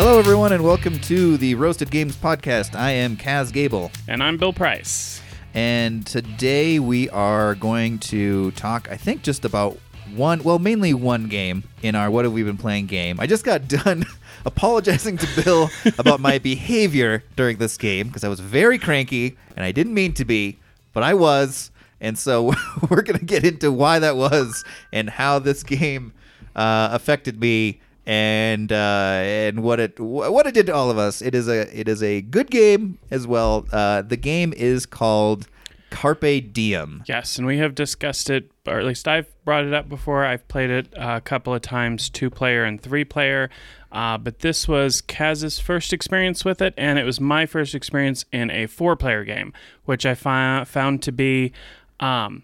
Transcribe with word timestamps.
Hello, 0.00 0.16
everyone, 0.16 0.52
and 0.52 0.62
welcome 0.62 0.96
to 1.00 1.36
the 1.38 1.56
Roasted 1.56 1.90
Games 1.90 2.14
Podcast. 2.14 2.76
I 2.76 2.92
am 2.92 3.16
Kaz 3.16 3.52
Gable, 3.52 3.90
And 4.06 4.22
I'm 4.22 4.36
Bill 4.36 4.52
Price. 4.52 5.20
and 5.54 6.06
today 6.06 6.78
we 6.78 7.10
are 7.10 7.56
going 7.56 7.98
to 7.98 8.52
talk, 8.52 8.88
I 8.92 8.96
think, 8.96 9.22
just 9.22 9.44
about 9.44 9.76
one, 10.14 10.44
well, 10.44 10.60
mainly 10.60 10.94
one 10.94 11.26
game 11.26 11.64
in 11.82 11.96
our 11.96 12.12
What 12.12 12.24
Have 12.24 12.32
We 12.32 12.44
Been 12.44 12.56
Playing 12.56 12.86
game. 12.86 13.18
I 13.18 13.26
just 13.26 13.44
got 13.44 13.66
done 13.84 14.06
apologizing 14.46 15.18
to 15.18 15.42
Bill 15.42 15.68
about 15.98 16.20
my 16.20 16.38
behavior 16.38 17.24
during 17.34 17.56
this 17.56 17.76
game 17.76 18.06
because 18.06 18.22
I 18.22 18.28
was 18.28 18.38
very 18.38 18.78
cranky 18.78 19.36
and 19.56 19.64
I 19.64 19.72
didn't 19.72 19.94
mean 19.94 20.12
to 20.12 20.24
be, 20.24 20.60
but 20.92 21.02
I 21.02 21.14
was. 21.14 21.72
And 22.00 22.16
so 22.16 22.52
we're 22.88 23.02
going 23.02 23.18
to 23.18 23.26
get 23.26 23.44
into 23.44 23.72
why 23.72 23.98
that 23.98 24.16
was 24.16 24.64
and 24.92 25.10
how 25.10 25.40
this 25.40 25.64
game 25.64 26.12
uh, 26.54 26.90
affected 26.92 27.40
me 27.40 27.80
and 28.08 28.72
uh, 28.72 29.20
and 29.22 29.62
what 29.62 29.78
it 29.78 30.00
what 30.00 30.46
it 30.46 30.54
did 30.54 30.66
to 30.66 30.74
all 30.74 30.90
of 30.90 30.96
us. 30.96 31.20
It 31.20 31.34
is 31.34 31.46
a 31.46 31.78
it 31.78 31.88
is 31.88 32.02
a 32.02 32.22
good 32.22 32.50
game 32.50 32.98
as 33.10 33.26
well. 33.26 33.66
Uh, 33.70 34.00
the 34.00 34.16
game 34.16 34.54
is 34.56 34.86
called 34.86 35.46
Carpe 35.90 36.52
Diem. 36.52 37.02
Yes, 37.06 37.36
and 37.36 37.46
we 37.46 37.58
have 37.58 37.74
discussed 37.74 38.30
it, 38.30 38.50
or 38.66 38.78
at 38.78 38.86
least 38.86 39.06
I've 39.06 39.28
brought 39.44 39.64
it 39.64 39.74
up 39.74 39.90
before. 39.90 40.24
I've 40.24 40.48
played 40.48 40.70
it 40.70 40.88
a 40.96 41.20
couple 41.20 41.54
of 41.54 41.60
times, 41.60 42.08
two 42.08 42.30
player 42.30 42.64
and 42.64 42.80
three 42.80 43.04
player. 43.04 43.50
Uh, 43.92 44.16
but 44.16 44.38
this 44.40 44.66
was 44.66 45.02
Kaz's 45.02 45.58
first 45.58 45.92
experience 45.92 46.46
with 46.46 46.62
it, 46.62 46.72
and 46.78 46.98
it 46.98 47.04
was 47.04 47.20
my 47.20 47.44
first 47.44 47.74
experience 47.74 48.24
in 48.32 48.50
a 48.50 48.66
four 48.66 48.96
player 48.96 49.24
game, 49.24 49.52
which 49.84 50.06
I 50.06 50.14
fi- 50.14 50.64
found 50.64 51.02
to 51.02 51.12
be 51.12 51.52
um, 52.00 52.42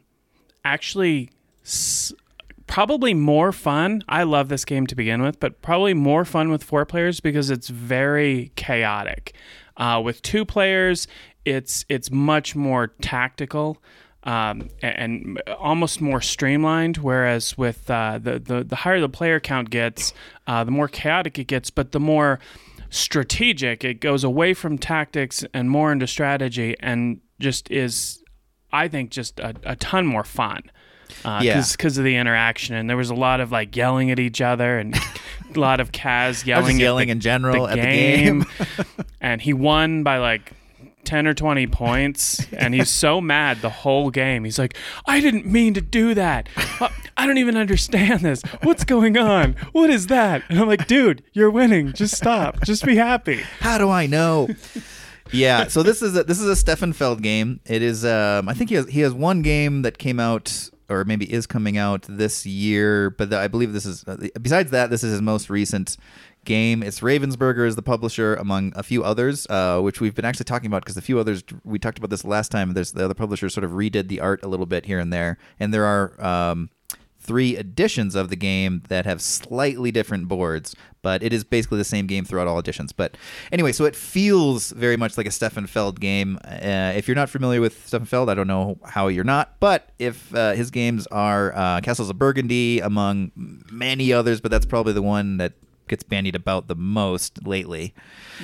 actually 0.64 1.30
s- 1.64 2.12
probably 2.66 3.14
more 3.14 3.52
fun. 3.52 4.02
I 4.08 4.22
love 4.22 4.48
this 4.48 4.64
game 4.64 4.86
to 4.89 4.94
begin 4.94 5.22
with, 5.22 5.41
but 5.41 5.62
probably 5.62 5.94
more 5.94 6.25
fun 6.25 6.50
with 6.50 6.62
four 6.62 6.84
players 6.84 7.20
because 7.20 7.50
it's 7.50 7.69
very 7.69 8.52
chaotic. 8.56 9.34
Uh, 9.77 10.00
with 10.05 10.22
two 10.22 10.44
players, 10.44 11.06
it's 11.44 11.84
it's 11.89 12.11
much 12.11 12.56
more 12.56 12.89
tactical. 13.00 13.83
Um, 14.27 14.70
and, 14.80 14.97
and 14.97 15.42
almost 15.58 16.00
more 16.00 16.22
streamlined, 16.22 16.97
whereas 16.97 17.58
with 17.58 17.91
uh, 17.91 18.19
the, 18.22 18.39
the 18.39 18.64
the 18.64 18.77
higher 18.77 18.98
the 18.98 19.08
player 19.08 19.39
count 19.39 19.69
gets, 19.69 20.14
uh, 20.46 20.64
the 20.64 20.70
more 20.70 20.89
chaotic 20.89 21.39
it 21.39 21.44
gets, 21.44 21.69
but 21.69 21.92
the 21.92 22.00
more 22.00 22.41
strategic 22.89 23.84
it 23.84 24.00
goes 24.00 24.24
away 24.24 24.55
from 24.55 24.78
tactics 24.78 25.44
and 25.52 25.69
more 25.69 25.92
into 25.92 26.06
strategy, 26.06 26.74
and 26.80 27.20
just 27.39 27.70
is, 27.70 28.24
I 28.72 28.89
think, 28.89 29.11
just 29.11 29.39
a, 29.41 29.55
a 29.64 29.77
ton 29.77 30.06
more 30.06 30.24
fun 30.24 30.70
uh, 31.25 31.41
Yeah. 31.43 31.62
because 31.73 31.98
of 31.98 32.05
the 32.05 32.17
interaction. 32.17 32.75
And 32.75 32.89
there 32.89 32.97
was 32.97 33.11
a 33.11 33.15
lot 33.15 33.41
of 33.41 33.53
like 33.53 33.75
yelling 33.77 34.11
at 34.11 34.19
each 34.19 34.41
other 34.41 34.79
and 34.79 34.95
a 35.55 35.59
lot 35.59 35.81
of 35.81 35.93
Kaz 35.93 36.47
yelling, 36.47 36.79
yelling 36.81 37.09
the, 37.09 37.12
in 37.12 37.20
general 37.20 37.67
the 37.67 37.73
at 37.73 37.77
the 37.77 37.83
game. 37.83 38.41
game. 38.41 39.05
and 39.20 39.41
he 39.41 39.53
won 39.53 40.03
by 40.03 40.19
like 40.19 40.53
10 41.05 41.27
or 41.27 41.35
20 41.35 41.67
points. 41.67 42.47
and 42.53 42.73
he's 42.75 42.89
so 42.91 43.20
mad 43.20 43.61
the 43.61 43.69
whole 43.70 44.11
game. 44.11 44.45
He's 44.45 44.59
like, 44.59 44.77
I 45.07 45.20
didn't 45.20 45.45
mean 45.47 45.75
to 45.75 45.81
do 45.83 46.15
that. 46.15 46.48
Uh, 46.81 46.89
I 47.17 47.27
don't 47.27 47.39
even 47.39 47.57
understand 47.57 48.20
this. 48.23 48.42
What's 48.62 48.85
going 48.85 49.17
on? 49.17 49.55
What 49.73 49.91
is 49.91 50.07
that? 50.09 50.42
And 50.48 50.59
I'm 50.59 50.67
like, 50.67 50.87
dude, 50.87 51.23
you're 51.33 51.51
winning. 51.51 51.92
Just 51.92 52.17
stop. 52.17 52.62
Just 52.65 52.85
be 52.85 52.97
happy. 52.97 53.42
How 53.61 53.79
do 53.79 53.89
I 53.91 54.07
know? 54.07 54.48
yeah, 55.33 55.69
so 55.69 55.83
this 55.83 56.03
is 56.03 56.17
a, 56.17 56.25
this 56.25 56.41
is 56.41 56.47
a 56.48 56.57
Stefan 56.57 56.92
Feld 56.92 57.23
game. 57.23 57.61
It 57.67 57.83
is 57.83 58.05
um, 58.05 58.48
I 58.48 58.55
think 58.55 58.70
he 58.70 58.77
has 58.77 58.89
he 58.89 59.01
has 59.01 59.12
one 59.12 59.42
game 59.42 59.83
that 59.83 59.98
came 59.98 60.19
out 60.19 60.70
or 60.88 61.04
maybe 61.04 61.30
is 61.32 61.46
coming 61.46 61.78
out 61.78 62.06
this 62.08 62.44
year, 62.44 63.10
but 63.10 63.30
the, 63.30 63.38
I 63.38 63.48
believe 63.48 63.72
this 63.72 63.86
is 63.86 64.04
uh, 64.06 64.16
besides 64.40 64.70
that 64.70 64.90
this 64.90 65.02
is 65.02 65.12
his 65.12 65.22
most 65.22 65.48
recent 65.50 65.96
game. 66.44 66.83
It's 66.83 67.00
Ravensburger 67.00 67.67
is 67.67 67.77
the 67.77 67.83
publisher 67.83 68.34
among 68.34 68.72
a 68.77 68.83
few 68.83 69.02
others, 69.02 69.46
uh, 69.48 69.80
which 69.80 70.00
we've 70.00 70.14
been 70.14 70.24
actually 70.24 70.44
talking 70.44 70.67
about 70.67 70.83
because 70.83 70.94
the 70.94 71.02
few 71.02 71.18
others 71.18 71.42
we 71.64 71.78
talked 71.78 71.98
about 71.98 72.11
this 72.11 72.24
last 72.24 72.50
time. 72.50 72.74
There's 72.74 72.92
the 72.92 73.05
other 73.06 73.14
publishers 73.14 73.55
sort 73.55 73.64
of 73.64 73.73
redid 73.73 74.08
the 74.08 74.20
art 74.20 74.42
a 74.42 74.48
little 74.48 74.67
bit 74.67 74.86
here 74.86 74.98
and 74.98 75.12
there, 75.12 75.39
and 75.58 75.73
there 75.73 75.84
are 75.84 76.23
um, 76.24 76.70
three 77.24 77.57
editions 77.57 78.14
of 78.14 78.29
the 78.29 78.36
game 78.36 78.83
that 78.89 79.07
have 79.07 79.20
slightly 79.20 79.90
different 79.90 80.29
boards, 80.29 80.77
but 81.01 81.23
it 81.23 81.33
is 81.33 81.42
basically 81.42 81.79
the 81.79 81.85
same 81.85 82.07
game 82.07 82.24
throughout 82.24 82.46
all 82.46 82.58
editions. 82.58 82.92
But 82.92 83.17
anyway, 83.51 83.73
so 83.73 83.86
it 83.86 83.96
feels 83.96 84.70
very 84.73 84.96
much 84.96 85.17
like 85.17 85.27
a 85.27 85.30
Stefan 85.30 85.67
Feld 85.67 86.01
game. 86.01 86.39
Uh, 86.45 86.92
if 86.95 87.08
you're 87.08 87.14
not 87.14 87.30
familiar 87.30 87.61
with 87.61 87.86
Stefan 87.86 88.07
Feld, 88.07 88.29
I 88.29 88.35
don't 88.35 88.46
know 88.46 88.79
how 88.85 89.08
you're 89.08 89.24
not, 89.24 89.58
but 89.58 89.90
if 89.98 90.35
uh, 90.35 90.52
his 90.52 90.70
games 90.70 91.07
are 91.08 91.55
uh, 91.57 91.80
Castles 91.80 92.11
of 92.11 92.18
Burgundy, 92.18 92.80
among 92.80 93.33
many 93.35 94.12
others, 94.12 94.41
but 94.41 94.51
that's 94.51 94.67
probably 94.67 94.92
the 94.92 95.02
one 95.02 95.39
that 95.39 95.55
gets 95.89 96.02
bandied 96.02 96.34
about 96.34 96.68
the 96.68 96.74
most 96.74 97.46
lately. 97.46 97.95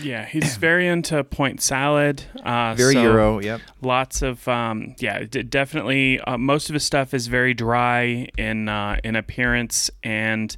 Yeah, 0.00 0.24
he's 0.26 0.56
very 0.58 0.86
into 0.86 1.22
point 1.24 1.60
salad. 1.62 2.24
Uh, 2.44 2.74
Very 2.74 2.94
so 2.94 3.02
Euro, 3.02 3.40
yep. 3.40 3.60
Lots 3.82 4.22
of 4.22 4.46
um, 4.48 4.94
yeah, 4.98 5.24
d- 5.24 5.42
definitely. 5.42 6.20
Uh, 6.20 6.38
most 6.38 6.68
of 6.68 6.74
his 6.74 6.84
stuff 6.84 7.14
is 7.14 7.26
very 7.26 7.54
dry 7.54 8.28
in 8.36 8.68
uh, 8.68 8.98
in 9.04 9.16
appearance, 9.16 9.90
and 10.02 10.56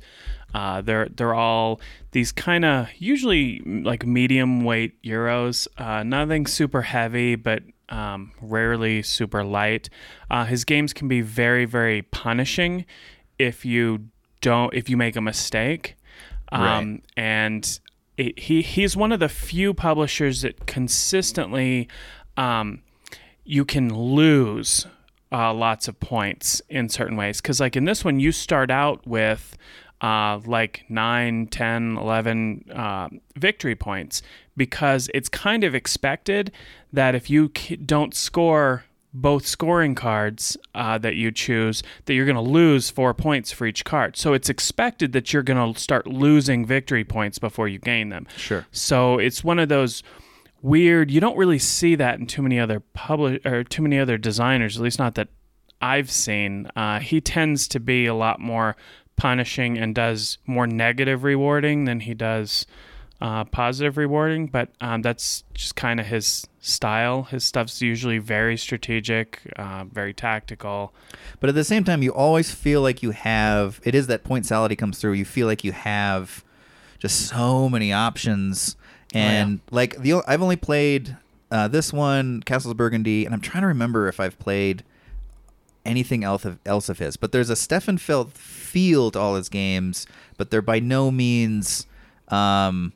uh, 0.55 0.81
they're 0.81 1.09
they're 1.09 1.35
all 1.35 1.81
these 2.13 2.33
kind 2.33 2.65
of 2.65 2.89
usually 2.99 3.61
like 3.61 4.07
medium 4.07 4.65
weight 4.65 5.01
euros. 5.03 5.67
Uh, 5.79 6.03
nothing 6.03 6.47
super 6.47 6.83
heavy, 6.83 7.37
but 7.37 7.63
um, 7.89 8.33
rarely 8.41 9.03
super 9.03 9.45
light. 9.45 9.89
Uh, 10.31 10.45
his 10.45 10.65
games 10.65 10.93
can 10.93 11.09
be 11.09 11.21
very 11.21 11.65
very 11.65 12.03
punishing 12.03 12.85
if 13.39 13.65
you 13.65 14.09
don't 14.41 14.75
if 14.75 14.89
you 14.91 14.97
make 14.97 15.17
a 15.17 15.21
mistake. 15.21 15.97
Um, 16.61 17.03
and 17.17 17.81
it, 18.17 18.39
he 18.39 18.63
he's 18.63 18.97
one 18.97 19.13
of 19.13 19.21
the 19.21 19.29
few 19.29 19.75
publishers 19.75 20.43
that 20.43 20.67
consistently 20.67 21.89
um, 22.37 22.83
you 23.45 23.65
can 23.65 23.93
lose 23.93 24.87
uh, 25.31 25.53
lots 25.53 25.89
of 25.89 25.99
points 25.99 26.61
in 26.69 26.89
certain 26.89 27.17
ways. 27.17 27.41
Because 27.41 27.61
like 27.61 27.77
in 27.77 27.85
this 27.85 28.05
one 28.05 28.21
you 28.21 28.33
start 28.33 28.71
out 28.71 29.07
with 29.07 29.57
uh, 30.03 30.41
like 30.45 30.85
9 30.89 31.47
10 31.47 31.97
11 31.97 32.65
uh, 32.73 33.09
victory 33.37 33.77
points 33.77 34.21
because 34.57 35.09
it's 35.15 35.29
kind 35.29 35.65
of 35.65 35.75
expected 35.75 36.53
that 36.93 37.15
if 37.15 37.31
you 37.31 37.49
don't 37.49 38.15
score 38.15 38.85
both 39.15 39.47
scoring 39.47 39.95
cards 39.95 40.57
uh, 40.75 40.97
that 40.99 41.15
you 41.17 41.31
choose 41.31 41.83
that 42.07 42.15
you're 42.15 42.25
going 42.25 42.35
to 42.35 42.41
lose 42.41 42.89
four 42.91 43.13
points 43.13 43.53
for 43.53 43.67
each 43.67 43.85
card 43.85 44.17
so 44.17 44.33
it's 44.33 44.49
expected 44.49 45.13
that 45.13 45.33
you're 45.33 45.43
going 45.43 45.75
to 45.75 45.79
start 45.79 46.07
losing 46.07 46.65
victory 46.65 47.05
points 47.05 47.39
before 47.39 47.69
you 47.69 47.79
gain 47.79 48.09
them 48.09 48.27
Sure. 48.37 48.67
so 48.73 49.19
it's 49.19 49.45
one 49.45 49.59
of 49.59 49.69
those 49.69 50.03
weird. 50.63 51.11
You 51.11 51.21
don't 51.21 51.37
really 51.37 51.59
see 51.59 51.97
that 51.97 52.21
in 52.21 52.27
too 52.27 52.41
many 52.41 52.61
other 52.61 52.79
public 52.95 53.45
or 53.45 53.65
too 53.65 53.83
many 53.83 53.99
other 53.99 54.17
designers. 54.17 54.77
At 54.77 54.83
least 54.85 54.99
not 55.01 55.17
that 55.17 55.27
I've 55.81 56.09
seen. 56.09 56.69
Uh, 56.77 57.01
he 57.01 57.21
tends 57.21 57.67
to 57.67 57.81
be 57.81 58.07
a 58.07 58.15
lot 58.15 58.39
more 58.39 58.77
punishing 59.17 59.77
and 59.77 59.93
does 59.93 60.39
more 60.47 60.69
negative 60.69 61.25
rewarding 61.25 61.85
than 61.85 61.99
he 61.99 62.15
does 62.15 62.65
uh, 63.23 63.45
positive 63.45 63.97
rewarding. 63.97 64.49
But 64.49 64.71
um, 64.81 65.01
that's 65.01 65.45
just 65.55 65.77
kind 65.77 66.01
of 66.01 66.07
his 66.07 66.47
style. 66.61 67.23
His 67.23 67.45
stuff's 67.45 67.81
usually 67.81 68.19
very 68.19 68.57
strategic, 68.57 69.41
uh, 69.57 69.85
very 69.85 70.13
tactical. 70.13 70.93
But 71.41 71.49
at 71.49 71.55
the 71.55 71.65
same 71.65 71.85
time, 71.85 72.03
you 72.03 72.13
always 72.13 72.51
feel 72.51 72.83
like 72.83 73.03
you 73.03 73.13
have. 73.13 73.81
It 73.85 73.95
is 73.95 74.09
that 74.09 74.25
point 74.25 74.45
salad 74.45 74.77
comes 74.77 74.99
through. 74.99 75.13
You 75.13 75.25
feel 75.25 75.47
like 75.47 75.63
you 75.63 75.73
have 75.73 76.45
just 76.99 77.29
so 77.29 77.69
many 77.69 77.93
options, 77.93 78.77
and 79.15 79.61
like 79.71 79.97
the 79.99 80.23
I've 80.27 80.43
only 80.43 80.57
played 80.57 81.17
uh, 81.51 81.69
this 81.69 81.93
one, 81.93 82.43
Castles 82.43 82.73
of 82.73 82.77
Burgundy, 82.77 83.25
and 83.25 83.35
I'm 83.35 83.41
trying 83.41 83.63
to 83.63 83.69
remember 83.69 84.09
if 84.09 84.19
I've 84.19 84.39
played 84.39 84.83
anything 85.85 86.25
else 86.25 86.45
of, 86.45 86.59
else 86.67 86.89
of 86.89 86.99
his. 86.99 87.17
But 87.17 87.31
there's 87.31 87.51
a 87.51 87.57
Stefan 87.57 87.99
Feld 87.99 88.33
feel 88.33 89.13
to 89.13 89.19
all 89.19 89.37
his 89.37 89.49
games, 89.49 90.07
but 90.37 90.51
they're 90.51 90.63
by 90.63 90.81
no 90.81 91.13
means. 91.13 91.87
Um, 92.29 92.93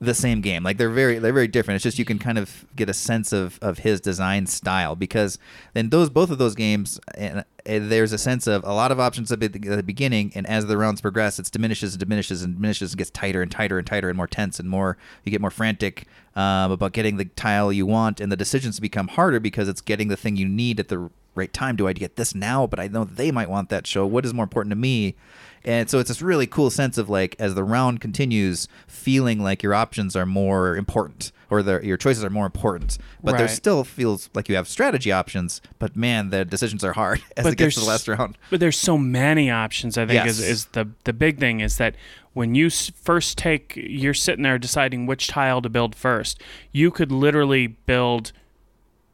the 0.00 0.14
same 0.14 0.40
game. 0.40 0.62
Like 0.62 0.76
they're 0.76 0.90
very 0.90 1.18
they're 1.18 1.32
very 1.32 1.48
different. 1.48 1.76
It's 1.76 1.82
just 1.82 1.98
you 1.98 2.04
can 2.04 2.18
kind 2.18 2.38
of 2.38 2.64
get 2.76 2.88
a 2.88 2.94
sense 2.94 3.32
of 3.32 3.58
of 3.60 3.78
his 3.78 4.00
design 4.00 4.46
style 4.46 4.94
because 4.94 5.38
in 5.74 5.90
those 5.90 6.08
both 6.08 6.30
of 6.30 6.38
those 6.38 6.54
games, 6.54 7.00
and, 7.14 7.44
there's 7.64 8.14
a 8.14 8.18
sense 8.18 8.46
of 8.46 8.64
a 8.64 8.72
lot 8.72 8.90
of 8.90 8.98
options 8.98 9.30
at 9.30 9.40
the, 9.40 9.46
at 9.46 9.76
the 9.76 9.82
beginning, 9.82 10.32
and 10.34 10.46
as 10.46 10.64
the 10.64 10.78
rounds 10.78 11.02
progress, 11.02 11.38
it 11.38 11.50
diminishes 11.50 11.92
and 11.92 12.00
diminishes 12.00 12.42
and 12.42 12.54
diminishes 12.54 12.92
and 12.92 12.98
gets 12.98 13.10
tighter 13.10 13.42
and 13.42 13.50
tighter 13.50 13.76
and 13.76 13.86
tighter 13.86 14.08
and 14.08 14.16
more 14.16 14.26
tense 14.26 14.58
and 14.58 14.70
more 14.70 14.96
you 15.22 15.30
get 15.30 15.42
more 15.42 15.50
frantic 15.50 16.06
um, 16.34 16.70
about 16.70 16.92
getting 16.92 17.18
the 17.18 17.26
tile 17.26 17.70
you 17.70 17.84
want, 17.84 18.20
and 18.20 18.32
the 18.32 18.36
decisions 18.36 18.80
become 18.80 19.08
harder 19.08 19.38
because 19.38 19.68
it's 19.68 19.82
getting 19.82 20.08
the 20.08 20.16
thing 20.16 20.36
you 20.36 20.48
need 20.48 20.80
at 20.80 20.88
the 20.88 21.10
right 21.34 21.52
time? 21.52 21.76
Do 21.76 21.88
I 21.88 21.94
get 21.94 22.16
this 22.16 22.34
now? 22.34 22.66
But 22.66 22.80
I 22.80 22.88
know 22.88 23.04
they 23.04 23.30
might 23.30 23.48
want 23.48 23.70
that 23.70 23.86
show. 23.86 24.06
What 24.06 24.26
is 24.26 24.34
more 24.34 24.42
important 24.44 24.70
to 24.72 24.76
me? 24.76 25.14
And 25.64 25.88
so 25.90 25.98
it's 25.98 26.08
this 26.08 26.22
really 26.22 26.46
cool 26.46 26.70
sense 26.70 26.98
of 26.98 27.08
like 27.08 27.36
as 27.38 27.54
the 27.54 27.64
round 27.64 28.00
continues, 28.00 28.68
feeling 28.86 29.42
like 29.42 29.62
your 29.62 29.74
options 29.74 30.16
are 30.16 30.26
more 30.26 30.76
important 30.76 31.32
or 31.50 31.62
the, 31.62 31.80
your 31.82 31.96
choices 31.96 32.22
are 32.22 32.30
more 32.30 32.44
important. 32.46 32.98
But 33.24 33.38
there 33.38 33.48
still 33.48 33.82
feels 33.84 34.28
like 34.34 34.48
you 34.48 34.56
have 34.56 34.68
strategy 34.68 35.10
options. 35.10 35.60
But 35.78 35.96
man, 35.96 36.30
the 36.30 36.44
decisions 36.44 36.84
are 36.84 36.92
hard 36.92 37.22
as 37.36 37.44
But 37.44 37.54
it 37.54 37.56
gets 37.56 37.74
to 37.74 37.80
the 37.80 37.86
last 37.86 38.06
round. 38.08 38.36
But 38.50 38.60
there's 38.60 38.78
so 38.78 38.98
many 38.98 39.50
options. 39.50 39.96
I 39.96 40.06
think 40.06 40.26
is, 40.26 40.40
Yes. 40.40 40.48
is 40.48 40.66
the 40.66 40.88
the 41.04 41.12
big 41.12 41.38
thing 41.38 41.60
is 41.60 41.78
that 41.78 41.94
when 42.34 42.54
you 42.54 42.70
first 42.70 43.36
take, 43.38 43.72
you're 43.76 44.14
sitting 44.14 44.42
there 44.44 44.58
deciding 44.58 45.06
which 45.06 45.26
tile 45.26 45.60
to 45.62 45.68
build 45.68 45.94
first. 45.96 46.40
You 46.70 46.90
could 46.90 47.10
literally 47.10 47.66
build 47.66 48.32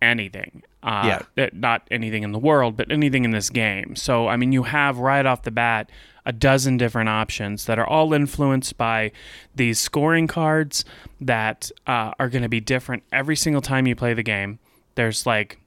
anything. 0.02 0.62
Uh, 0.82 1.20
Yeah. 1.37 1.49
Not 1.52 1.87
anything 1.91 2.23
in 2.25 2.32
the 2.32 2.38
world, 2.38 2.76
but 2.76 2.91
anything 2.93 3.25
in 3.25 3.31
this 3.31 3.49
game. 3.49 3.96
So 3.96 4.29
I 4.29 4.37
mean, 4.37 4.52
you 4.52 4.64
have 4.64 4.99
right 4.99 5.25
off 5.25 5.43
the 5.43 5.50
bat 5.50 5.91
a 6.26 6.32
dozen 6.32 6.76
different 6.76 7.09
options 7.09 7.67
that 7.67 7.79
are 7.79 7.87
all 7.87 8.15
influenced 8.15 8.76
by 8.76 9.12
these 9.55 9.79
scoring 9.79 10.26
cards 10.26 10.85
that 11.21 11.71
uh, 11.87 12.12
are 12.19 12.29
going 12.29 12.43
to 12.43 12.49
be 12.49 12.61
different 12.61 13.03
every 13.12 13.37
single 13.37 13.62
time 13.62 13.87
you 13.87 13.94
play 13.94 14.15
the 14.15 14.23
game. 14.23 14.59
There's 14.94 15.26
like 15.26 15.59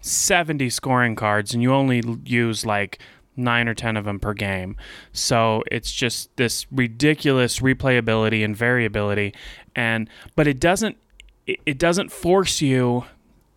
70 0.00 0.70
scoring 0.70 1.16
cards 1.16 1.52
and 1.52 1.62
you 1.62 1.72
only 1.72 2.02
use 2.24 2.64
like 2.64 2.98
nine 3.36 3.68
or 3.68 3.74
10 3.74 3.96
of 3.96 4.04
them 4.04 4.18
per 4.18 4.32
game. 4.32 4.76
So 5.12 5.62
it's 5.70 5.92
just 5.92 6.34
this 6.36 6.66
ridiculous 6.72 7.60
replayability 7.60 8.44
and 8.44 8.56
variability. 8.56 9.34
And, 9.74 10.08
but 10.34 10.46
it 10.46 10.58
doesn't, 10.58 10.96
it, 11.46 11.60
it 11.66 11.78
doesn't 11.78 12.10
force 12.10 12.62
you 12.62 13.04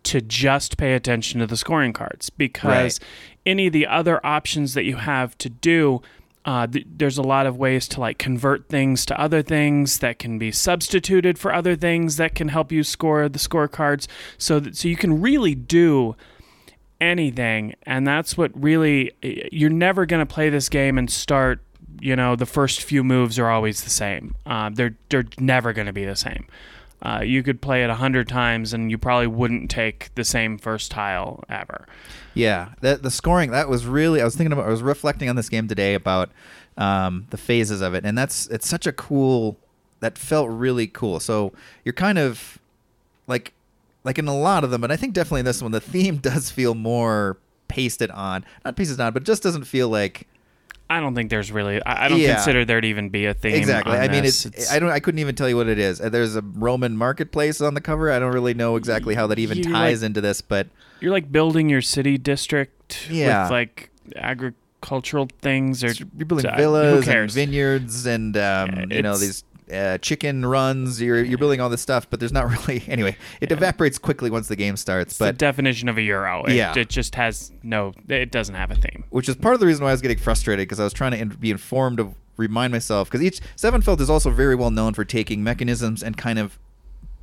to 0.02 0.20
just 0.20 0.76
pay 0.76 0.94
attention 0.94 1.40
to 1.40 1.46
the 1.46 1.56
scoring 1.56 1.92
cards 1.92 2.30
because 2.30 3.00
any 3.46 3.66
of 3.66 3.72
the 3.72 3.86
other 3.86 4.24
options 4.24 4.74
that 4.74 4.84
you 4.84 4.96
have 4.96 5.36
to 5.38 5.48
do 5.48 6.02
uh, 6.44 6.66
th- 6.66 6.86
there's 6.88 7.18
a 7.18 7.22
lot 7.22 7.46
of 7.46 7.56
ways 7.56 7.86
to 7.88 8.00
like 8.00 8.18
convert 8.18 8.68
things 8.68 9.04
to 9.06 9.20
other 9.20 9.42
things 9.42 9.98
that 9.98 10.18
can 10.18 10.38
be 10.38 10.50
substituted 10.50 11.38
for 11.38 11.54
other 11.54 11.76
things 11.76 12.16
that 12.16 12.34
can 12.34 12.48
help 12.48 12.72
you 12.72 12.82
score 12.82 13.28
the 13.28 13.38
scorecards. 13.38 14.06
So 14.38 14.58
that 14.60 14.76
so 14.76 14.88
you 14.88 14.96
can 14.96 15.20
really 15.20 15.54
do 15.54 16.16
anything 17.00 17.74
and 17.84 18.06
that's 18.06 18.36
what 18.36 18.50
really 18.54 19.10
you're 19.22 19.70
never 19.70 20.04
going 20.04 20.20
to 20.20 20.30
play 20.30 20.50
this 20.50 20.68
game 20.68 20.98
and 20.98 21.10
start 21.10 21.64
you 21.98 22.14
know 22.14 22.36
the 22.36 22.44
first 22.44 22.82
few 22.82 23.02
moves 23.02 23.38
are 23.38 23.48
always 23.48 23.84
the 23.84 23.90
same. 23.90 24.34
Uh, 24.46 24.70
they're 24.72 24.96
they're 25.08 25.24
never 25.38 25.72
going 25.72 25.86
to 25.86 25.92
be 25.92 26.04
the 26.04 26.16
same 26.16 26.46
uh, 27.02 27.22
you 27.24 27.42
could 27.42 27.60
play 27.60 27.82
it 27.82 27.90
a 27.90 27.94
hundred 27.94 28.28
times 28.28 28.72
and 28.72 28.90
you 28.90 28.98
probably 28.98 29.26
wouldn't 29.26 29.70
take 29.70 30.14
the 30.14 30.24
same 30.24 30.58
first 30.58 30.90
tile 30.90 31.42
ever 31.48 31.86
Yeah, 32.34 32.70
the 32.80 32.96
the 32.96 33.10
scoring 33.10 33.50
that 33.50 33.68
was 33.68 33.86
really. 33.86 34.20
I 34.20 34.24
was 34.24 34.36
thinking 34.36 34.52
about. 34.52 34.66
I 34.66 34.70
was 34.70 34.82
reflecting 34.82 35.28
on 35.28 35.36
this 35.36 35.48
game 35.48 35.66
today 35.68 35.94
about 35.94 36.30
um, 36.76 37.26
the 37.30 37.36
phases 37.36 37.80
of 37.80 37.94
it, 37.94 38.04
and 38.04 38.16
that's 38.16 38.46
it's 38.48 38.68
such 38.68 38.86
a 38.86 38.92
cool. 38.92 39.56
That 40.00 40.16
felt 40.16 40.48
really 40.48 40.86
cool. 40.86 41.20
So 41.20 41.52
you're 41.84 41.92
kind 41.92 42.18
of 42.18 42.58
like 43.26 43.52
like 44.04 44.18
in 44.18 44.28
a 44.28 44.36
lot 44.36 44.64
of 44.64 44.70
them, 44.70 44.80
but 44.80 44.90
I 44.90 44.96
think 44.96 45.12
definitely 45.12 45.40
in 45.40 45.46
this 45.46 45.62
one, 45.62 45.72
the 45.72 45.80
theme 45.92 46.18
does 46.18 46.50
feel 46.50 46.74
more 46.74 47.36
pasted 47.68 48.10
on. 48.10 48.44
Not 48.64 48.76
pasted 48.76 49.00
on, 49.00 49.12
but 49.12 49.24
just 49.24 49.42
doesn't 49.42 49.64
feel 49.64 49.88
like 49.88 50.26
I 50.90 50.98
don't 51.00 51.14
think 51.14 51.30
there's 51.30 51.52
really. 51.52 51.80
I, 51.84 52.06
I 52.06 52.08
don't 52.08 52.18
Yeah. 52.18 52.34
consider 52.34 52.64
there 52.64 52.80
to 52.80 52.86
even 52.88 53.08
be 53.10 53.24
a 53.26 53.32
theme. 53.32 53.54
exactly. 53.54 53.96
I 53.96 54.08
mean, 54.08 54.24
this. 54.24 54.44
it's, 54.44 54.72
I 54.72 54.78
don't. 54.80 54.90
I 54.90 54.98
couldn't 55.00 55.20
even 55.20 55.34
tell 55.36 55.48
you 55.48 55.56
what 55.56 55.68
it 55.68 55.78
is. 55.78 56.00
Uh, 56.00 56.08
There's 56.08 56.34
a 56.36 56.42
Roman 56.42 56.96
marketplace 56.96 57.60
on 57.60 57.74
the 57.74 57.80
cover. 57.80 58.10
I 58.10 58.18
don't 58.18 58.32
really 58.32 58.54
know 58.54 58.74
exactly 58.76 59.14
how 59.14 59.26
that 59.28 59.38
even 59.38 59.62
ties 59.62 60.02
like- 60.02 60.06
into 60.06 60.20
this, 60.20 60.40
but 60.42 60.66
you're 61.00 61.12
like 61.12 61.30
building 61.32 61.68
your 61.70 61.80
city 61.80 62.18
district 62.18 63.08
Yeah. 63.10 63.44
with 63.44 63.52
like 63.52 63.90
agricultural 64.16 65.28
things 65.40 65.84
or 65.84 65.92
you're 65.92 66.26
building 66.26 66.46
uh, 66.46 66.56
villas 66.56 67.06
and 67.08 67.30
vineyards 67.30 68.06
and 68.06 68.36
um, 68.36 68.40
Yeah, 68.90 68.96
you 68.96 69.02
know 69.02 69.16
these 69.16 69.44
uh, 69.72 69.98
chicken 69.98 70.44
runs. 70.46 71.00
You're 71.00 71.22
you're 71.24 71.38
building 71.38 71.60
all 71.60 71.68
this 71.68 71.80
stuff, 71.82 72.08
but 72.10 72.20
there's 72.20 72.32
not 72.32 72.48
really 72.68 72.82
anyway. 72.88 73.16
It 73.40 73.52
evaporates 73.52 73.98
quickly 73.98 74.30
once 74.30 74.48
the 74.48 74.56
game 74.56 74.76
starts. 74.76 75.12
It's 75.12 75.18
the 75.18 75.26
But 75.26 75.38
definition 75.38 75.88
of 75.88 75.96
a 75.98 76.02
euro. 76.02 76.44
It, 76.44 76.54
Yeah. 76.54 76.76
it 76.76 76.88
just 76.88 77.14
has 77.14 77.52
no. 77.62 77.92
It 78.08 78.30
doesn't 78.30 78.54
have 78.54 78.70
a 78.70 78.74
theme. 78.76 79.04
which 79.10 79.28
is 79.28 79.36
part 79.36 79.54
of 79.54 79.60
the 79.60 79.66
reason 79.66 79.82
why 79.84 79.90
I 79.90 79.92
was 79.92 80.00
getting 80.02 80.18
frustrated 80.18 80.64
because 80.66 80.80
I 80.80 80.84
was 80.84 80.92
trying 80.92 81.12
to 81.12 81.18
in- 81.18 81.28
be 81.30 81.50
informed 81.50 82.00
of 82.00 82.14
remind 82.36 82.72
myself 82.72 83.08
because 83.10 83.22
each 83.22 83.40
Stefan 83.56 83.82
Feld 83.82 84.00
is 84.00 84.08
also 84.08 84.30
very 84.30 84.54
well 84.54 84.70
known 84.70 84.94
for 84.94 85.04
taking 85.04 85.44
mechanisms 85.44 86.02
and 86.02 86.16
kind 86.16 86.38
of 86.38 86.58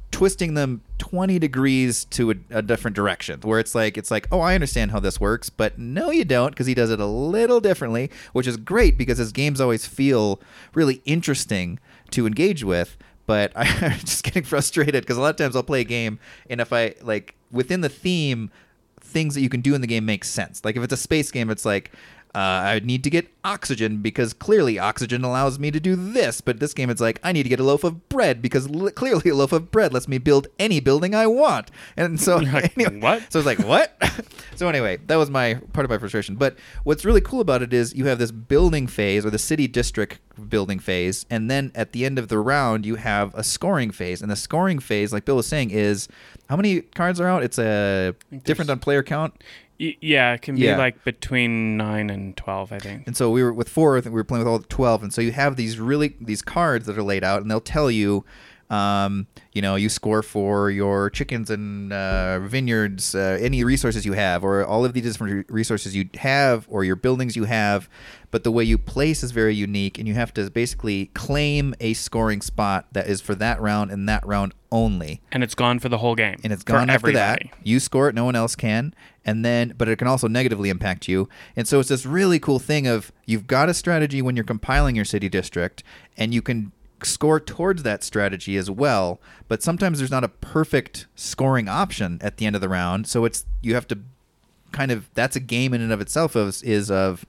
twisting 0.10 0.54
them 0.54 0.82
20 1.00 1.38
degrees 1.38 2.06
to 2.06 2.32
a, 2.32 2.36
a 2.50 2.62
different 2.62 2.96
direction 2.96 3.40
where 3.42 3.60
it's 3.60 3.76
like 3.76 3.98
it's 3.98 4.10
like 4.10 4.26
oh 4.32 4.40
i 4.40 4.56
understand 4.56 4.90
how 4.92 5.02
this 5.02 5.20
works 5.20 5.50
but 5.50 5.78
no 5.78 6.10
you 6.10 6.24
don't 6.24 6.52
because 6.52 6.66
he 6.66 6.74
does 6.74 6.90
it 6.90 7.00
a 7.02 7.06
little 7.06 7.60
differently 7.60 8.10
which 8.32 8.48
is 8.48 8.56
great 8.56 8.98
because 8.98 9.18
his 9.18 9.34
games 9.34 9.60
always 9.60 9.86
feel 9.86 10.40
really 10.74 11.02
interesting 11.04 11.78
to 12.12 12.28
engage 12.28 12.64
with 12.64 12.98
but 13.26 13.52
i'm 13.56 14.00
just 14.00 14.24
getting 14.24 14.44
frustrated 14.44 15.04
because 15.04 15.18
a 15.18 15.22
lot 15.22 15.30
of 15.30 15.36
times 15.36 15.56
i'll 15.56 15.64
play 15.64 15.82
a 15.82 15.86
game 15.86 16.20
and 16.50 16.62
if 16.62 16.74
i 16.74 16.94
like 17.02 17.36
within 17.52 17.82
the 17.82 17.90
theme 17.90 18.52
things 19.08 19.36
that 19.36 19.42
you 19.42 19.50
can 19.50 19.62
do 19.62 19.74
in 19.74 19.82
the 19.82 19.88
game 19.88 20.06
make 20.06 20.24
sense. 20.24 20.64
Like 20.64 20.76
if 20.76 20.84
it's 20.84 20.94
a 20.94 20.98
space 20.98 21.32
game 21.32 21.50
it's 21.50 21.66
like 21.66 21.92
uh, 22.38 22.62
I 22.76 22.82
need 22.84 23.04
to 23.04 23.10
get 23.10 23.28
oxygen 23.44 24.04
because 24.04 24.32
clearly 24.32 24.78
oxygen 24.78 25.24
allows 25.24 25.58
me 25.58 25.72
to 25.72 25.80
do 25.80 25.96
this. 25.96 26.40
But 26.40 26.60
this 26.60 26.72
game, 26.72 26.92
it's 26.92 27.02
like 27.02 27.20
I 27.24 27.32
need 27.32 27.42
to 27.42 27.50
get 27.50 27.60
a 27.60 27.64
loaf 27.64 27.84
of 27.84 28.10
bread 28.10 28.44
because 28.44 28.70
li- 28.70 28.92
clearly 28.92 29.32
a 29.32 29.36
loaf 29.36 29.54
of 29.54 29.72
bread 29.72 29.92
lets 29.92 30.08
me 30.08 30.20
build 30.20 30.46
any 30.60 30.80
building 30.80 31.16
I 31.16 31.26
want. 31.26 31.72
And 31.96 32.22
so, 32.22 32.40
You're 32.40 32.54
like, 32.54 32.78
anyway, 32.78 33.00
"What?" 33.00 33.34
So 33.34 33.40
it's 33.40 33.48
like 33.48 33.58
what? 33.58 34.00
so 34.56 34.68
anyway, 34.68 34.98
that 35.08 35.16
was 35.16 35.32
my 35.32 35.56
part 35.74 35.84
of 35.84 35.90
my 35.90 35.98
frustration. 35.98 36.36
But 36.36 36.58
what's 36.84 37.04
really 37.04 37.22
cool 37.22 37.42
about 37.42 37.64
it 37.64 37.74
is 37.74 37.96
you 37.96 38.06
have 38.06 38.20
this 38.20 38.32
building 38.32 38.86
phase 38.86 39.26
or 39.26 39.32
the 39.32 39.40
city 39.40 39.68
district 39.68 40.20
building 40.48 40.78
phase, 40.78 41.26
and 41.32 41.50
then 41.50 41.72
at 41.74 41.92
the 41.92 42.06
end 42.06 42.20
of 42.20 42.28
the 42.28 42.38
round 42.38 42.86
you 42.86 42.98
have 42.98 43.34
a 43.34 43.44
scoring 43.44 43.90
phase. 43.90 44.22
And 44.22 44.30
the 44.30 44.36
scoring 44.36 44.78
phase, 44.78 45.12
like 45.12 45.26
Bill 45.26 45.38
was 45.38 45.48
saying, 45.48 45.72
is 45.72 46.08
how 46.50 46.56
many 46.56 46.82
cards 46.82 47.20
are 47.20 47.28
out? 47.28 47.42
It's 47.42 47.58
a 47.58 48.14
different 48.44 48.70
on 48.70 48.78
player 48.78 49.02
count. 49.02 49.44
Y- 49.80 49.96
yeah, 50.02 50.34
it 50.34 50.42
can 50.42 50.56
be 50.56 50.62
Yeah. 50.62 50.78
like 50.78 51.04
between 51.04 51.78
nine 51.78 52.10
and 52.10 52.36
twelve. 52.36 52.72
I 52.72 52.80
think. 52.80 53.04
And 53.08 53.16
so 53.16 53.30
we 53.30 53.44
were 53.44 53.54
with 53.54 53.70
four. 53.70 53.98
I 53.98 54.02
think 54.02 54.14
we 54.14 54.20
were 54.20 54.24
playing 54.24 54.44
with 54.46 54.52
all 54.52 54.60
twelve. 54.60 55.04
And 55.04 55.14
so 55.14 55.22
you 55.22 55.32
have 55.34 55.56
these 55.56 55.80
really 55.80 56.16
these 56.20 56.42
cards 56.42 56.86
that 56.88 56.98
are 56.98 57.04
laid 57.04 57.24
out, 57.24 57.42
and 57.42 57.50
they'll 57.52 57.60
tell 57.62 57.92
you, 57.92 58.26
um, 58.70 59.28
you 59.54 59.62
know, 59.62 59.76
you 59.76 59.88
score 59.90 60.22
for 60.24 60.70
your 60.72 61.10
chickens 61.12 61.50
and 61.50 61.94
uh, 61.94 62.40
vineyards, 62.40 63.16
uh, 63.16 63.38
any 63.40 63.64
resources 63.64 64.06
you 64.06 64.14
have, 64.14 64.44
or 64.44 64.66
all 64.66 64.84
of 64.84 64.94
these 64.94 65.04
different 65.04 65.46
resources 65.50 65.96
you 65.96 66.10
have, 66.16 66.66
or 66.70 66.84
your 66.84 66.96
buildings 66.96 67.36
you 67.36 67.44
have. 67.46 67.88
But 68.30 68.44
the 68.44 68.52
way 68.52 68.64
you 68.66 68.78
place 68.78 69.24
is 69.24 69.32
very 69.32 69.56
unique, 69.56 69.98
and 70.00 70.08
you 70.08 70.16
have 70.16 70.34
to 70.34 70.50
basically 70.50 71.06
claim 71.14 71.76
a 71.80 71.94
scoring 71.94 72.42
spot 72.42 72.88
that 72.92 73.08
is 73.08 73.22
for 73.22 73.36
that 73.36 73.62
round 73.62 73.90
and 73.92 74.10
that 74.10 74.26
round 74.26 74.54
only 74.72 75.22
And 75.32 75.44
it's 75.44 75.56
gone 75.56 75.80
for 75.80 75.90
the 75.90 75.98
whole 75.98 76.16
game. 76.16 76.40
and 76.44 76.52
it's 76.52 76.64
gone 76.64 76.90
after 76.90 77.10
everybody. 77.10 77.50
that. 77.50 77.58
You 77.64 77.80
score 77.80 78.10
it, 78.10 78.16
no 78.16 78.26
one 78.26 78.36
else 78.36 78.56
can, 78.56 78.94
and 79.26 79.44
then 79.46 79.74
but 79.78 79.88
it 79.88 79.98
can 79.98 80.08
also 80.08 80.28
negatively 80.28 80.70
impact 80.70 81.08
you. 81.08 81.30
And 81.56 81.68
so 81.68 81.80
it's 81.80 81.90
this 81.90 82.06
really 82.06 82.40
cool 82.40 82.60
thing 82.60 82.88
of 82.88 83.12
you've 83.26 83.48
got 83.48 83.70
a 83.70 83.74
strategy 83.74 84.22
when 84.22 84.36
you're 84.36 84.46
compiling 84.46 84.96
your 84.96 85.06
city 85.06 85.30
district, 85.30 85.84
and 86.18 86.34
you 86.34 86.42
can 86.42 86.72
score 87.04 87.40
towards 87.40 87.84
that 87.84 88.04
strategy 88.04 88.58
as 88.58 88.70
well. 88.72 89.22
But 89.48 89.62
sometimes 89.62 90.00
there's 90.00 90.12
not 90.12 90.24
a 90.24 90.30
perfect 90.30 91.08
scoring 91.16 91.68
option 91.70 92.18
at 92.22 92.38
the 92.38 92.46
end 92.46 92.56
of 92.56 92.62
the 92.62 92.70
round, 92.70 93.08
so 93.08 93.26
it's 93.26 93.46
you 93.62 93.74
have 93.76 93.88
to 93.88 94.00
kind 94.72 94.92
of 94.92 95.10
that's 95.14 95.36
a 95.36 95.40
game 95.40 95.74
in 95.74 95.82
and 95.82 95.94
of 95.94 96.02
itself 96.02 96.36
of, 96.36 96.62
is 96.64 96.92
of 96.92 97.26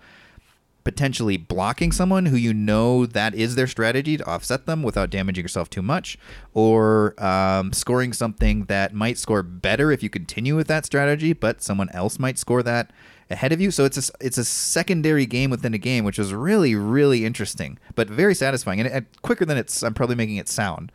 potentially 0.88 1.36
blocking 1.36 1.92
someone 1.92 2.24
who 2.24 2.36
you 2.36 2.54
know 2.54 3.04
that 3.04 3.34
is 3.34 3.56
their 3.56 3.66
strategy 3.66 4.16
to 4.16 4.26
offset 4.26 4.64
them 4.64 4.82
without 4.82 5.10
damaging 5.10 5.44
yourself 5.44 5.68
too 5.68 5.82
much, 5.82 6.16
or 6.54 7.14
um, 7.22 7.74
scoring 7.74 8.14
something 8.14 8.64
that 8.64 8.94
might 8.94 9.18
score 9.18 9.42
better 9.42 9.92
if 9.92 10.02
you 10.02 10.08
continue 10.08 10.56
with 10.56 10.66
that 10.66 10.86
strategy, 10.86 11.34
but 11.34 11.60
someone 11.62 11.90
else 11.90 12.18
might 12.18 12.38
score 12.38 12.62
that 12.62 12.90
ahead 13.28 13.52
of 13.52 13.60
you. 13.60 13.70
So 13.70 13.84
it's 13.84 14.08
a, 14.08 14.12
it's 14.18 14.38
a 14.38 14.46
secondary 14.46 15.26
game 15.26 15.50
within 15.50 15.74
a 15.74 15.78
game, 15.78 16.06
which 16.06 16.18
is 16.18 16.32
really 16.32 16.74
really 16.74 17.26
interesting, 17.26 17.78
but 17.94 18.08
very 18.08 18.34
satisfying 18.34 18.80
and, 18.80 18.88
and 18.88 19.06
quicker 19.20 19.44
than 19.44 19.58
it's. 19.58 19.82
I'm 19.82 19.92
probably 19.92 20.16
making 20.16 20.36
it 20.36 20.48
sound. 20.48 20.90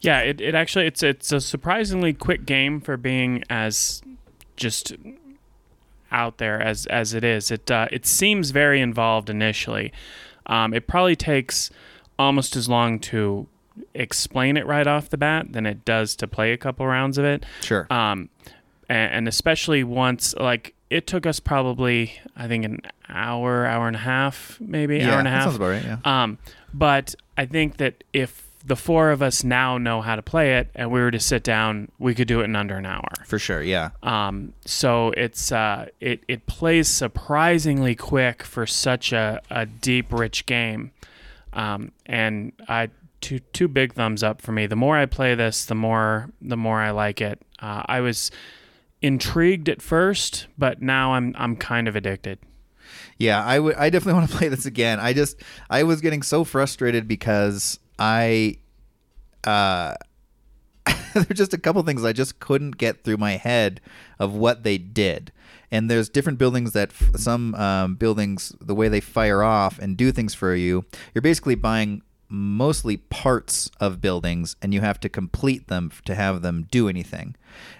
Yeah, 0.00 0.20
it, 0.20 0.40
it 0.40 0.54
actually 0.54 0.86
it's 0.86 1.02
it's 1.02 1.30
a 1.30 1.42
surprisingly 1.42 2.14
quick 2.14 2.46
game 2.46 2.80
for 2.80 2.96
being 2.96 3.44
as 3.50 4.00
just 4.56 4.94
out 6.12 6.38
there 6.38 6.60
as 6.60 6.86
as 6.86 7.14
it 7.14 7.24
is. 7.24 7.50
It 7.50 7.70
uh, 7.70 7.88
it 7.90 8.06
seems 8.06 8.50
very 8.50 8.80
involved 8.80 9.28
initially. 9.30 9.92
Um, 10.46 10.74
it 10.74 10.86
probably 10.86 11.16
takes 11.16 11.70
almost 12.18 12.56
as 12.56 12.68
long 12.68 12.98
to 13.00 13.46
explain 13.94 14.56
it 14.56 14.66
right 14.66 14.86
off 14.86 15.08
the 15.08 15.16
bat 15.16 15.52
than 15.52 15.66
it 15.66 15.84
does 15.84 16.14
to 16.16 16.28
play 16.28 16.52
a 16.52 16.56
couple 16.56 16.86
rounds 16.86 17.16
of 17.18 17.24
it. 17.24 17.44
Sure. 17.62 17.86
Um, 17.90 18.28
and, 18.88 19.12
and 19.14 19.28
especially 19.28 19.82
once 19.82 20.34
like 20.36 20.74
it 20.90 21.06
took 21.06 21.24
us 21.26 21.40
probably 21.40 22.20
I 22.36 22.48
think 22.48 22.64
an 22.64 22.80
hour, 23.08 23.66
hour 23.66 23.86
and 23.86 23.96
a 23.96 24.00
half, 24.00 24.58
maybe 24.60 24.98
yeah, 24.98 25.12
hour 25.12 25.18
and 25.18 25.28
a 25.28 25.30
that 25.30 25.36
half. 25.36 25.44
sounds 25.44 25.56
about 25.56 25.68
right. 25.68 25.84
Yeah. 25.84 25.98
Um, 26.04 26.38
but 26.74 27.14
I 27.36 27.46
think 27.46 27.78
that 27.78 28.04
if 28.12 28.46
the 28.64 28.76
four 28.76 29.10
of 29.10 29.22
us 29.22 29.44
now 29.44 29.78
know 29.78 30.00
how 30.00 30.16
to 30.16 30.22
play 30.22 30.58
it, 30.58 30.70
and 30.74 30.90
we 30.90 31.00
were 31.00 31.10
to 31.10 31.20
sit 31.20 31.42
down, 31.42 31.90
we 31.98 32.14
could 32.14 32.28
do 32.28 32.40
it 32.40 32.44
in 32.44 32.56
under 32.56 32.76
an 32.76 32.86
hour. 32.86 33.08
For 33.24 33.38
sure, 33.38 33.62
yeah. 33.62 33.90
Um, 34.02 34.52
so 34.64 35.12
it's 35.16 35.52
uh, 35.52 35.86
it 36.00 36.22
it 36.28 36.46
plays 36.46 36.88
surprisingly 36.88 37.94
quick 37.94 38.42
for 38.42 38.66
such 38.66 39.12
a, 39.12 39.40
a 39.50 39.66
deep, 39.66 40.12
rich 40.12 40.46
game, 40.46 40.92
um, 41.52 41.92
and 42.06 42.52
I 42.68 42.90
two 43.20 43.38
two 43.38 43.68
big 43.68 43.94
thumbs 43.94 44.22
up 44.22 44.40
for 44.40 44.52
me. 44.52 44.66
The 44.66 44.76
more 44.76 44.96
I 44.96 45.06
play 45.06 45.34
this, 45.34 45.64
the 45.64 45.74
more 45.74 46.30
the 46.40 46.56
more 46.56 46.80
I 46.80 46.90
like 46.90 47.20
it. 47.20 47.40
Uh, 47.58 47.82
I 47.86 48.00
was 48.00 48.30
intrigued 49.00 49.68
at 49.68 49.82
first, 49.82 50.46
but 50.56 50.82
now 50.82 51.14
I'm 51.14 51.34
I'm 51.38 51.56
kind 51.56 51.88
of 51.88 51.96
addicted. 51.96 52.38
Yeah, 53.18 53.42
I 53.42 53.58
would. 53.58 53.76
I 53.76 53.90
definitely 53.90 54.14
want 54.20 54.30
to 54.30 54.36
play 54.36 54.48
this 54.48 54.66
again. 54.66 55.00
I 55.00 55.12
just 55.12 55.36
I 55.70 55.82
was 55.84 56.00
getting 56.00 56.22
so 56.22 56.44
frustrated 56.44 57.08
because 57.08 57.78
I, 57.98 58.56
uh, 59.44 59.94
there's 61.14 61.38
just 61.38 61.54
a 61.54 61.58
couple 61.58 61.82
things 61.82 62.04
I 62.04 62.12
just 62.12 62.40
couldn't 62.40 62.78
get 62.78 63.04
through 63.04 63.18
my 63.18 63.32
head 63.32 63.80
of 64.18 64.34
what 64.34 64.62
they 64.62 64.78
did. 64.78 65.32
And 65.70 65.90
there's 65.90 66.08
different 66.08 66.38
buildings 66.38 66.72
that 66.72 66.90
f- 66.90 67.16
some 67.16 67.54
um, 67.54 67.94
buildings 67.94 68.54
the 68.60 68.74
way 68.74 68.88
they 68.88 69.00
fire 69.00 69.42
off 69.42 69.78
and 69.78 69.96
do 69.96 70.12
things 70.12 70.34
for 70.34 70.54
you. 70.54 70.84
You're 71.14 71.22
basically 71.22 71.54
buying 71.54 72.02
mostly 72.28 72.96
parts 72.96 73.70
of 73.78 74.00
buildings 74.00 74.56
and 74.62 74.72
you 74.72 74.80
have 74.80 74.98
to 75.00 75.08
complete 75.08 75.68
them 75.68 75.92
to 76.04 76.14
have 76.14 76.42
them 76.42 76.66
do 76.70 76.88
anything. 76.88 77.36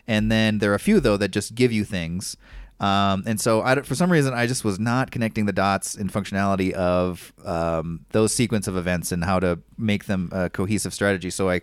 And 0.06 0.30
then 0.30 0.58
there 0.58 0.70
are 0.72 0.76
a 0.76 0.80
few 0.80 1.00
though 1.00 1.16
that 1.16 1.28
just 1.28 1.54
give 1.54 1.72
you 1.72 1.84
things. 1.84 2.36
Um, 2.82 3.22
and 3.26 3.40
so, 3.40 3.62
I, 3.62 3.80
for 3.82 3.94
some 3.94 4.10
reason, 4.10 4.34
I 4.34 4.48
just 4.48 4.64
was 4.64 4.80
not 4.80 5.12
connecting 5.12 5.46
the 5.46 5.52
dots 5.52 5.94
in 5.94 6.08
functionality 6.08 6.72
of 6.72 7.32
um, 7.44 8.04
those 8.10 8.34
sequence 8.34 8.66
of 8.66 8.76
events 8.76 9.12
and 9.12 9.24
how 9.24 9.38
to 9.38 9.60
make 9.78 10.06
them 10.06 10.28
a 10.32 10.50
cohesive 10.50 10.92
strategy. 10.92 11.30
So 11.30 11.48
I, 11.48 11.60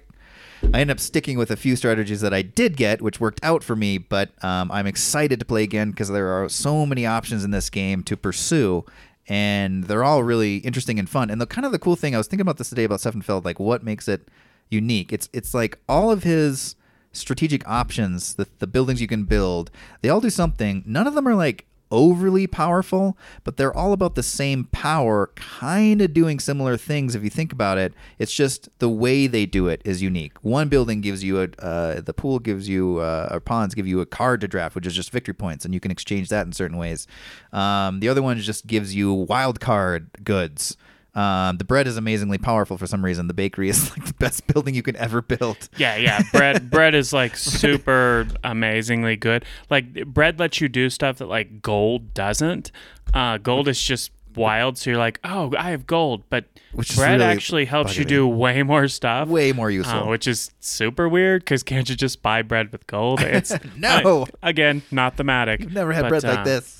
I 0.74 0.80
ended 0.80 0.92
up 0.92 1.00
sticking 1.02 1.38
with 1.38 1.52
a 1.52 1.58
few 1.58 1.76
strategies 1.76 2.22
that 2.22 2.34
I 2.34 2.42
did 2.42 2.78
get, 2.78 3.02
which 3.02 3.20
worked 3.20 3.42
out 3.44 3.66
for 3.66 3.76
me. 3.76 3.98
But 3.98 4.32
um, 4.46 4.72
I'm 4.72 4.88
excited 4.88 5.40
to 5.42 5.46
play 5.46 5.64
again 5.64 5.92
because 5.92 6.08
there 6.08 6.30
are 6.30 6.48
so 6.48 6.86
many 6.86 7.06
options 7.06 7.44
in 7.44 7.52
this 7.52 7.70
game 7.70 8.02
to 8.04 8.16
pursue, 8.16 8.86
and 9.28 9.84
they're 9.84 10.06
all 10.06 10.24
really 10.24 10.58
interesting 10.58 11.00
and 11.00 11.10
fun. 11.10 11.30
And 11.30 11.42
the 11.42 11.46
kind 11.46 11.66
of 11.66 11.74
the 11.74 11.80
cool 11.80 11.98
thing 11.98 12.16
I 12.16 12.18
was 12.18 12.28
thinking 12.28 12.42
about 12.42 12.58
this 12.58 12.70
today 12.70 12.86
about 12.86 13.02
Stefan 13.02 13.24
Feld, 13.24 13.44
like 13.44 13.60
what 13.60 13.84
makes 13.84 14.08
it 14.08 14.30
unique. 14.70 15.12
It's 15.12 15.28
it's 15.34 15.54
like 15.54 15.80
all 15.90 16.12
of 16.12 16.24
his 16.24 16.78
strategic 17.12 17.68
options, 17.68 18.36
the 18.36 18.48
the 18.60 18.68
buildings 18.68 19.02
you 19.02 19.08
can 19.08 19.24
build, 19.24 19.72
they 20.02 20.10
all 20.10 20.22
do 20.22 20.30
something. 20.30 20.84
None 20.86 21.08
of 21.08 21.16
them 21.16 21.28
are 21.28 21.36
like 21.36 21.66
overly 21.92 22.48
powerful, 22.48 23.18
but 23.44 23.58
they're 23.58 23.76
all 23.76 23.94
about 23.94 24.16
the 24.16 24.24
same 24.24 24.66
power, 24.66 25.32
kind 25.36 26.02
of 26.02 26.14
doing 26.14 26.40
similar 26.40 26.78
things 26.78 27.16
if 27.16 27.24
you 27.24 27.30
think 27.30 27.52
about 27.52 27.78
it. 27.78 27.94
It's 28.18 28.34
just 28.34 28.70
the 28.80 28.90
way 28.90 29.28
they 29.28 29.46
do 29.46 29.68
it 29.68 29.82
is 29.86 30.02
unique. 30.02 30.34
One 30.42 30.70
building 30.70 31.02
gives 31.02 31.24
you 31.24 31.42
a 31.42 31.48
uh, 31.60 32.02
the 32.02 32.14
pool 32.14 32.40
gives 32.40 32.70
you 32.70 33.00
uh, 33.00 33.30
or 33.32 33.40
pawns 33.40 33.76
give 33.76 33.88
you 33.88 34.02
a 34.02 34.06
card 34.06 34.42
to 34.42 34.48
draft, 34.48 34.76
which 34.76 34.88
is 34.88 34.96
just 34.96 35.12
victory 35.12 35.34
points, 35.34 35.66
and 35.66 35.74
you 35.74 35.80
can 35.80 35.92
exchange 35.92 36.30
that 36.30 36.46
in 36.46 36.54
certain 36.54 36.78
ways. 36.78 37.08
Um, 37.52 38.00
the 38.00 38.10
other 38.10 38.22
one 38.22 38.38
just 38.40 38.68
gives 38.68 38.96
you 38.96 39.14
wild 39.14 39.60
card 39.60 40.10
goods. 40.24 40.78
Um, 41.16 41.58
the 41.58 41.64
bread 41.64 41.88
is 41.88 41.98
amazingly 41.98 42.38
powerful 42.38 42.78
for 42.78 42.88
some 42.88 43.04
reason. 43.04 43.28
The 43.28 43.34
bakery 43.34 43.70
is 43.70 43.90
like 43.98 44.06
the 44.06 44.14
best 44.14 44.48
building 44.48 44.76
you 44.76 44.84
can 44.84 44.96
ever 44.96 45.22
build. 45.22 45.70
Yeah, 45.78 45.96
yeah. 45.96 46.22
Bread 46.32 46.70
bread 46.72 46.96
is 46.96 47.12
like 47.14 47.36
super 47.36 48.28
amazingly 48.44 49.16
good. 49.16 49.46
Like 49.70 50.06
bread 50.06 50.40
lets 50.40 50.62
you 50.62 50.70
do 50.70 50.90
stuff 50.90 51.18
that 51.18 51.28
like 51.28 51.62
gold 51.62 52.14
doesn't. 52.14 52.72
Uh, 53.14 53.38
gold 53.38 53.68
is 53.68 53.82
just 53.82 54.12
wild, 54.36 54.78
so 54.78 54.92
you're 54.92 55.00
like, 55.00 55.20
oh, 55.24 55.54
I 55.58 55.72
have 55.72 55.88
gold, 55.88 56.24
but 56.30 56.46
Which 56.74 56.96
bread 56.96 57.20
really 57.20 57.32
actually 57.32 57.66
helps 57.66 57.98
you 57.98 58.06
do 58.06 58.28
way 58.28 58.64
more 58.64 58.88
stuff. 58.88 59.28
Way 59.28 59.52
more 59.52 59.68
uh, 59.68 59.72
useful. 59.72 60.08
which 60.08 60.28
is 60.28 60.52
super 60.60 61.10
weird 61.10 61.42
because 61.44 61.64
can't 61.64 61.90
you 61.90 61.96
just 61.96 62.22
buy 62.22 62.42
bread 62.42 62.72
with 62.72 62.88
gold? 62.88 63.20
It's 63.30 63.54
No. 63.78 64.28
Again, 64.42 64.82
not 64.92 65.18
thematic. 65.18 65.62
I've 65.62 65.74
never 65.74 65.94
had 65.94 66.04
but, 66.04 66.10
bread 66.10 66.26
uh, 66.26 66.36
like 66.36 66.46
this. 66.46 66.79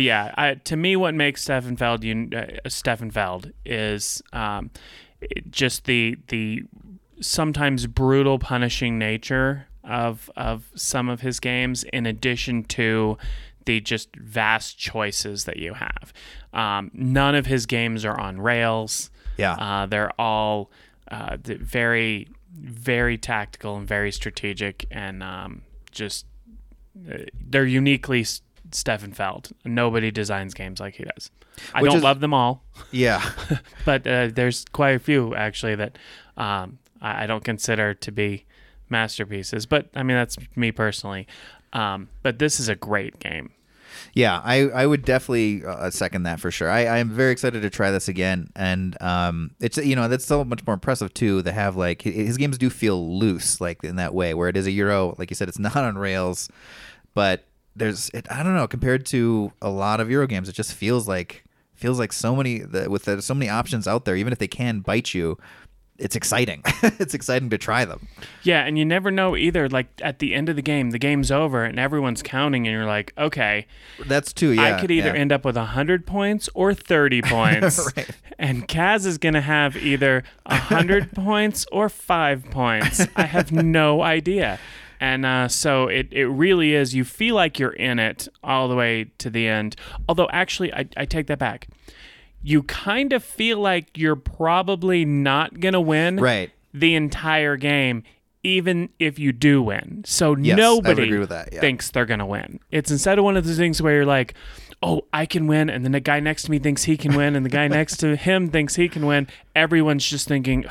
But 0.00 0.04
yeah, 0.04 0.34
I, 0.38 0.54
to 0.54 0.78
me, 0.78 0.96
what 0.96 1.14
makes 1.14 1.42
Stefan 1.42 1.76
Feld 1.76 2.06
un, 2.06 2.32
uh, 2.32 2.70
Stefan 2.70 3.10
Feld 3.10 3.52
is 3.66 4.22
um, 4.32 4.70
just 5.50 5.84
the 5.84 6.16
the 6.28 6.62
sometimes 7.20 7.86
brutal, 7.86 8.38
punishing 8.38 8.98
nature 8.98 9.66
of 9.84 10.30
of 10.38 10.70
some 10.74 11.10
of 11.10 11.20
his 11.20 11.38
games, 11.38 11.84
in 11.92 12.06
addition 12.06 12.64
to 12.64 13.18
the 13.66 13.78
just 13.82 14.16
vast 14.16 14.78
choices 14.78 15.44
that 15.44 15.58
you 15.58 15.74
have. 15.74 16.14
Um, 16.54 16.90
none 16.94 17.34
of 17.34 17.44
his 17.44 17.66
games 17.66 18.02
are 18.06 18.18
on 18.18 18.40
rails. 18.40 19.10
Yeah. 19.36 19.52
Uh, 19.52 19.84
they're 19.84 20.18
all 20.18 20.70
uh, 21.10 21.36
very, 21.42 22.26
very 22.54 23.18
tactical 23.18 23.76
and 23.76 23.86
very 23.86 24.12
strategic, 24.12 24.86
and 24.90 25.22
um, 25.22 25.60
just 25.90 26.24
uh, 27.06 27.18
they're 27.38 27.66
uniquely 27.66 28.24
Stefan 28.72 29.12
Feld. 29.12 29.50
Nobody 29.64 30.10
designs 30.10 30.54
games 30.54 30.80
like 30.80 30.94
he 30.96 31.04
does. 31.04 31.30
I 31.74 31.82
Which 31.82 31.90
don't 31.90 31.98
is- 31.98 32.04
love 32.04 32.20
them 32.20 32.32
all, 32.34 32.64
yeah. 32.90 33.22
but 33.84 34.06
uh, 34.06 34.28
there's 34.32 34.64
quite 34.72 34.90
a 34.96 34.98
few 34.98 35.34
actually 35.34 35.74
that 35.76 35.98
um, 36.36 36.78
I, 37.02 37.24
I 37.24 37.26
don't 37.26 37.44
consider 37.44 37.92
to 37.94 38.12
be 38.12 38.46
masterpieces. 38.88 39.66
But 39.66 39.88
I 39.94 40.02
mean, 40.02 40.16
that's 40.16 40.36
me 40.56 40.72
personally. 40.72 41.26
Um, 41.72 42.08
but 42.22 42.38
this 42.38 42.58
is 42.60 42.68
a 42.68 42.74
great 42.74 43.18
game. 43.18 43.50
Yeah, 44.14 44.40
I, 44.42 44.68
I 44.70 44.86
would 44.86 45.04
definitely 45.04 45.64
uh, 45.64 45.90
second 45.90 46.22
that 46.22 46.40
for 46.40 46.50
sure. 46.50 46.70
I, 46.70 46.86
I 46.86 46.98
am 46.98 47.10
very 47.10 47.32
excited 47.32 47.62
to 47.62 47.70
try 47.70 47.90
this 47.90 48.08
again, 48.08 48.50
and 48.56 49.00
um, 49.02 49.50
it's 49.60 49.76
you 49.76 49.94
know 49.96 50.08
that's 50.08 50.24
so 50.24 50.42
much 50.44 50.64
more 50.66 50.74
impressive 50.74 51.12
too 51.12 51.42
to 51.42 51.52
have 51.52 51.76
like 51.76 52.02
hi- 52.02 52.10
his 52.10 52.36
games 52.36 52.56
do 52.56 52.70
feel 52.70 53.18
loose 53.18 53.60
like 53.60 53.82
in 53.84 53.96
that 53.96 54.14
way 54.14 54.32
where 54.34 54.48
it 54.48 54.56
is 54.56 54.66
a 54.66 54.70
Euro 54.72 55.14
like 55.18 55.30
you 55.30 55.34
said 55.36 55.48
it's 55.48 55.58
not 55.58 55.76
on 55.76 55.98
rails, 55.98 56.48
but 57.14 57.44
there's 57.76 58.10
it, 58.10 58.26
I 58.30 58.42
don't 58.42 58.54
know 58.54 58.66
compared 58.66 59.06
to 59.06 59.52
a 59.62 59.70
lot 59.70 60.00
of 60.00 60.10
Euro 60.10 60.26
games 60.26 60.48
it 60.48 60.54
just 60.54 60.74
feels 60.74 61.06
like 61.08 61.44
feels 61.74 61.98
like 61.98 62.12
so 62.12 62.36
many 62.36 62.58
the, 62.58 62.90
with 62.90 63.04
the, 63.04 63.22
so 63.22 63.34
many 63.34 63.48
options 63.48 63.88
out 63.88 64.04
there 64.04 64.16
even 64.16 64.32
if 64.32 64.38
they 64.38 64.48
can 64.48 64.80
bite 64.80 65.14
you, 65.14 65.38
it's 66.00 66.16
exciting. 66.16 66.62
it's 66.82 67.14
exciting 67.14 67.50
to 67.50 67.58
try 67.58 67.84
them. 67.84 68.08
Yeah, 68.42 68.64
and 68.64 68.78
you 68.78 68.84
never 68.84 69.10
know 69.10 69.36
either. 69.36 69.68
Like 69.68 69.88
at 70.02 70.18
the 70.18 70.34
end 70.34 70.48
of 70.48 70.56
the 70.56 70.62
game, 70.62 70.90
the 70.90 70.98
game's 70.98 71.30
over 71.30 71.62
and 71.62 71.78
everyone's 71.78 72.22
counting, 72.22 72.66
and 72.66 72.74
you're 72.74 72.86
like, 72.86 73.12
okay, 73.16 73.66
That's 74.06 74.32
two. 74.32 74.52
yeah. 74.52 74.76
I 74.76 74.80
could 74.80 74.90
either 74.90 75.10
yeah. 75.14 75.20
end 75.20 75.30
up 75.30 75.44
with 75.44 75.56
100 75.56 76.06
points 76.06 76.48
or 76.54 76.74
30 76.74 77.22
points. 77.26 77.92
Right. 77.96 78.10
And 78.38 78.66
Kaz 78.66 79.04
is 79.04 79.18
going 79.18 79.34
to 79.34 79.42
have 79.42 79.76
either 79.76 80.24
100 80.46 81.12
points 81.14 81.66
or 81.70 81.88
5 81.88 82.50
points. 82.50 83.06
I 83.14 83.24
have 83.24 83.52
no 83.52 84.02
idea. 84.02 84.58
And 85.00 85.24
uh, 85.24 85.48
so 85.48 85.88
it, 85.88 86.08
it 86.12 86.26
really 86.26 86.74
is, 86.74 86.94
you 86.94 87.04
feel 87.04 87.34
like 87.34 87.58
you're 87.58 87.72
in 87.72 87.98
it 87.98 88.28
all 88.44 88.68
the 88.68 88.76
way 88.76 89.10
to 89.18 89.30
the 89.30 89.48
end. 89.48 89.74
Although, 90.08 90.28
actually, 90.30 90.72
I, 90.74 90.86
I 90.96 91.06
take 91.06 91.26
that 91.28 91.38
back. 91.38 91.68
You 92.42 92.62
kind 92.64 93.12
of 93.14 93.24
feel 93.24 93.58
like 93.58 93.96
you're 93.96 94.14
probably 94.16 95.04
not 95.06 95.58
going 95.60 95.72
to 95.74 95.80
win 95.80 96.16
Right. 96.16 96.50
the 96.74 96.94
entire 96.94 97.56
game, 97.56 98.02
even 98.42 98.90
if 98.98 99.18
you 99.18 99.32
do 99.32 99.62
win. 99.62 100.02
So 100.06 100.36
Yes, 100.36 100.56
nobody 100.58 101.04
agree 101.04 101.18
with 101.18 101.28
that, 101.30 101.50
yeah. 101.52 101.60
thinks 101.60 101.90
they're 101.90 102.06
going 102.06 102.20
to 102.20 102.26
win. 102.26 102.60
It's 102.70 102.90
instead 102.90 103.18
of 103.18 103.24
one 103.24 103.36
of 103.36 103.46
those 103.46 103.56
things 103.58 103.80
where 103.82 103.94
you're 103.96 104.06
like, 104.06 104.34
oh, 104.82 105.04
I 105.12 105.26
can 105.26 105.46
win, 105.46 105.68
and 105.68 105.84
then 105.84 105.92
the 105.92 106.00
guy 106.00 106.20
next 106.20 106.44
to 106.44 106.50
me 106.50 106.58
thinks 106.58 106.84
he 106.84 106.96
can 106.96 107.14
win, 107.14 107.36
and 107.36 107.44
the 107.44 107.50
guy 107.50 107.68
next 107.68 107.98
to 107.98 108.16
him 108.16 108.48
thinks 108.48 108.76
he 108.76 108.88
can 108.88 109.04
win. 109.06 109.28
Everyone's 109.54 110.06
just 110.08 110.26
thinking, 110.26 110.64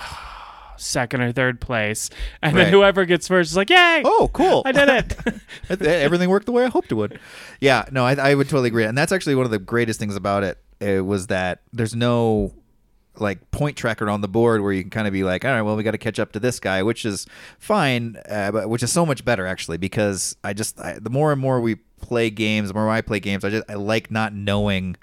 second 0.80 1.22
or 1.22 1.32
third 1.32 1.62
place. 1.62 2.10
And 2.42 2.56
Right. 2.56 2.66
then 2.66 2.74
whoever 2.74 3.06
gets 3.06 3.28
first 3.28 3.52
is 3.52 3.58
like, 3.58 3.70
yay! 3.70 4.02
Oh, 4.06 4.30
cool. 4.34 4.64
I 4.66 4.72
did 4.72 4.90
it. 4.90 5.82
Everything 5.82 6.30
worked 6.30 6.46
the 6.46 6.52
way 6.52 6.64
I 6.66 6.70
hoped 6.70 6.92
it 6.92 6.96
would. 6.96 7.20
Yeah, 7.60 7.86
no, 7.92 8.06
I, 8.06 8.14
I 8.16 8.36
would 8.36 8.48
totally 8.50 8.68
agree, 8.70 8.86
and 8.86 8.98
that's 8.98 9.12
actually 9.12 9.36
one 9.36 9.46
of 9.46 9.52
the 9.52 9.60
greatest 9.60 10.00
things 10.00 10.16
about 10.16 10.44
it. 10.44 10.58
It 10.80 11.06
was 11.06 11.28
that 11.28 11.62
there's 11.74 11.94
no 11.96 12.54
like 13.18 13.52
point 13.52 13.76
tracker 13.76 14.10
on 14.10 14.22
the 14.22 14.30
board 14.30 14.62
where 14.62 14.72
you 14.72 14.82
can 14.82 14.90
kind 14.90 15.06
of 15.08 15.12
be 15.12 15.24
like, 15.24 15.44
all 15.44 15.52
right, 15.52 15.62
well, 15.62 15.76
we 15.76 15.84
got 15.84 15.92
to 15.92 15.98
catch 15.98 16.20
up 16.20 16.32
to 16.32 16.40
this 16.40 16.58
guy, 16.60 16.82
which 16.84 17.04
is 17.06 17.26
fine, 17.58 18.16
uh, 18.30 18.50
but 18.52 18.70
which 18.70 18.82
is 18.82 18.92
so 18.94 19.06
much 19.06 19.26
better 19.26 19.46
actually 19.46 19.78
because 19.78 20.38
I 20.44 20.54
just 20.54 20.80
I, 20.80 21.00
the 21.00 21.10
more 21.10 21.34
and 21.34 21.42
more 21.42 21.60
we 21.60 21.76
play 22.00 22.30
games, 22.30 22.70
the 22.70 22.74
more 22.76 22.90
I 22.90 23.02
play 23.02 23.20
games, 23.20 23.44
I 23.44 23.50
just 23.50 23.70
I 23.70 23.74
like 23.74 24.10
not 24.10 24.34
knowing. 24.34 24.96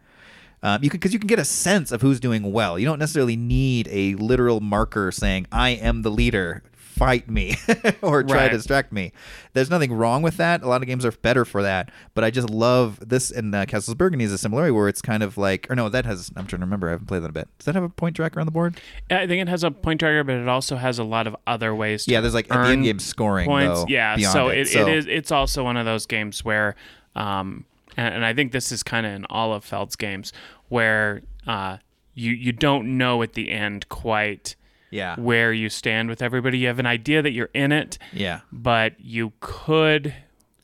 Um, 0.62 0.82
you 0.82 0.90
can 0.90 0.98
because 0.98 1.12
you 1.12 1.18
can 1.18 1.26
get 1.28 1.38
a 1.38 1.44
sense 1.44 1.92
of 1.92 2.02
who's 2.02 2.18
doing 2.20 2.52
well. 2.52 2.78
You 2.78 2.86
don't 2.86 2.98
necessarily 2.98 3.36
need 3.36 3.88
a 3.90 4.14
literal 4.14 4.60
marker 4.60 5.12
saying 5.12 5.46
"I 5.52 5.70
am 5.70 6.02
the 6.02 6.10
leader, 6.10 6.62
fight 6.75 7.28
me" 7.30 7.56
or 8.02 8.22
try 8.25 8.36
Right. 8.38 8.48
to 8.50 8.56
distract 8.56 8.90
me. 8.90 9.12
There's 9.52 9.68
nothing 9.70 9.92
wrong 9.92 10.22
with 10.22 10.38
that. 10.38 10.62
A 10.62 10.66
lot 10.68 10.80
of 10.82 10.88
games 10.88 11.04
are 11.04 11.12
better 11.12 11.44
for 11.44 11.62
that. 11.62 11.90
But 12.14 12.25
I 12.25 12.30
just 12.30 12.48
love 12.50 12.98
this. 13.06 13.30
And 13.30 13.54
uh, 13.54 13.66
Castles 13.66 13.94
Burgundy 13.94 14.25
is 14.25 14.32
a 14.32 14.38
similarity 14.38 14.72
where 14.72 14.88
it's 14.88 15.02
kind 15.02 15.22
of 15.22 15.36
like, 15.38 15.66
or 15.70 15.76
no, 15.76 15.88
that 15.90 16.04
has. 16.06 16.30
I'm 16.36 16.46
trying 16.46 16.60
to 16.60 16.66
remember. 16.66 16.88
I 16.88 16.92
haven't 16.92 17.06
played 17.06 17.22
that 17.22 17.30
a 17.30 17.32
bit. 17.34 17.48
Does 17.58 17.66
that 17.66 17.75
have 17.75 17.84
a 17.84 17.88
point 17.90 18.16
tracker 18.16 18.40
on 18.40 18.46
the 18.46 18.52
board? 18.52 18.80
I 19.10 19.26
think 19.26 19.42
it 19.42 19.48
has 19.48 19.62
a 19.62 19.70
point 19.70 20.00
tracker, 20.00 20.25
but 20.25 20.36
it 20.36 20.48
also 20.48 20.76
has 20.76 20.98
a 20.98 21.04
lot 21.04 21.26
of 21.26 21.36
other 21.46 21.75
ways 21.75 22.06
to 22.06 22.10
Yeah, 22.12 22.22
there's 22.22 22.34
like 22.34 22.48
the 22.48 22.58
end 22.58 22.82
game 22.84 22.98
scoring 22.98 23.46
points. 23.46 23.80
though. 23.82 23.86
yeah, 23.88 24.16
so 24.16 24.48
it. 24.48 24.66
it, 24.68 24.75
it 24.75 24.88
is. 24.88 25.06
It's 25.06 25.30
also 25.30 25.62
one 25.64 25.76
of 25.76 25.84
those 25.84 26.06
games 26.06 26.44
where, 26.44 26.75
um, 27.14 27.66
and, 27.97 28.15
and 28.15 28.25
I 28.25 28.33
think 28.35 28.53
this 28.53 28.71
is 28.73 28.83
kind 28.83 29.07
of 29.07 29.12
in 29.12 29.25
all 29.26 29.53
of 29.53 29.65
Feld's 29.65 29.97
games 29.97 30.33
where 30.69 31.23
uh, 31.47 31.79
you 32.15 32.33
you 32.33 32.53
don't 32.53 32.97
know 32.99 33.23
at 33.23 33.35
the 33.35 33.50
end 33.50 33.88
quite 33.88 34.57
Yeah. 34.91 35.17
where 35.19 35.53
you 35.53 35.69
stand 35.69 36.09
with 36.09 36.23
everybody. 36.23 36.59
You 36.59 36.69
have 36.69 36.79
an 36.79 36.87
idea 36.87 37.23
that 37.23 37.33
you're 37.33 37.50
in 37.55 37.73
it, 37.73 37.99
Yeah. 38.12 38.41
but 38.53 38.95
you 38.99 39.33
could 39.41 40.15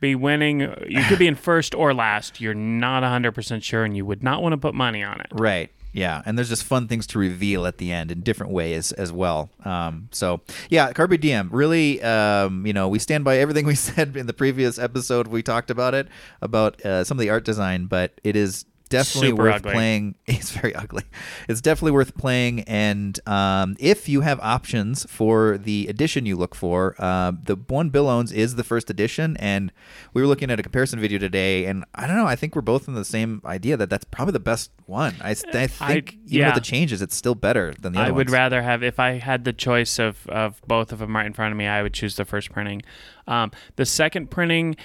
be 0.00 0.14
winning. 0.14 0.60
You 0.88 1.04
could 1.04 1.18
be 1.18 1.26
in 1.28 1.34
first 1.50 1.74
or 1.74 1.94
last. 1.94 2.40
You're 2.40 2.54
not 2.54 3.02
100% 3.04 3.62
sure, 3.62 3.84
and 3.84 3.96
you 3.96 4.04
would 4.04 4.22
not 4.22 4.42
want 4.42 4.52
to 4.52 4.56
put 4.56 4.74
money 4.74 5.02
on 5.04 5.20
it. 5.20 5.28
Right. 5.32 5.70
Yeah, 5.92 6.22
and 6.24 6.38
there's 6.38 6.48
just 6.48 6.64
fun 6.64 6.88
things 6.88 7.06
to 7.08 7.18
reveal 7.18 7.66
at 7.66 7.78
the 7.78 7.92
end 7.92 8.10
in 8.10 8.20
different 8.20 8.52
ways 8.52 8.92
as 8.92 9.12
well. 9.12 9.50
Um, 9.64 10.08
so 10.10 10.40
yeah, 10.70 10.92
Carpe 10.92 11.20
Diem. 11.20 11.50
Really, 11.52 12.02
um, 12.02 12.66
you 12.66 12.72
know, 12.72 12.88
we 12.88 12.98
stand 12.98 13.24
by 13.24 13.38
everything 13.38 13.66
we 13.72 13.74
said 13.74 14.16
in 14.16 14.26
the 14.26 14.32
previous 14.32 14.78
episode. 14.78 15.26
We 15.26 15.42
talked 15.42 15.70
about 15.70 15.94
it 15.94 16.08
about 16.40 16.82
uh, 16.84 17.04
some 17.04 17.18
of 17.18 17.20
the 17.20 17.30
art 17.30 17.44
design, 17.44 17.86
but 17.86 18.20
it 18.24 18.36
is 18.36 18.64
definitely 18.92 19.28
Super 19.30 19.42
worth 19.42 19.54
ugly. 19.56 19.72
playing. 19.72 20.14
It's 20.42 20.50
very 20.50 20.74
ugly. 20.74 21.04
It's 21.48 21.60
definitely 21.60 21.92
worth 21.92 22.16
playing, 22.16 22.60
and 22.62 23.18
um, 23.28 23.76
if 23.78 24.08
you 24.08 24.22
have 24.22 24.40
options 24.40 25.04
for 25.10 25.58
the 25.58 25.86
edition 25.88 26.26
you 26.26 26.36
look 26.36 26.54
for, 26.54 26.96
uh, 26.98 27.32
the 27.42 27.56
one 27.68 27.90
Bill 27.90 28.08
owns 28.08 28.32
is 28.32 28.56
the 28.56 28.64
first 28.64 28.90
edition, 28.90 29.36
and 29.38 29.72
we 30.14 30.22
were 30.22 30.28
looking 30.28 30.50
at 30.50 30.58
a 30.58 30.62
comparison 30.62 30.98
video 31.00 31.18
today, 31.18 31.66
and 31.66 31.84
I 31.94 32.06
don't 32.06 32.16
know. 32.16 32.26
I 32.26 32.34
think 32.34 32.56
we're 32.56 32.62
both 32.62 32.88
in 32.88 32.94
the 32.94 33.04
same 33.04 33.42
idea 33.44 33.76
that 33.76 33.90
that's 33.90 34.04
probably 34.04 34.32
the 34.32 34.40
best 34.40 34.70
one. 34.86 35.14
I 35.20 35.34
think 35.34 36.14
even 36.14 36.18
yeah. 36.26 36.46
with 36.46 36.54
the 36.56 36.60
changes, 36.60 37.02
it's 37.02 37.14
still 37.14 37.34
better 37.34 37.74
than 37.80 37.92
the 37.92 38.00
other 38.00 38.08
I 38.08 38.10
would 38.10 38.28
ones. 38.28 38.32
rather 38.32 38.62
have 38.62 38.82
if 38.82 38.98
I 38.98 39.12
had 39.12 39.44
the 39.44 39.52
choice 39.52 39.98
of 39.98 40.26
of 40.28 40.60
both 40.66 40.92
of 40.92 40.98
them 40.98 41.14
right 41.14 41.26
in 41.26 41.32
front 41.32 41.52
of 41.52 41.58
me. 41.58 41.66
I 41.66 41.82
would 41.82 41.94
choose 41.94 42.16
the 42.16 42.24
first 42.24 42.50
printing. 42.50 42.82
Um, 43.26 43.52
the 43.76 43.86
second 43.86 44.30
printing, 44.30 44.76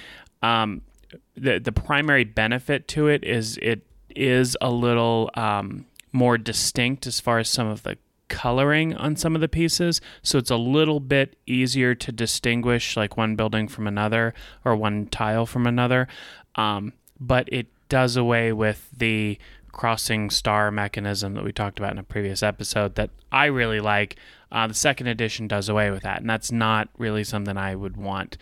um, 0.41 0.81
the 1.35 1.59
the 1.59 1.71
primary 1.71 2.23
benefit 2.23 2.87
to 2.89 3.07
it 3.07 3.23
is 3.23 3.57
it 3.61 3.86
is 4.17 4.57
a 4.61 4.69
little 4.69 5.29
um, 5.35 5.85
more 6.11 6.37
distinct 6.37 7.07
as 7.07 7.19
far 7.19 7.39
as 7.39 7.49
some 7.49 7.67
of 7.67 7.83
the 7.83 7.97
coloring 8.27 8.93
on 8.95 9.15
some 9.15 9.35
of 9.35 9.39
the 9.41 9.47
pieces 9.47 10.01
so 10.21 10.37
it's 10.37 10.51
a 10.51 10.57
little 10.57 10.99
bit 10.99 11.37
easier 11.45 11.95
to 11.95 12.11
distinguish 12.11 12.97
like 12.97 13.15
one 13.15 13.37
building 13.37 13.69
from 13.69 13.87
another 13.87 14.33
or 14.65 14.75
one 14.75 15.05
tile 15.05 15.45
from 15.45 15.65
another 15.65 16.09
um, 16.55 16.91
but 17.19 17.47
it 17.53 17.67
does 17.87 18.17
away 18.17 18.51
with 18.51 18.89
the 18.97 19.37
crossing 19.71 20.29
star 20.29 20.71
mechanism 20.71 21.35
that 21.35 21.43
we 21.43 21.53
talked 21.53 21.79
about 21.79 21.91
in 21.91 21.99
a 21.99 22.03
previous 22.03 22.41
episode 22.43 22.95
that 22.95 23.11
I 23.31 23.45
really 23.45 23.79
like. 23.79 24.17
Uh, 24.51 24.67
the 24.67 24.73
second 24.73 25.07
edition 25.07 25.47
does 25.47 25.69
away 25.69 25.91
with 25.91 26.03
that, 26.03 26.19
and 26.19 26.29
that's 26.29 26.51
not 26.51 26.89
really 26.97 27.23
something 27.23 27.55
I 27.55 27.75
would 27.75 27.95
want 27.95 28.37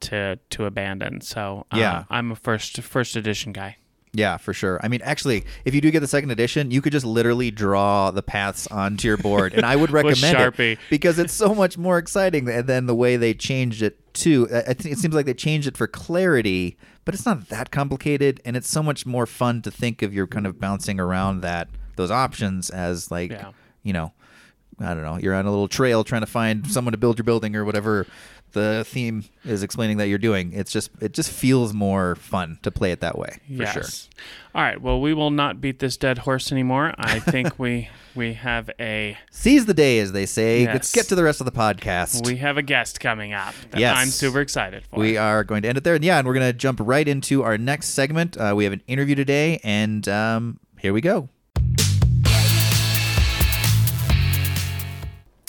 to 0.00 0.38
to 0.50 0.64
abandon. 0.66 1.22
So 1.22 1.66
uh, 1.72 1.78
Yeah. 1.78 2.04
I'm 2.10 2.30
a 2.32 2.36
first 2.36 2.80
first 2.82 3.16
edition 3.16 3.52
guy. 3.52 3.78
Yeah, 4.16 4.36
for 4.36 4.52
sure. 4.54 4.78
I 4.82 4.86
mean, 4.88 5.00
actually, 5.02 5.44
if 5.64 5.74
you 5.74 5.80
do 5.80 5.90
get 5.90 5.98
the 6.00 6.06
second 6.06 6.30
edition, 6.30 6.70
you 6.70 6.80
could 6.80 6.92
just 6.92 7.04
literally 7.04 7.50
draw 7.50 8.12
the 8.12 8.22
paths 8.22 8.66
onto 8.68 9.08
your 9.08 9.16
board, 9.16 9.52
and 9.54 9.66
I 9.66 9.74
would 9.74 9.90
recommend 9.92 10.54
it 10.58 10.78
because 10.88 11.18
it's 11.18 11.32
so 11.34 11.52
much 11.54 11.76
more 11.76 11.98
exciting 11.98 12.44
than 12.44 12.86
the 12.86 12.94
way 12.94 13.16
they 13.16 13.34
changed 13.34 13.82
it 13.82 13.98
too. 14.14 14.46
I 14.52 14.58
I 14.58 14.74
think 14.74 14.92
it 14.92 14.98
seems 14.98 15.14
like 15.14 15.26
they 15.26 15.34
changed 15.34 15.66
it 15.66 15.76
for 15.76 15.88
clarity, 15.88 16.78
but 17.04 17.12
it's 17.14 17.26
not 17.26 17.48
that 17.48 17.72
complicated, 17.72 18.40
and 18.44 18.56
it's 18.56 18.68
so 18.70 18.82
much 18.84 19.04
more 19.04 19.26
fun 19.26 19.62
to 19.62 19.70
think 19.72 20.00
of 20.02 20.14
you're 20.14 20.28
kind 20.28 20.46
of 20.46 20.60
bouncing 20.60 21.00
around 21.00 21.40
that 21.40 21.68
those 21.96 22.12
options 22.12 22.70
as 22.70 23.10
like 23.10 23.32
Yeah. 23.32 23.50
you 23.82 23.92
know, 23.92 24.12
I 24.80 24.94
don't 24.94 25.02
know, 25.02 25.16
you're 25.18 25.34
on 25.34 25.44
a 25.46 25.50
little 25.50 25.68
trail 25.68 26.04
trying 26.04 26.22
to 26.22 26.26
find 26.26 26.70
someone 26.70 26.92
to 26.92 26.98
build 26.98 27.18
your 27.18 27.24
building 27.24 27.54
or 27.56 27.64
whatever 27.64 28.06
the 28.54 28.84
theme 28.88 29.24
is 29.44 29.62
explaining 29.62 29.98
that 29.98 30.08
you're 30.08 30.18
doing. 30.18 30.52
It's 30.54 30.72
just 30.72 30.90
it 31.00 31.12
just 31.12 31.30
feels 31.30 31.74
more 31.74 32.16
fun 32.16 32.58
to 32.62 32.70
play 32.70 32.90
it 32.90 33.00
that 33.00 33.18
way 33.18 33.36
for 33.56 33.66
sure. 33.66 33.84
All 34.54 34.62
right. 34.62 34.80
Well, 34.80 35.00
we 35.00 35.12
will 35.12 35.30
not 35.30 35.60
beat 35.60 35.78
this 35.80 35.96
dead 35.96 36.18
horse 36.18 36.50
anymore. 36.50 36.94
I 36.96 37.18
think 37.20 37.58
we 37.58 37.88
we 38.14 38.32
have 38.34 38.70
a 38.80 39.18
Seize 39.30 39.66
the 39.66 39.74
day, 39.74 39.98
as 39.98 40.12
they 40.12 40.24
say. 40.26 40.66
Let's 40.66 40.92
get 40.92 41.06
to 41.08 41.14
the 41.14 41.24
rest 41.24 41.40
of 41.40 41.44
the 41.44 41.52
podcast. 41.52 42.24
we 42.26 42.36
have 42.36 42.56
a 42.56 42.62
guest 42.62 43.00
coming 43.00 43.32
up 43.32 43.54
that 43.72 43.80
Yes. 43.80 43.96
I'm 43.98 44.08
super 44.08 44.40
excited 44.40 44.84
for. 44.86 45.00
We 45.00 45.16
are 45.16 45.44
going 45.44 45.62
to 45.62 45.68
end 45.68 45.76
it 45.78 45.84
there. 45.84 45.96
And 45.96 46.04
yeah, 46.04 46.18
and 46.18 46.26
we're 46.26 46.34
going 46.34 46.46
to 46.50 46.56
jump 46.56 46.78
right 46.82 47.06
into 47.06 47.42
our 47.42 47.58
next 47.58 47.88
segment. 47.88 48.36
Uh, 48.36 48.54
we 48.56 48.64
have 48.64 48.72
an 48.72 48.82
interview 48.86 49.14
today, 49.14 49.60
and 49.62 50.08
um, 50.08 50.60
here 50.78 50.92
we 50.92 51.00
go. 51.00 51.28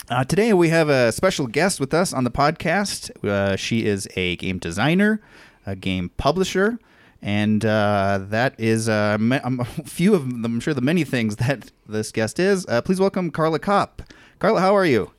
Uh, 0.08 0.22
today 0.22 0.52
we 0.52 0.68
have 0.68 0.88
a 0.88 1.10
special 1.10 1.48
guest 1.48 1.80
with 1.80 1.92
us 1.92 2.12
on 2.12 2.22
the 2.22 2.30
podcast. 2.30 3.10
Uh, 3.28 3.56
she 3.56 3.84
is 3.84 4.06
a 4.14 4.36
game 4.36 4.56
designer, 4.56 5.20
a 5.66 5.74
game 5.74 6.10
publisher, 6.16 6.78
and 7.20 7.64
uh, 7.64 8.20
that 8.22 8.54
is 8.56 8.88
uh, 8.88 9.16
um, 9.18 9.32
a 9.60 9.64
few 9.64 10.14
of 10.14 10.30
them. 10.30 10.44
I'm 10.44 10.60
sure 10.60 10.74
the 10.74 10.80
many 10.80 11.02
things 11.02 11.36
that 11.46 11.72
this 11.88 12.12
guest 12.12 12.38
is. 12.38 12.64
Uh, 12.68 12.80
please 12.82 13.00
welcome 13.00 13.32
Carla 13.32 13.58
Kopp. 13.58 14.00
Carla, 14.38 14.60
how 14.60 14.76
are 14.76 14.86
you? 14.86 15.10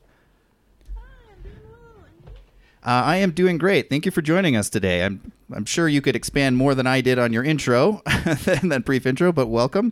Uh, 2.81 3.03
I 3.03 3.17
am 3.17 3.31
doing 3.31 3.57
great. 3.57 3.89
Thank 3.89 4.05
you 4.05 4.11
for 4.11 4.21
joining 4.21 4.55
us 4.55 4.69
today. 4.69 5.03
I'm 5.03 5.33
I'm 5.53 5.65
sure 5.65 5.89
you 5.89 6.01
could 6.01 6.15
expand 6.15 6.55
more 6.55 6.73
than 6.73 6.87
I 6.87 7.01
did 7.01 7.19
on 7.19 7.33
your 7.33 7.43
intro 7.43 8.01
that 8.05 8.83
brief 8.85 9.05
intro, 9.05 9.33
but 9.33 9.47
welcome. 9.47 9.91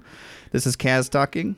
This 0.52 0.66
is 0.66 0.78
Kaz 0.78 1.10
talking. 1.10 1.58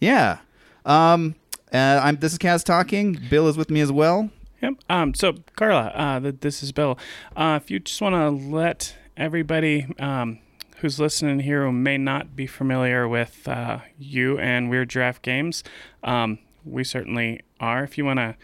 Yeah. 0.00 0.38
Um. 0.84 1.36
Uh, 1.76 2.00
I'm. 2.02 2.16
This 2.16 2.32
is 2.32 2.38
Kaz 2.38 2.64
talking. 2.64 3.20
Bill 3.28 3.48
is 3.48 3.58
with 3.58 3.70
me 3.70 3.82
as 3.82 3.92
well. 3.92 4.30
Yep. 4.62 4.74
Um, 4.88 5.12
so, 5.12 5.34
Carla, 5.56 5.92
uh, 5.94 6.20
th- 6.20 6.36
this 6.40 6.62
is 6.62 6.72
Bill. 6.72 6.98
Uh, 7.36 7.58
if 7.62 7.70
you 7.70 7.78
just 7.80 8.00
want 8.00 8.14
to 8.14 8.30
let 8.30 8.96
everybody 9.14 9.86
um, 9.98 10.38
who's 10.78 10.98
listening 10.98 11.40
here 11.40 11.64
who 11.64 11.72
may 11.72 11.98
not 11.98 12.34
be 12.34 12.46
familiar 12.46 13.06
with 13.06 13.46
uh, 13.46 13.80
you 13.98 14.38
and 14.38 14.70
Weird 14.70 14.88
Giraffe 14.88 15.20
Games, 15.20 15.62
um, 16.02 16.38
we 16.64 16.82
certainly 16.82 17.42
are. 17.60 17.84
If 17.84 17.98
you 17.98 18.06
want 18.06 18.20
to 18.20 18.36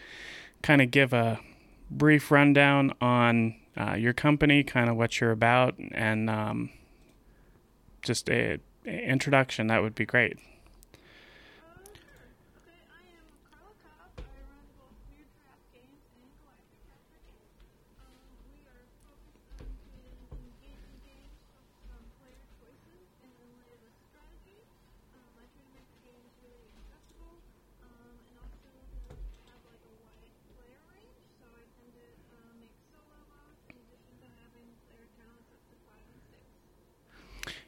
kind 0.61 0.81
of 0.81 0.91
give 0.91 1.11
a 1.11 1.39
brief 1.89 2.29
rundown 2.29 2.93
on 3.01 3.55
uh, 3.75 3.95
your 3.95 4.13
company, 4.13 4.63
kind 4.63 4.91
of 4.91 4.95
what 4.95 5.19
you're 5.19 5.31
about, 5.31 5.73
and 5.91 6.29
um, 6.29 6.69
just 8.03 8.29
a, 8.29 8.59
a 8.85 9.09
introduction, 9.09 9.67
that 9.67 9.81
would 9.81 9.95
be 9.95 10.05
great. 10.05 10.37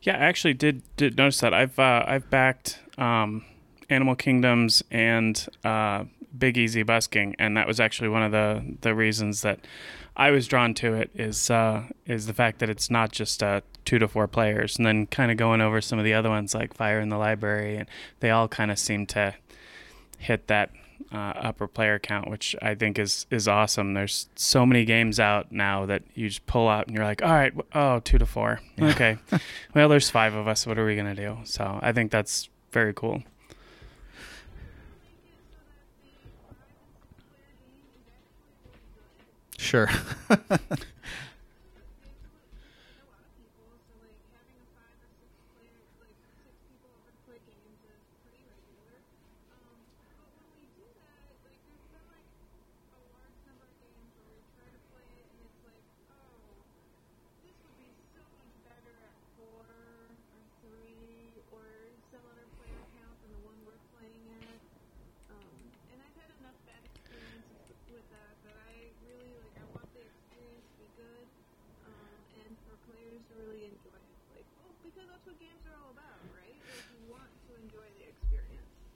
Yeah, 0.05 0.17
I 0.17 0.25
actually 0.25 0.53
did 0.53 0.83
did 0.97 1.17
notice 1.17 1.39
that. 1.39 1.53
I've 1.53 1.79
uh, 1.79 2.05
I've 2.07 2.29
backed 2.29 2.79
um, 2.99 3.43
Animal 3.89 4.15
Kingdoms 4.15 4.83
and 4.91 5.47
uh, 5.63 6.03
Big 6.37 6.59
Easy 6.59 6.83
Busking, 6.83 7.35
and 7.39 7.57
that 7.57 7.67
was 7.67 7.79
actually 7.79 8.09
one 8.09 8.21
of 8.21 8.31
the 8.31 8.77
the 8.81 8.93
reasons 8.93 9.41
that 9.41 9.65
I 10.15 10.29
was 10.29 10.45
drawn 10.45 10.75
to 10.75 10.93
it. 10.93 11.09
Is 11.15 11.49
uh, 11.49 11.85
is 12.05 12.27
the 12.27 12.33
fact 12.33 12.59
that 12.59 12.69
it's 12.69 12.91
not 12.91 13.11
just 13.11 13.41
uh, 13.41 13.61
two 13.83 13.97
to 13.97 14.07
four 14.07 14.27
players, 14.27 14.77
and 14.77 14.85
then 14.85 15.07
kind 15.07 15.31
of 15.31 15.37
going 15.37 15.59
over 15.59 15.81
some 15.81 15.97
of 15.97 16.05
the 16.05 16.13
other 16.13 16.29
ones 16.29 16.53
like 16.53 16.75
Fire 16.75 16.99
in 16.99 17.09
the 17.09 17.17
Library, 17.17 17.75
and 17.75 17.89
they 18.19 18.29
all 18.29 18.47
kind 18.47 18.69
of 18.69 18.77
seem 18.77 19.07
to 19.07 19.33
hit 20.19 20.45
that 20.47 20.69
uh, 21.11 21.33
upper 21.35 21.67
player 21.67 21.99
count, 21.99 22.29
which 22.29 22.55
I 22.61 22.75
think 22.75 22.99
is 22.99 23.25
is 23.29 23.47
awesome. 23.47 23.93
There's 23.93 24.29
so 24.35 24.65
many 24.65 24.85
games 24.85 25.19
out 25.19 25.51
now 25.51 25.85
that 25.85 26.03
you 26.13 26.27
just 26.27 26.45
pull 26.45 26.67
out 26.67 26.87
and 26.87 26.95
you're 26.95 27.05
like, 27.05 27.21
all 27.21 27.31
right, 27.31 27.53
oh, 27.73 27.99
two 27.99 28.17
to 28.17 28.25
four, 28.25 28.61
okay. 28.81 29.17
well, 29.73 29.89
there's 29.89 30.09
five 30.09 30.33
of 30.33 30.47
us. 30.47 30.65
What 30.65 30.77
are 30.77 30.85
we 30.85 30.95
gonna 30.95 31.15
do? 31.15 31.37
So 31.43 31.79
I 31.81 31.91
think 31.91 32.11
that's 32.11 32.49
very 32.71 32.93
cool. 32.93 33.23
Sure. 39.57 39.89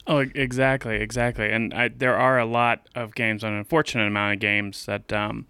Oh, 0.09 0.25
exactly, 0.33 0.95
exactly. 0.95 1.51
And 1.51 1.71
I, 1.71 1.87
there 1.87 2.17
are 2.17 2.39
a 2.39 2.45
lot 2.45 2.89
of 2.95 3.13
games, 3.13 3.43
an 3.43 3.53
unfortunate 3.53 4.07
amount 4.07 4.33
of 4.33 4.39
games 4.39 4.87
that 4.87 5.13
um, 5.13 5.45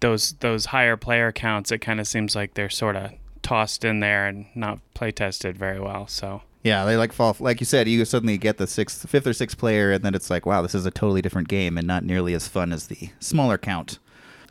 those 0.00 0.32
those 0.40 0.66
higher 0.66 0.96
player 0.96 1.30
counts. 1.32 1.70
It 1.70 1.78
kind 1.78 2.00
of 2.00 2.08
seems 2.08 2.34
like 2.34 2.54
they're 2.54 2.70
sort 2.70 2.96
of 2.96 3.10
tossed 3.42 3.84
in 3.84 4.00
there 4.00 4.26
and 4.26 4.46
not 4.54 4.78
play 4.94 5.12
tested 5.12 5.58
very 5.58 5.78
well. 5.78 6.06
So 6.06 6.40
Yeah, 6.62 6.86
they 6.86 6.96
like 6.96 7.12
fall. 7.12 7.36
Like 7.38 7.60
you 7.60 7.66
said, 7.66 7.86
you 7.86 8.02
suddenly 8.06 8.38
get 8.38 8.56
the 8.56 8.66
sixth, 8.66 9.08
fifth 9.08 9.26
or 9.26 9.34
sixth 9.34 9.58
player, 9.58 9.92
and 9.92 10.02
then 10.02 10.14
it's 10.14 10.30
like, 10.30 10.46
wow, 10.46 10.62
this 10.62 10.74
is 10.74 10.86
a 10.86 10.90
totally 10.90 11.20
different 11.20 11.48
game 11.48 11.76
and 11.76 11.86
not 11.86 12.04
nearly 12.04 12.32
as 12.32 12.48
fun 12.48 12.72
as 12.72 12.86
the 12.86 13.10
smaller 13.20 13.58
count. 13.58 13.98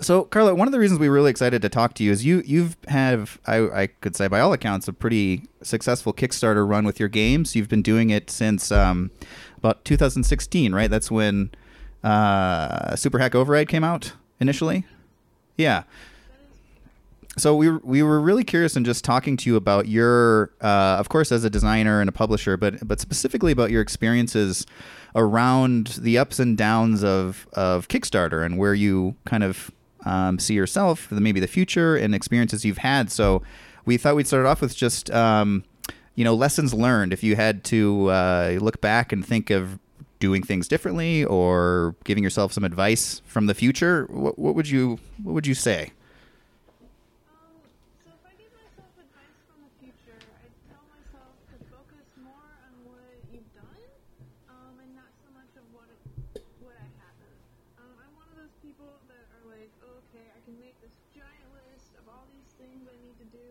So, 0.04 0.26
Carla, 0.26 0.54
one 0.54 0.68
of 0.68 0.72
the 0.74 0.80
reasons 0.80 1.00
we're 1.00 1.14
really 1.14 1.32
excited 1.32 1.62
to 1.62 1.70
talk 1.70 1.94
to 1.96 2.04
you 2.04 2.12
is 2.12 2.26
you 2.26 2.44
you've 2.46 2.76
have 2.88 3.40
I, 3.46 3.84
I 3.84 3.88
could 3.88 4.16
say 4.16 4.28
by 4.28 4.42
all 4.42 4.52
accounts 4.52 4.88
a 4.88 4.94
pretty 4.94 5.48
successful 5.62 6.14
Kickstarter 6.14 6.68
run 6.68 6.86
with 6.86 7.00
your 7.00 7.10
games. 7.10 7.56
You've 7.56 7.70
been 7.70 7.82
doing 7.82 8.10
it 8.10 8.30
since 8.30 8.72
um, 8.72 9.12
about 9.58 9.86
2016, 9.86 10.76
right? 10.76 10.90
That's 10.90 11.10
when 11.10 11.52
uh, 12.04 12.96
Super 12.96 13.18
Hack 13.20 13.34
Override 13.34 13.70
came 13.70 13.84
out 13.84 14.14
initially. 14.40 14.86
Yeah. 15.58 15.84
So 17.38 17.56
we 17.56 17.70
we 17.70 18.04
were 18.04 18.20
really 18.20 18.44
curious 18.44 18.76
in 18.76 18.84
just 18.84 19.04
talking 19.04 19.38
to 19.38 19.50
you 19.50 19.56
about 19.56 19.88
your, 19.88 20.52
uh, 20.62 20.98
of 21.00 21.10
course, 21.10 21.32
as 21.32 21.44
a 21.44 21.50
designer 21.50 22.00
and 22.02 22.10
a 22.10 22.12
publisher, 22.12 22.58
but 22.58 22.86
but 22.88 23.00
specifically 23.00 23.52
about 23.52 23.72
your 23.72 23.82
experiences 23.82 24.68
around 25.16 26.00
the 26.00 26.18
ups 26.18 26.40
and 26.40 26.58
downs 26.58 27.04
of 27.04 27.48
of 27.54 27.88
Kickstarter 27.88 28.46
and 28.46 28.58
where 28.58 28.74
you 28.74 29.16
kind 29.26 29.44
of 29.44 29.72
um, 30.06 30.40
see 30.40 30.54
yourself, 30.54 31.12
maybe 31.12 31.40
the 31.40 31.48
future 31.48 31.96
and 31.96 32.14
experiences 32.14 32.66
you've 32.66 32.80
had. 32.80 33.12
So 33.12 33.42
we 33.86 33.98
thought 33.98 34.16
we'd 34.16 34.28
start 34.28 34.46
off 34.46 34.62
with 34.62 34.76
just 34.76 35.10
um, 35.12 35.64
you 36.16 36.24
know 36.24 36.34
lessons 36.36 36.74
learned. 36.74 37.14
If 37.14 37.24
you 37.24 37.36
had 37.36 37.64
to 37.66 38.10
uh, 38.10 38.58
look 38.62 38.82
back 38.82 39.12
and 39.12 39.26
think 39.26 39.50
of 39.50 39.80
doing 40.20 40.42
things 40.42 40.70
differently 40.70 41.26
or 41.26 41.96
giving 42.06 42.24
yourself 42.24 42.54
some 42.54 42.64
advice 42.64 43.22
from 43.26 43.46
the 43.48 43.54
future, 43.54 44.08
what, 44.10 44.40
what 44.40 44.56
would 44.56 44.70
you 44.70 45.00
what 45.22 45.34
would 45.34 45.48
you 45.48 45.54
say? 45.56 45.92
Um, 47.28 47.60
so 48.06 48.12
if 48.16 48.24
I 48.24 48.32
give 48.40 48.52
myself 48.56 48.96
advice 48.96 49.36
from 49.52 49.60
the 49.68 49.74
future, 49.84 50.16
I'd 50.40 50.56
tell 50.72 50.80
myself 50.88 51.36
to 51.52 51.56
focus 51.68 52.08
more 52.24 52.48
on 52.64 52.72
what 52.88 53.20
you've 53.36 53.52
done, 53.52 53.84
um, 54.48 54.80
and 54.80 54.96
not 54.96 55.12
so 55.20 55.28
much 55.36 55.52
of 55.60 55.66
what 55.76 55.92
it, 55.92 56.00
what 56.64 56.80
I 56.80 56.88
haven't. 57.04 57.40
Um, 57.84 57.92
I'm 58.00 58.14
one 58.16 58.32
of 58.32 58.40
those 58.40 58.56
people 58.64 58.96
that 59.12 59.28
are 59.28 59.46
like, 59.52 59.72
okay, 60.08 60.24
I 60.32 60.40
can 60.48 60.56
make 60.56 60.80
this 60.80 60.96
giant 61.12 61.52
list 61.52 61.92
of 62.00 62.08
all 62.08 62.24
these 62.32 62.48
things 62.56 62.80
I 62.88 62.96
need 63.04 63.18
to 63.20 63.30
do, 63.36 63.50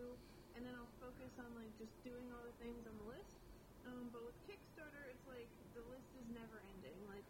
and 0.57 0.65
then 0.65 0.73
I'll 0.73 0.89
focus 0.97 1.37
on 1.37 1.53
like 1.53 1.69
just 1.77 1.93
doing 2.01 2.25
all 2.33 2.41
the 2.41 2.55
things 2.57 2.81
on 2.89 2.97
the 2.97 3.13
list. 3.13 3.37
Um, 3.85 4.09
but 4.09 4.25
with 4.25 4.37
Kickstarter, 4.49 5.05
it's 5.11 5.27
like 5.29 5.45
the 5.75 5.83
list 5.91 6.07
is 6.17 6.27
never 6.33 6.57
ending. 6.73 6.95
Like 7.09 7.25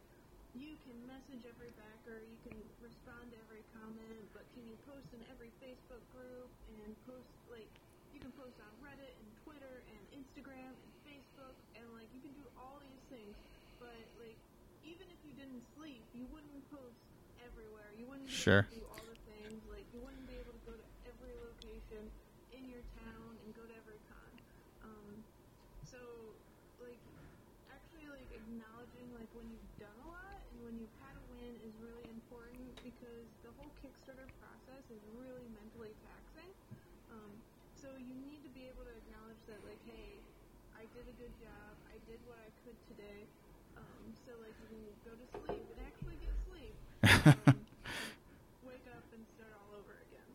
you 0.53 0.77
can 0.85 0.93
message 1.09 1.41
every 1.49 1.73
backer, 1.79 2.21
you 2.21 2.37
can 2.45 2.57
respond 2.77 3.33
to 3.33 3.37
every 3.49 3.65
comment, 3.73 4.21
but 4.37 4.45
can 4.53 4.67
you 4.69 4.77
post 4.85 5.09
in 5.17 5.21
every 5.33 5.49
Facebook 5.57 6.03
group 6.13 6.49
and 6.85 6.93
post 7.09 7.25
like 7.49 7.69
you 8.13 8.21
can 8.21 8.29
post 8.37 8.53
on 8.61 8.69
Reddit 8.85 9.17
and 9.17 9.29
Twitter 9.41 9.81
and 9.89 10.01
Instagram 10.13 10.71
and 10.77 10.91
Facebook 11.07 11.57
and 11.73 11.85
like 11.97 12.05
you 12.13 12.21
can 12.21 12.35
do 12.37 12.45
all 12.53 12.77
these 12.85 13.03
things, 13.09 13.33
but 13.81 13.97
like 14.21 14.37
even 14.85 15.09
if 15.09 15.19
you 15.25 15.33
didn't 15.33 15.63
sleep, 15.73 16.05
you 16.13 16.29
wouldn't 16.29 16.61
post 16.69 17.01
everywhere. 17.41 17.89
You 17.97 18.05
wouldn't 18.05 18.29
be 18.29 18.32
Sure. 18.43 18.67
able 18.67 18.75
to 18.75 18.75
do 18.75 18.83
all 18.91 19.05
the 19.07 19.19
things. 19.31 19.63
Like 19.71 19.87
you 19.95 20.03
wouldn't 20.03 20.27
be 20.27 20.35
able 20.35 20.51
to 20.51 20.63
go 20.67 20.75
to 20.75 20.87
every 21.07 21.31
location 21.39 22.03
in 22.51 22.67
your 22.67 22.83
town 22.99 23.39
and 23.39 23.55
go 23.55 23.63
to 23.63 23.71
every 23.71 23.95
con. 24.11 24.31
Um, 24.83 25.23
so 25.87 25.95
like 26.83 26.99
actually 27.71 28.03
like 28.11 28.27
acknowledging 28.35 29.07
like 29.15 29.31
when 29.31 29.47
you've 29.47 29.73
done 29.79 29.95
a 30.03 30.09
lot 30.11 30.43
and 30.51 30.59
when 30.67 30.75
you've 30.75 30.91
had 30.99 31.15
a 31.15 31.23
win 31.31 31.55
is 31.63 31.71
really 31.79 32.03
important 32.11 32.67
because 32.83 33.23
the 33.47 33.51
whole 33.55 33.71
Kickstarter 33.79 34.27
process 34.43 34.83
is 34.91 34.99
really 35.15 35.47
mentally 35.55 35.95
taxing. 36.03 36.51
Um, 37.15 37.31
so 37.79 37.95
you 37.95 38.11
need 38.27 38.43
to 38.43 38.51
be 38.51 38.67
able 38.67 38.83
to 38.83 38.91
acknowledge 39.07 39.39
that 39.47 39.63
like, 39.63 39.79
hey, 39.87 40.19
I 40.75 40.83
did 40.91 41.07
a 41.07 41.15
good 41.15 41.31
job. 41.39 41.79
I 41.87 41.95
did 42.11 42.19
what 42.27 42.43
I 42.43 42.51
could 42.67 42.75
today. 42.91 43.23
Um, 43.79 44.11
so 44.27 44.35
like 44.43 44.51
you 44.59 44.67
can 44.67 44.83
go 45.07 45.15
to 45.15 45.27
sleep 45.31 45.63
and 45.63 45.79
actually 45.87 46.19
get 46.19 46.35
sleep. 46.43 46.75
Um, 47.47 47.63
wake 48.63 48.87
up 48.95 49.03
and 49.11 49.21
start 49.35 49.51
all 49.53 49.75
over 49.77 49.93
again. 50.07 50.29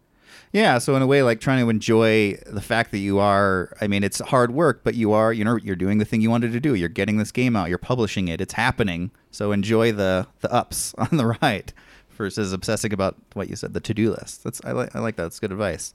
Yeah, 0.52 0.78
so 0.78 0.96
in 0.96 1.02
a 1.02 1.06
way, 1.06 1.22
like 1.22 1.40
trying 1.40 1.62
to 1.62 1.68
enjoy 1.68 2.38
the 2.46 2.60
fact 2.62 2.90
that 2.92 2.98
you 2.98 3.18
are. 3.18 3.74
I 3.80 3.86
mean, 3.86 4.02
it's 4.02 4.18
hard 4.20 4.50
work, 4.52 4.80
but 4.82 4.94
you 4.94 5.12
are. 5.12 5.32
You 5.32 5.44
know, 5.44 5.56
you're 5.56 5.76
doing 5.76 5.98
the 5.98 6.04
thing 6.04 6.20
you 6.22 6.30
wanted 6.30 6.52
to 6.52 6.60
do. 6.60 6.74
You're 6.74 6.88
getting 6.88 7.18
this 7.18 7.30
game 7.30 7.54
out. 7.54 7.68
You're 7.68 7.76
publishing 7.78 8.28
it. 8.28 8.40
It's 8.40 8.54
happening. 8.54 9.10
So 9.30 9.52
enjoy 9.52 9.92
the 9.92 10.26
the 10.40 10.52
ups 10.52 10.94
on 10.98 11.16
the 11.16 11.26
ride 11.42 11.72
versus 12.10 12.52
obsessing 12.52 12.92
about 12.92 13.16
what 13.34 13.48
you 13.50 13.56
said, 13.56 13.74
the 13.74 13.80
to 13.80 13.92
do 13.94 14.10
list. 14.10 14.42
That's 14.44 14.60
I 14.64 14.72
like. 14.72 14.96
I 14.96 15.00
like 15.00 15.16
that. 15.16 15.24
That's 15.24 15.38
good 15.38 15.52
advice. 15.52 15.92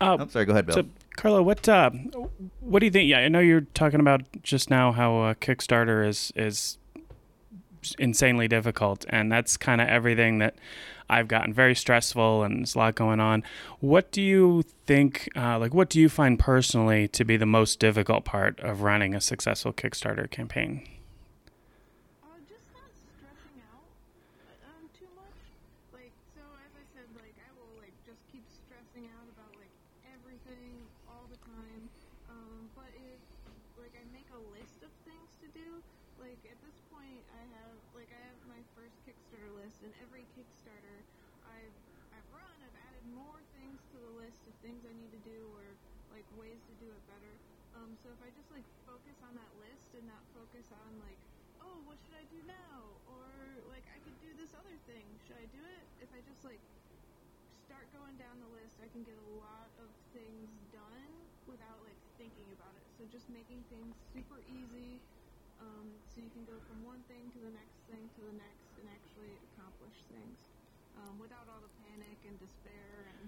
uh, 0.00 0.18
Oh, 0.20 0.26
sorry. 0.28 0.44
Go 0.44 0.52
ahead, 0.52 0.66
Bill. 0.66 0.74
So, 0.76 0.84
Carla, 1.16 1.42
what 1.42 1.66
uh, 1.68 1.90
what 2.60 2.80
do 2.80 2.86
you 2.86 2.92
think? 2.92 3.08
Yeah, 3.08 3.18
I 3.20 3.28
know 3.28 3.40
you're 3.40 3.62
talking 3.72 4.00
about 4.00 4.20
just 4.42 4.68
now 4.68 4.92
how 4.92 5.18
uh, 5.20 5.34
Kickstarter 5.34 6.06
is 6.06 6.30
is 6.36 6.76
insanely 7.98 8.48
difficult, 8.48 9.04
and 9.08 9.30
that's 9.32 9.56
kind 9.56 9.80
of 9.80 9.88
everything 9.88 10.38
that 10.38 10.54
I've 11.08 11.28
gotten 11.28 11.52
very 11.52 11.74
stressful, 11.74 12.42
and 12.44 12.60
there's 12.60 12.74
a 12.74 12.78
lot 12.78 12.94
going 12.94 13.20
on. 13.20 13.42
What 13.80 14.10
do 14.10 14.22
you 14.22 14.64
think? 14.86 15.28
Uh, 15.36 15.58
like, 15.58 15.74
what 15.74 15.88
do 15.90 16.00
you 16.00 16.08
find 16.08 16.38
personally 16.38 17.08
to 17.08 17.24
be 17.24 17.36
the 17.36 17.46
most 17.46 17.78
difficult 17.78 18.24
part 18.24 18.58
of 18.60 18.82
running 18.82 19.14
a 19.14 19.20
successful 19.20 19.72
Kickstarter 19.72 20.30
campaign? 20.30 20.88
Uh, 22.24 22.40
just 22.48 22.64
not 22.72 22.88
stressing 22.96 23.60
out 23.68 23.84
um, 24.64 24.88
too 24.96 25.08
much. 25.14 25.38
Like, 25.92 26.12
so 26.34 26.40
as 26.64 26.72
I 26.72 26.84
said, 26.96 27.08
like 27.20 27.36
I 27.36 27.50
will 27.52 27.74
like 27.80 27.94
just 28.08 28.20
keep 28.32 28.44
stressing 28.64 29.04
out 29.12 29.28
about 29.36 29.52
like 29.60 29.72
everything 30.08 30.72
all 31.06 31.28
the 31.28 31.40
time. 31.44 31.82
Um, 32.32 32.70
but 32.74 32.90
if 32.96 33.20
like 33.76 33.92
I 33.94 34.04
make 34.16 34.26
a 34.32 34.42
list 34.56 34.80
of 34.80 34.90
things 35.04 35.30
to 35.44 35.48
do, 35.52 35.68
like 36.16 36.40
at 36.48 36.56
this 36.64 36.78
point 36.88 37.20
I 37.36 37.42
have 37.60 37.76
like 37.92 38.08
I 38.08 38.20
have 38.24 38.38
my 38.48 38.60
first 38.72 38.96
Kickstarter 39.04 39.52
list, 39.60 39.84
and 39.84 39.92
every 40.00 40.24
Kickstarter 40.34 40.98
I've 41.44 41.76
I've 42.14 42.28
run, 42.32 42.56
I've 42.64 42.78
added 42.88 43.04
more 43.12 43.38
things 43.58 43.78
to 43.92 43.96
the 44.00 44.12
list 44.18 44.40
of 44.48 44.54
things 44.64 44.80
I 44.88 44.94
need 44.96 45.12
to 45.14 45.22
do 45.26 45.38
or 45.54 45.66
like 46.14 46.26
ways 46.40 46.58
to 46.58 46.74
do 46.80 46.88
it 46.88 47.02
better. 47.10 47.32
Um, 47.76 47.94
so 48.02 48.10
if 48.14 48.20
I 48.22 48.30
just 48.34 48.48
like 48.54 48.64
focus 48.86 49.18
on 49.26 49.34
that 49.36 49.52
list 49.60 49.90
and 49.98 50.06
not 50.06 50.22
focus 50.34 50.66
on 50.72 50.90
like 51.02 51.18
oh, 51.62 51.76
what 51.88 51.96
should 52.06 52.16
I 52.18 52.26
do 52.30 52.40
now? 52.46 52.76
Or 53.10 53.26
like 53.70 53.84
I 53.90 53.98
could 54.02 54.16
do 54.22 54.30
this 54.38 54.50
other 54.56 54.76
thing. 54.88 55.04
Should 55.26 55.38
I 55.38 55.48
do 55.50 55.62
it? 55.62 55.84
If 56.02 56.10
I 56.14 56.20
just 56.24 56.42
like 56.46 56.60
start 57.66 57.86
going 57.96 58.14
down 58.20 58.36
the 58.42 58.50
list, 58.54 58.73
I 58.84 58.92
can 58.92 59.00
get 59.00 59.16
a 59.16 59.30
lot 59.40 59.72
of 59.80 59.88
things 60.12 60.52
done 60.68 61.08
without 61.48 61.80
like 61.88 61.96
thinking 62.20 62.44
about 62.52 62.76
it. 62.76 62.84
So 63.00 63.08
just 63.08 63.24
making 63.32 63.64
things 63.72 63.96
super 64.12 64.44
easy, 64.52 65.00
um, 65.56 65.88
so 66.12 66.20
you 66.20 66.28
can 66.36 66.44
go 66.44 66.52
from 66.68 66.84
one 66.84 67.00
thing 67.08 67.24
to 67.32 67.40
the 67.48 67.52
next 67.56 67.80
thing 67.88 68.04
to 68.04 68.20
the 68.28 68.36
next 68.36 68.68
and 68.76 68.84
actually 68.92 69.32
accomplish 69.48 69.96
things 70.12 70.36
um, 71.00 71.16
without 71.16 71.48
all 71.48 71.64
the 71.64 71.72
panic 71.80 72.20
and 72.28 72.36
despair 72.36 72.92
and. 73.08 73.24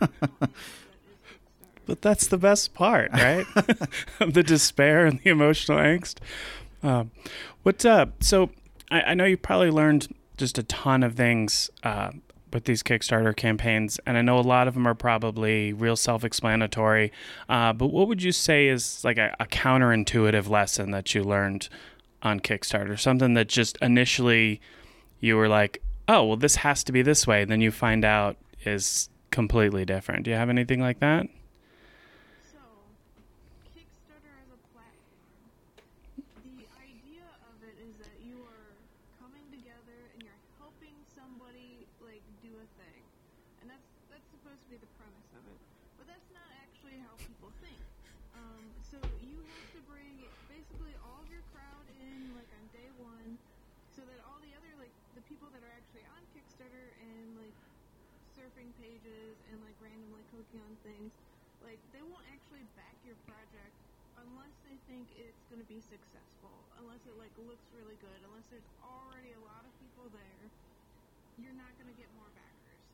that 0.40 0.96
is 1.04 1.20
Kickstarter. 1.20 1.84
But 1.84 2.00
that's 2.00 2.26
the 2.32 2.40
best 2.40 2.72
part, 2.72 3.12
right? 3.12 3.44
the 4.24 4.42
despair 4.42 5.04
and 5.04 5.20
the 5.20 5.28
emotional 5.28 5.76
angst. 5.76 6.16
Um, 6.82 7.10
what? 7.62 7.84
Uh, 7.84 8.06
so 8.20 8.48
I, 8.90 9.12
I 9.12 9.14
know 9.20 9.28
you 9.28 9.36
probably 9.36 9.70
learned 9.70 10.08
just 10.38 10.56
a 10.56 10.62
ton 10.62 11.02
of 11.02 11.12
things 11.12 11.68
uh, 11.82 12.12
with 12.54 12.64
these 12.64 12.82
Kickstarter 12.82 13.34
campaigns, 13.34 13.98
and 14.06 14.16
I 14.16 14.22
know 14.22 14.38
a 14.38 14.40
lot 14.40 14.68
of 14.68 14.74
them 14.74 14.86
are 14.86 14.94
probably 14.94 15.72
real 15.72 15.96
self-explanatory. 15.96 17.12
Uh, 17.48 17.72
but 17.72 17.88
what 17.88 18.08
would 18.08 18.22
you 18.22 18.32
say 18.32 18.68
is 18.68 19.02
like 19.04 19.18
a, 19.18 19.34
a 19.40 19.46
counterintuitive 19.46 20.48
lesson 20.48 20.90
that 20.90 21.14
you 21.14 21.22
learned 21.24 21.68
on 22.22 22.40
Kickstarter? 22.40 22.98
Something 22.98 23.34
that 23.34 23.48
just 23.48 23.78
initially 23.80 24.60
you 25.20 25.36
were 25.36 25.48
like, 25.48 25.82
"Oh, 26.08 26.24
well, 26.24 26.36
this 26.36 26.56
has 26.56 26.82
to 26.84 26.92
be 26.92 27.02
this 27.02 27.26
way," 27.26 27.44
then 27.44 27.60
you 27.60 27.70
find 27.70 28.04
out 28.04 28.36
is 28.64 29.08
completely 29.30 29.84
different. 29.84 30.24
Do 30.24 30.30
you 30.30 30.36
have 30.36 30.50
anything 30.50 30.80
like 30.80 31.00
that? 31.00 31.26
So, 32.52 32.58
Kickstarter 33.72 34.30
as 34.38 34.50
a 34.52 34.60
platform, 34.70 35.50
the 36.44 36.68
idea 36.78 37.26
of 37.48 37.56
it 37.64 37.74
is 37.80 37.96
that 38.02 38.14
you 38.20 38.38
are 38.44 38.70
coming 39.18 39.46
together 39.50 39.98
and 40.14 40.22
you're 40.22 40.42
helping 40.60 40.94
somebody 41.16 41.88
like 42.04 42.22
do 42.44 42.52
a 42.60 42.66
thing, 42.76 43.02
and 43.64 43.70
that's 43.72 43.88
that's 44.12 44.28
supposed 44.30 44.60
to 44.62 44.68
be 44.68 44.78
the 44.78 44.90
premise 45.00 45.30
of 45.32 45.42
it. 45.48 45.58
But 45.96 46.06
that's 46.12 46.28
not 46.36 46.46
actually 46.60 47.00
how 47.02 47.16
people 47.18 47.50
think. 47.64 47.80
Um, 48.36 48.62
so 48.84 49.00
you 49.24 49.40
have 49.42 49.70
to 49.74 49.80
bring 49.88 50.22
basically 50.52 50.92
all 51.02 51.24
of 51.24 51.28
your 51.32 51.42
crowd 51.56 51.86
in 51.98 52.36
like 52.36 52.50
on 52.52 52.64
day 52.70 52.90
one, 53.00 53.40
so 53.96 54.04
that 54.04 54.20
all 54.28 54.38
the 54.44 54.52
other 54.54 54.70
like 54.76 54.92
the 55.16 55.21
people 55.32 55.48
that 55.48 55.64
are 55.64 55.72
actually 55.72 56.04
on 56.12 56.20
Kickstarter 56.36 56.92
and 57.08 57.40
like 57.40 57.56
surfing 58.36 58.68
pages 58.76 59.32
and 59.48 59.56
like 59.64 59.72
randomly 59.80 60.20
clicking 60.28 60.60
on 60.60 60.76
things 60.84 61.08
like 61.64 61.80
they 61.96 62.04
won't 62.04 62.28
actually 62.28 62.60
back 62.76 62.92
your 63.08 63.16
project 63.24 63.72
unless 64.20 64.52
they 64.68 64.76
think 64.92 65.08
it's 65.16 65.40
going 65.48 65.56
to 65.56 65.70
be 65.72 65.80
successful 65.80 66.52
unless 66.76 67.00
it 67.08 67.16
like 67.16 67.32
looks 67.48 67.64
really 67.72 67.96
good. 68.04 68.20
Unless 68.28 68.44
there's 68.52 68.68
already 68.84 69.32
a 69.32 69.40
lot 69.48 69.64
of 69.64 69.72
people 69.80 70.04
there, 70.12 70.44
you're 71.40 71.56
not 71.56 71.72
going 71.80 71.88
to 71.88 71.96
get 71.96 72.12
more 72.12 72.28
backers. 72.36 72.84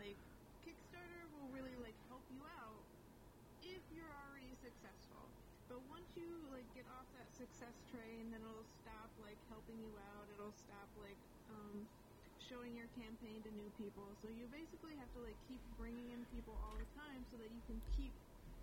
Like 0.00 0.16
Kickstarter 0.64 1.20
will 1.36 1.52
really 1.52 1.76
like 1.84 1.96
help 2.08 2.24
you 2.32 2.40
out 2.64 2.80
if 3.60 3.84
you're 3.92 4.14
already 4.24 4.56
successful. 4.64 5.20
But 5.68 5.84
once 5.92 6.08
you 6.16 6.32
like 6.48 6.64
get 6.72 6.88
off 6.96 7.04
that 7.20 7.28
success 7.36 7.76
train, 7.92 8.32
then 8.32 8.40
it'll 8.40 8.64
helping 9.66 9.82
you 9.82 9.90
out. 10.14 10.30
It'll 10.30 10.54
stop 10.62 10.86
like 11.02 11.18
um, 11.50 11.82
showing 12.46 12.70
your 12.78 12.86
campaign 12.94 13.42
to 13.42 13.50
new 13.58 13.66
people. 13.82 14.06
So 14.22 14.30
you 14.30 14.46
basically 14.54 14.94
have 15.02 15.10
to 15.18 15.26
like 15.26 15.34
keep 15.50 15.58
bringing 15.74 16.06
in 16.14 16.22
people 16.30 16.54
all 16.62 16.78
the 16.78 16.86
time 16.94 17.26
so 17.34 17.36
that 17.42 17.50
you 17.50 17.58
can 17.66 17.82
keep 17.98 18.14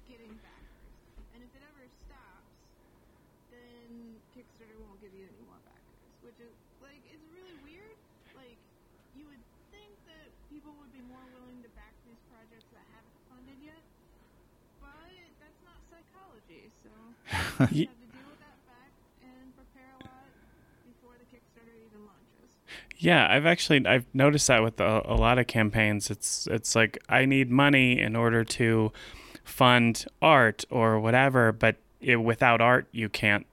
getting 0.07 0.31
backers. 0.39 0.95
And 1.35 1.43
if 1.43 1.51
it 1.59 1.63
ever 1.67 1.83
stops, 2.07 2.55
then 3.51 4.15
Kickstarter 4.31 4.79
won't 4.79 5.03
give 5.03 5.11
you 5.11 5.27
any 5.27 5.43
more 5.43 5.59
backers, 5.67 6.07
which 6.23 6.39
is 6.39 6.55
like 6.79 7.03
it's 7.11 7.27
really 7.35 7.55
weird. 7.67 7.99
Like 8.39 8.55
you 9.19 9.27
would 9.27 9.43
think 9.75 9.91
that 10.07 10.31
people 10.47 10.71
would 10.79 10.93
be 10.95 11.03
more 11.11 11.23
willing 11.35 11.59
to 11.67 11.69
back 11.75 11.91
these 12.07 12.21
projects 12.31 12.71
that 12.71 12.87
haven't 12.95 13.17
funded 13.27 13.59
yet, 13.59 13.83
but 14.79 15.11
that's 15.43 15.61
not 15.67 15.83
psychology. 15.91 16.71
So 16.79 16.91
you 17.75 17.83
Ye- 17.83 17.91
have 17.91 17.99
to 17.99 18.07
deal 18.15 18.29
with 18.31 18.39
that 18.39 18.55
fact 18.63 18.95
and 19.19 19.51
prepare 19.59 19.91
a 19.99 20.01
lot 20.07 20.31
before 20.87 21.15
the 21.19 21.27
Kickstarter 21.31 21.75
even 21.83 22.01
launches. 22.07 22.51
Yeah, 23.03 23.27
I've 23.29 23.45
actually 23.45 23.85
I've 23.85 24.05
noticed 24.13 24.47
that 24.47 24.63
with 24.63 24.79
a, 24.79 25.01
a 25.03 25.15
lot 25.15 25.37
of 25.37 25.45
campaigns. 25.45 26.09
It's 26.09 26.47
it's 26.49 26.73
like 26.73 26.97
I 27.09 27.25
need 27.25 27.51
money 27.51 27.99
in 27.99 28.15
order 28.15 28.45
to 28.45 28.93
fund 29.43 30.05
art 30.21 30.63
or 30.69 30.97
whatever, 31.01 31.51
but 31.51 31.75
it, 31.99 32.15
without 32.17 32.61
art, 32.61 32.87
you 32.93 33.09
can't. 33.09 33.45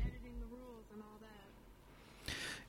editing 0.00 0.40
the 0.40 0.48
rules 0.48 0.88
and 0.92 1.04
all 1.04 1.20
that. 1.20 1.51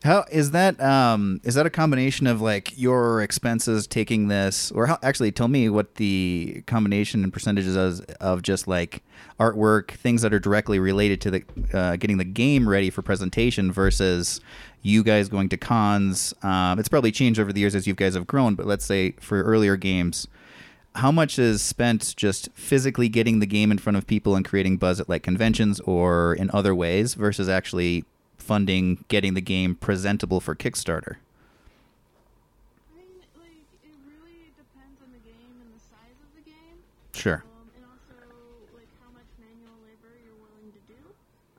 How 0.04 0.26
is 0.30 0.52
that? 0.52 0.82
Um, 0.82 1.40
is 1.46 1.56
that 1.56 1.66
a 1.66 1.70
combination 1.70 2.28
of 2.28 2.42
like 2.42 2.78
your 2.78 3.22
expenses 3.22 3.88
taking 3.88 4.28
this, 4.28 4.70
or 4.72 4.86
how? 4.86 5.00
Actually, 5.02 5.32
tell 5.32 5.48
me 5.48 5.70
what 5.70 5.96
the 5.96 6.62
combination 6.68 7.24
and 7.24 7.32
percentages 7.32 7.78
is 7.78 8.02
of 8.20 8.42
just 8.42 8.68
like 8.68 9.02
artwork, 9.40 9.92
things 9.92 10.22
that 10.22 10.34
are 10.34 10.40
directly 10.40 10.78
related 10.78 11.22
to 11.22 11.32
the 11.32 11.44
uh, 11.74 11.96
getting 11.96 12.18
the 12.18 12.26
game 12.26 12.68
ready 12.68 12.90
for 12.90 13.02
presentation 13.02 13.72
versus 13.72 14.42
you 14.82 15.06
guys 15.06 15.30
going 15.30 15.48
to 15.48 15.56
cons. 15.56 16.34
Um, 16.44 16.80
it's 16.80 16.90
probably 16.90 17.14
changed 17.14 17.40
over 17.40 17.54
the 17.54 17.62
years 17.62 17.74
as 17.74 17.88
you 17.88 17.94
guys 17.94 18.16
have 18.16 18.28
grown, 18.28 18.56
but 18.56 18.66
let's 18.66 18.84
say 18.84 19.12
for 19.22 19.42
earlier 19.44 19.78
games, 19.78 20.28
how 20.96 21.14
much 21.14 21.40
is 21.40 21.62
spent 21.62 22.14
just 22.18 22.50
physically 22.56 23.08
getting 23.08 23.40
the 23.40 23.46
game 23.46 23.72
in 23.72 23.78
front 23.78 23.96
of 23.96 24.06
people 24.06 24.36
and 24.36 24.44
creating 24.44 24.76
buzz 24.76 25.00
at 25.00 25.08
like 25.08 25.24
conventions 25.24 25.80
or 25.82 26.34
in 26.34 26.52
other 26.54 26.76
ways 26.76 27.14
versus 27.14 27.48
actually 27.48 28.04
funding 28.44 29.06
getting 29.08 29.34
the 29.34 29.42
game 29.42 29.76
presentable 29.76 30.40
for 30.40 30.54
Kickstarter? 30.56 31.16
I 32.92 33.00
mean, 33.00 33.08
like 33.40 33.64
it 33.88 33.96
really 34.04 34.52
depends 34.60 35.00
on 35.00 35.10
the 35.16 35.24
game 35.24 35.56
and 35.64 35.72
the 35.72 35.80
size 35.80 36.18
of 36.20 36.30
the 36.36 36.44
game. 36.44 36.78
Sure. 37.16 37.40
Um, 37.48 37.68
and 37.80 37.84
also, 37.88 38.20
like, 38.76 38.92
how 39.00 39.10
much 39.16 39.30
manual 39.40 39.80
labor 39.88 40.12
you're 40.28 40.40
willing 40.44 40.70
to 40.76 40.82
do. 40.92 41.00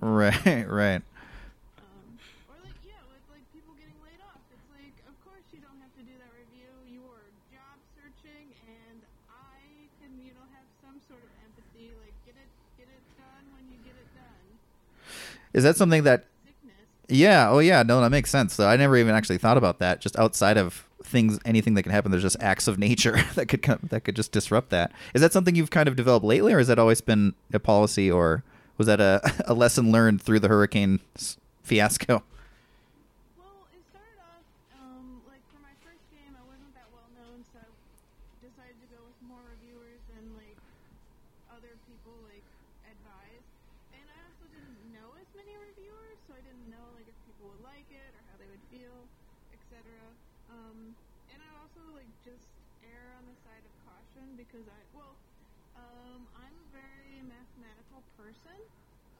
Right, 0.00 0.64
right. 0.64 1.02
Um, 1.76 2.06
or 2.48 2.56
like 2.64 2.76
yeah, 2.80 2.96
with 3.12 3.20
like 3.28 3.44
people 3.52 3.76
getting 3.76 3.96
laid 4.00 4.16
off, 4.24 4.40
it's 4.48 4.68
like 4.72 4.96
of 5.04 5.12
course 5.28 5.44
you 5.52 5.60
don't 5.60 5.76
have 5.84 5.92
to 6.00 6.04
do 6.08 6.14
that 6.16 6.32
review. 6.32 6.72
You 6.88 7.04
are 7.12 7.28
job 7.52 7.76
searching, 7.92 8.48
and 8.64 9.04
I 9.28 9.60
can 10.00 10.08
you 10.24 10.32
know 10.32 10.46
have 10.56 10.64
some 10.80 10.96
sort 11.04 11.20
of 11.20 11.30
empathy. 11.44 11.92
Like 12.00 12.16
get 12.24 12.36
it 12.40 12.48
get 12.80 12.88
it 12.88 13.04
done 13.20 13.44
when 13.52 13.68
you 13.68 13.76
get 13.84 13.92
it 13.92 14.08
done. 14.16 14.46
Is 15.52 15.64
that 15.68 15.76
something 15.76 16.04
that. 16.08 16.24
Yeah. 17.10 17.50
Oh, 17.50 17.58
yeah. 17.58 17.82
No, 17.82 18.00
that 18.00 18.10
makes 18.10 18.30
sense. 18.30 18.54
So 18.54 18.66
I 18.68 18.76
never 18.76 18.96
even 18.96 19.14
actually 19.14 19.38
thought 19.38 19.56
about 19.56 19.78
that. 19.80 20.00
Just 20.00 20.18
outside 20.18 20.56
of 20.56 20.86
things, 21.02 21.38
anything 21.44 21.74
that 21.74 21.82
can 21.82 21.92
happen, 21.92 22.10
there's 22.10 22.22
just 22.22 22.36
acts 22.40 22.68
of 22.68 22.78
nature 22.78 23.18
that 23.34 23.46
could 23.46 23.62
come, 23.62 23.80
that 23.90 24.02
could 24.04 24.16
just 24.16 24.32
disrupt 24.32 24.70
that. 24.70 24.92
Is 25.14 25.20
that 25.20 25.32
something 25.32 25.54
you've 25.54 25.70
kind 25.70 25.88
of 25.88 25.96
developed 25.96 26.24
lately, 26.24 26.52
or 26.52 26.58
has 26.58 26.68
that 26.68 26.78
always 26.78 27.00
been 27.00 27.34
a 27.52 27.58
policy, 27.58 28.10
or 28.10 28.44
was 28.78 28.86
that 28.86 29.00
a, 29.00 29.20
a 29.50 29.54
lesson 29.54 29.90
learned 29.92 30.22
through 30.22 30.40
the 30.40 30.48
hurricane 30.48 31.00
fiasco? 31.62 32.22
Well, 33.38 33.66
it 33.74 33.82
started 33.90 34.20
off 34.22 34.44
um, 34.78 35.20
like 35.26 35.42
for 35.50 35.58
my 35.66 35.74
first 35.82 36.04
game, 36.14 36.30
I 36.38 36.44
wasn't 36.46 36.72
that 36.78 36.86
well 36.94 37.10
known, 37.18 37.42
so 37.50 37.58
I 37.58 37.66
decided 38.44 38.78
to 38.86 38.88
go 38.94 39.00
with 39.02 39.18
more 39.26 39.42
reviewers 39.50 39.98
than 40.14 40.24
like 40.38 40.56
other 41.50 41.74
people 41.90 42.14
like 42.30 42.44
advised. 42.86 43.48
And 43.96 44.04
I 44.06 44.18
also 44.30 44.46
didn't 44.52 44.78
know 44.94 45.10
as 45.18 45.26
many 45.34 45.56
reviewers, 45.58 46.16
so 46.28 46.36
I 46.38 46.42
didn't 46.44 46.68
know 46.70 46.86
like 46.94 47.08
if 47.08 47.16
people 47.26 47.50
would 47.56 47.64
like 47.66 47.88
it 47.90 48.10
or 48.14 48.22
how 48.30 48.36
they 48.38 48.48
would 48.52 48.64
feel, 48.70 48.96
etc. 49.56 49.80
Um, 50.50 50.94
and 51.30 51.38
I 51.38 51.50
also 51.62 51.78
like 51.94 52.08
just 52.26 52.42
err 52.82 53.06
on 53.20 53.24
the 53.28 53.36
side 53.46 53.62
of 53.62 53.72
caution 53.86 54.26
because 54.40 54.66
I 54.66 54.78
well, 54.96 55.14
Um, 55.78 56.26
I'm 56.36 56.52
a 56.52 56.66
very 56.74 57.22
mathematical 57.24 58.02
person, 58.18 58.58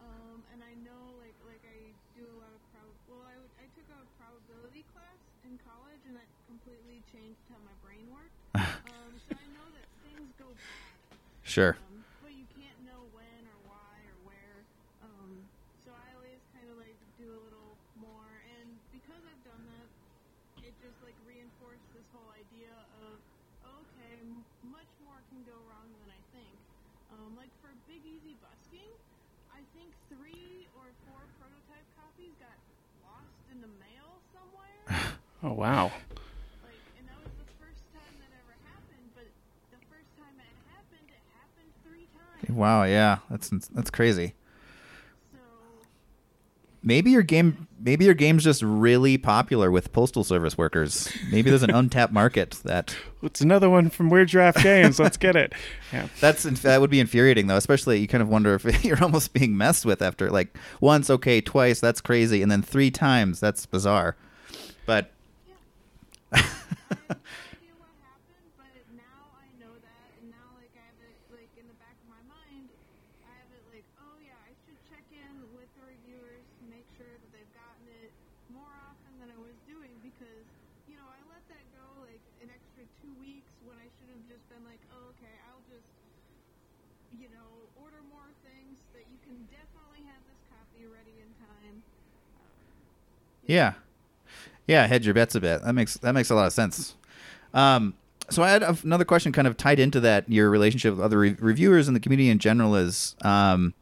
um, 0.02 0.42
and 0.52 0.60
I 0.66 0.74
know 0.82 1.14
like 1.22 1.38
like 1.46 1.62
I 1.64 1.78
do 2.18 2.26
a 2.26 2.36
lot 2.42 2.50
of 2.52 2.60
prob. 2.74 2.90
Well, 3.08 3.22
I, 3.24 3.38
would- 3.38 3.56
I 3.62 3.66
took 3.78 3.86
a 3.94 4.00
probability 4.18 4.82
class 4.92 5.16
in 5.46 5.54
college, 5.62 6.02
and 6.10 6.18
that 6.18 6.26
completely 6.50 6.98
changed 7.14 7.38
how 7.48 7.62
my 7.62 7.72
brain 7.86 8.04
worked. 8.10 8.34
um, 8.58 9.12
so 9.24 9.38
I 9.38 9.46
know 9.54 9.66
that 9.78 9.86
things 10.04 10.28
go 10.36 10.50
bad, 10.50 11.16
Sure. 11.50 11.74
um, 11.90 12.06
but 12.22 12.30
you 12.30 12.46
can't 12.54 12.78
know 12.86 13.02
when 13.10 13.42
or 13.50 13.58
why 13.66 13.98
or 14.06 14.14
where. 14.22 14.58
Um, 15.02 15.42
so 15.82 15.90
I 15.90 16.06
always 16.14 16.38
kind 16.54 16.70
of 16.70 16.78
like 16.78 16.94
do 17.18 17.26
a 17.26 17.40
little 17.42 17.74
more, 17.98 18.30
and 18.54 18.70
because 18.94 19.18
I've 19.26 19.42
done 19.42 19.58
that, 19.74 19.88
it 20.62 20.70
just 20.78 20.94
like 21.02 21.18
reinforced 21.26 21.82
this 21.90 22.06
whole 22.14 22.30
idea 22.38 22.70
of 23.02 23.18
okay, 23.66 24.14
m- 24.22 24.46
much 24.70 24.86
more 25.02 25.18
can 25.34 25.42
go 25.42 25.58
wrong 25.66 25.90
than 25.98 26.14
I 26.14 26.22
think. 26.30 26.54
Um, 27.18 27.34
like 27.34 27.50
for 27.58 27.74
Big 27.90 28.06
Easy 28.06 28.38
Busking, 28.38 28.86
I 29.50 29.66
think 29.74 29.90
three 30.06 30.70
or 30.78 30.86
four 31.10 31.26
prototype 31.42 31.86
copies 31.98 32.30
got 32.38 32.54
lost 33.02 33.34
in 33.50 33.58
the 33.58 33.72
mail 33.82 34.22
somewhere. 34.30 34.86
Oh 35.42 35.54
wow. 35.56 35.90
Wow. 42.54 42.84
Yeah. 42.84 43.18
That's 43.30 43.48
that's 43.68 43.90
crazy. 43.90 44.34
Maybe 46.82 47.10
your 47.10 47.20
game, 47.22 47.68
maybe 47.78 48.06
your 48.06 48.14
game's 48.14 48.42
just 48.42 48.62
really 48.62 49.18
popular 49.18 49.70
with 49.70 49.92
postal 49.92 50.24
service 50.24 50.56
workers. 50.56 51.12
Maybe 51.30 51.50
there's 51.50 51.62
an 51.62 51.70
untapped 51.74 52.10
market 52.10 52.52
that 52.64 52.96
It's 53.22 53.42
another 53.42 53.68
one 53.68 53.90
from 53.90 54.08
Weird 54.08 54.28
Giraffe 54.28 54.62
Games. 54.62 54.98
Let's 54.98 55.18
get 55.18 55.36
it. 55.36 55.52
Yeah. 55.92 56.06
that's 56.20 56.44
that 56.44 56.80
would 56.80 56.88
be 56.88 57.00
infuriating 57.00 57.48
though. 57.48 57.56
Especially 57.56 57.98
you 57.98 58.06
kind 58.08 58.22
of 58.22 58.28
wonder 58.28 58.54
if 58.54 58.84
you're 58.84 59.02
almost 59.02 59.32
being 59.34 59.56
messed 59.58 59.84
with 59.84 60.00
after 60.00 60.30
like 60.30 60.56
once, 60.80 61.10
okay, 61.10 61.40
twice, 61.42 61.80
that's 61.80 62.00
crazy, 62.00 62.40
and 62.42 62.50
then 62.50 62.62
three 62.62 62.90
times, 62.92 63.40
that's 63.40 63.66
bizarre. 63.66 64.16
But 64.86 65.10
I 66.32 66.38
have 66.38 66.46
no 66.46 67.18
idea 67.58 67.74
what 67.76 67.90
happened, 68.06 68.46
but 68.56 68.70
now 68.94 69.34
I 69.34 69.50
know 69.58 69.74
that, 69.82 70.06
and 70.22 70.30
now 70.30 70.46
like 70.62 70.70
I 70.78 70.84
have 70.86 71.00
it 71.02 71.18
like 71.34 71.50
in 71.58 71.66
the 71.66 71.74
back 71.82 71.98
of 71.98 72.06
my 72.06 72.22
mind, 72.30 72.70
I 73.26 73.34
have 73.34 73.50
it 73.50 73.64
like, 73.74 73.86
oh 73.98 74.14
yeah, 74.22 74.38
I 74.46 74.54
should 74.62 74.78
check 74.86 75.02
in 75.10 75.32
with 75.58 75.66
the 75.74 75.90
reviewers, 75.90 76.46
make 76.70 76.86
sure 76.94 77.10
that 77.10 77.30
they've 77.34 77.50
gotten 77.58 77.82
it 78.06 78.14
more 78.54 78.70
often 78.86 79.10
than 79.18 79.26
I 79.34 79.38
was 79.42 79.58
doing 79.66 79.90
because 80.06 80.46
you 80.86 80.94
know 80.94 81.06
I 81.10 81.18
let 81.34 81.42
that 81.50 81.66
go 81.74 81.82
like 82.06 82.22
an 82.46 82.50
extra 82.54 82.86
two 83.00 83.12
weeks 83.20 83.50
when 83.64 83.76
I 83.80 83.88
should 83.98 84.10
have 84.12 84.24
just 84.28 84.44
been 84.52 84.62
like, 84.64 84.80
oh 84.92 85.12
okay, 85.16 85.34
I'll 85.48 85.64
just 85.68 85.88
you 87.16 87.28
know 87.32 87.48
order 87.80 88.00
more 88.12 88.28
things 88.44 88.76
that 88.92 89.04
you 89.08 89.18
can 89.24 89.36
definitely 89.48 90.04
have 90.08 90.20
this 90.28 90.40
copy 90.52 90.84
ready 90.86 91.16
in 91.20 91.30
time. 91.40 91.82
yeah, 93.46 93.74
yeah, 94.66 94.86
hedge 94.86 95.04
your 95.04 95.14
bets 95.14 95.34
a 95.34 95.40
bit. 95.40 95.62
That 95.64 95.74
makes 95.74 95.96
that 95.98 96.12
makes 96.12 96.30
a 96.30 96.34
lot 96.34 96.46
of 96.46 96.52
sense. 96.52 96.94
Um, 97.52 97.94
so 98.28 98.42
I 98.44 98.50
had 98.50 98.62
another 98.84 99.04
question, 99.04 99.32
kind 99.32 99.48
of 99.48 99.56
tied 99.56 99.80
into 99.80 99.98
that. 100.00 100.30
Your 100.30 100.50
relationship 100.50 100.94
with 100.94 101.04
other 101.04 101.18
re- 101.18 101.36
reviewers 101.40 101.88
and 101.88 101.96
the 101.96 102.00
community 102.00 102.30
in 102.30 102.38
general 102.38 102.76
is, 102.76 103.16
um, 103.22 103.74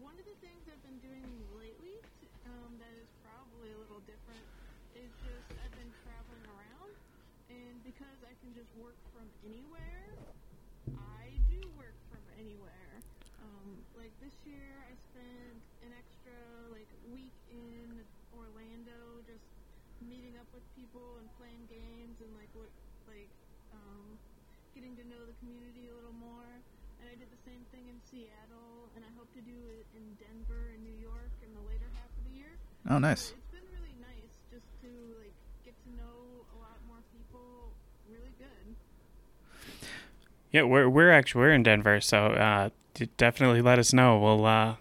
one 0.01 0.15
of 0.17 0.25
the 0.25 0.37
things 0.41 0.61
I've 0.71 0.81
been 0.87 0.97
doing 1.05 1.27
lately 1.59 2.01
t- 2.23 2.31
um, 2.49 2.71
that 2.81 2.93
is 2.97 3.09
probably 3.21 3.69
a 3.75 3.79
little 3.83 4.01
different 4.09 4.45
is 4.97 5.11
just 5.21 5.47
I've 5.61 5.75
been 5.77 5.91
traveling 6.01 6.45
around, 6.49 6.93
and 7.53 7.75
because 7.85 8.17
I 8.25 8.33
can 8.41 8.49
just 8.57 8.71
work 8.81 8.97
from 9.13 9.27
anywhere, 9.45 10.09
I 10.97 11.29
do 11.53 11.61
work 11.77 11.93
from 12.09 12.23
anywhere. 12.41 12.89
Um, 13.45 13.77
like 13.93 14.09
this 14.25 14.33
year, 14.49 14.73
I 14.89 14.93
spent 15.13 15.61
an 15.85 15.91
extra 15.93 16.33
like 16.73 16.89
week 17.13 17.35
in 17.53 18.01
Orlando, 18.33 19.21
just 19.29 19.45
meeting 20.01 20.33
up 20.41 20.49
with 20.49 20.65
people 20.73 21.21
and 21.21 21.29
playing 21.37 21.61
games 21.69 22.17
and 22.23 22.31
like 22.33 22.49
what 22.57 22.71
like 23.05 23.29
um, 23.77 24.17
getting 24.73 24.97
to 24.97 25.05
know 25.13 25.21
the 25.29 25.37
community 25.45 25.89
a 25.89 25.93
little 25.93 26.17
more. 26.17 26.49
And 26.97 27.05
I 27.05 27.13
did 27.13 27.29
the 27.29 27.43
same 27.45 27.61
thing 27.69 27.85
in 27.85 28.01
Seattle, 28.17 28.89
and 28.95 29.05
I 29.05 29.11
hope 29.17 29.29
to 29.35 29.41
do 29.41 29.53
it 29.77 29.85
in 29.93 30.01
Denver 30.17 30.73
and 30.73 30.81
New 30.83 30.97
York 30.99 31.29
in 31.45 31.53
the 31.53 31.61
later 31.69 31.85
half 31.93 32.09
of 32.17 32.23
the 32.25 32.33
year. 32.37 32.49
Oh, 32.89 32.97
But 32.97 32.99
nice. 33.13 33.29
it's 33.37 33.51
been 33.53 33.61
really 33.77 33.93
nice 34.01 34.33
just 34.49 34.65
to 34.81 34.89
like 35.21 35.33
get 35.63 35.75
to 35.85 35.89
know 35.93 36.41
a 36.49 36.57
lot 36.57 36.77
more 36.87 36.97
people. 37.13 37.69
Really 38.09 38.33
good. 38.41 38.75
Yeah, 40.51 40.63
we're 40.63 40.89
we're 40.89 41.11
actually 41.11 41.41
we're 41.41 41.53
in 41.53 41.61
Denver, 41.61 42.01
so 42.01 42.27
uh, 42.33 42.69
definitely 43.17 43.61
let 43.61 43.77
us 43.77 43.93
know. 43.93 44.17
We'll 44.17 44.45
uh, 44.45 44.75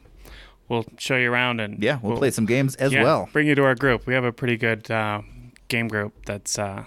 we'll 0.68 0.86
show 0.96 1.16
you 1.16 1.30
around 1.30 1.60
and 1.60 1.82
Yeah, 1.82 1.98
we'll 2.02 2.16
play 2.16 2.30
some 2.30 2.46
games 2.46 2.74
as 2.76 2.92
yeah, 2.92 3.02
well. 3.02 3.28
Bring 3.32 3.46
you 3.48 3.54
to 3.54 3.64
our 3.64 3.74
group. 3.74 4.06
We 4.06 4.14
have 4.14 4.24
a 4.24 4.32
pretty 4.32 4.56
good 4.56 4.90
uh, 4.90 5.20
game 5.68 5.88
group 5.88 6.14
that's 6.24 6.58
uh, 6.58 6.84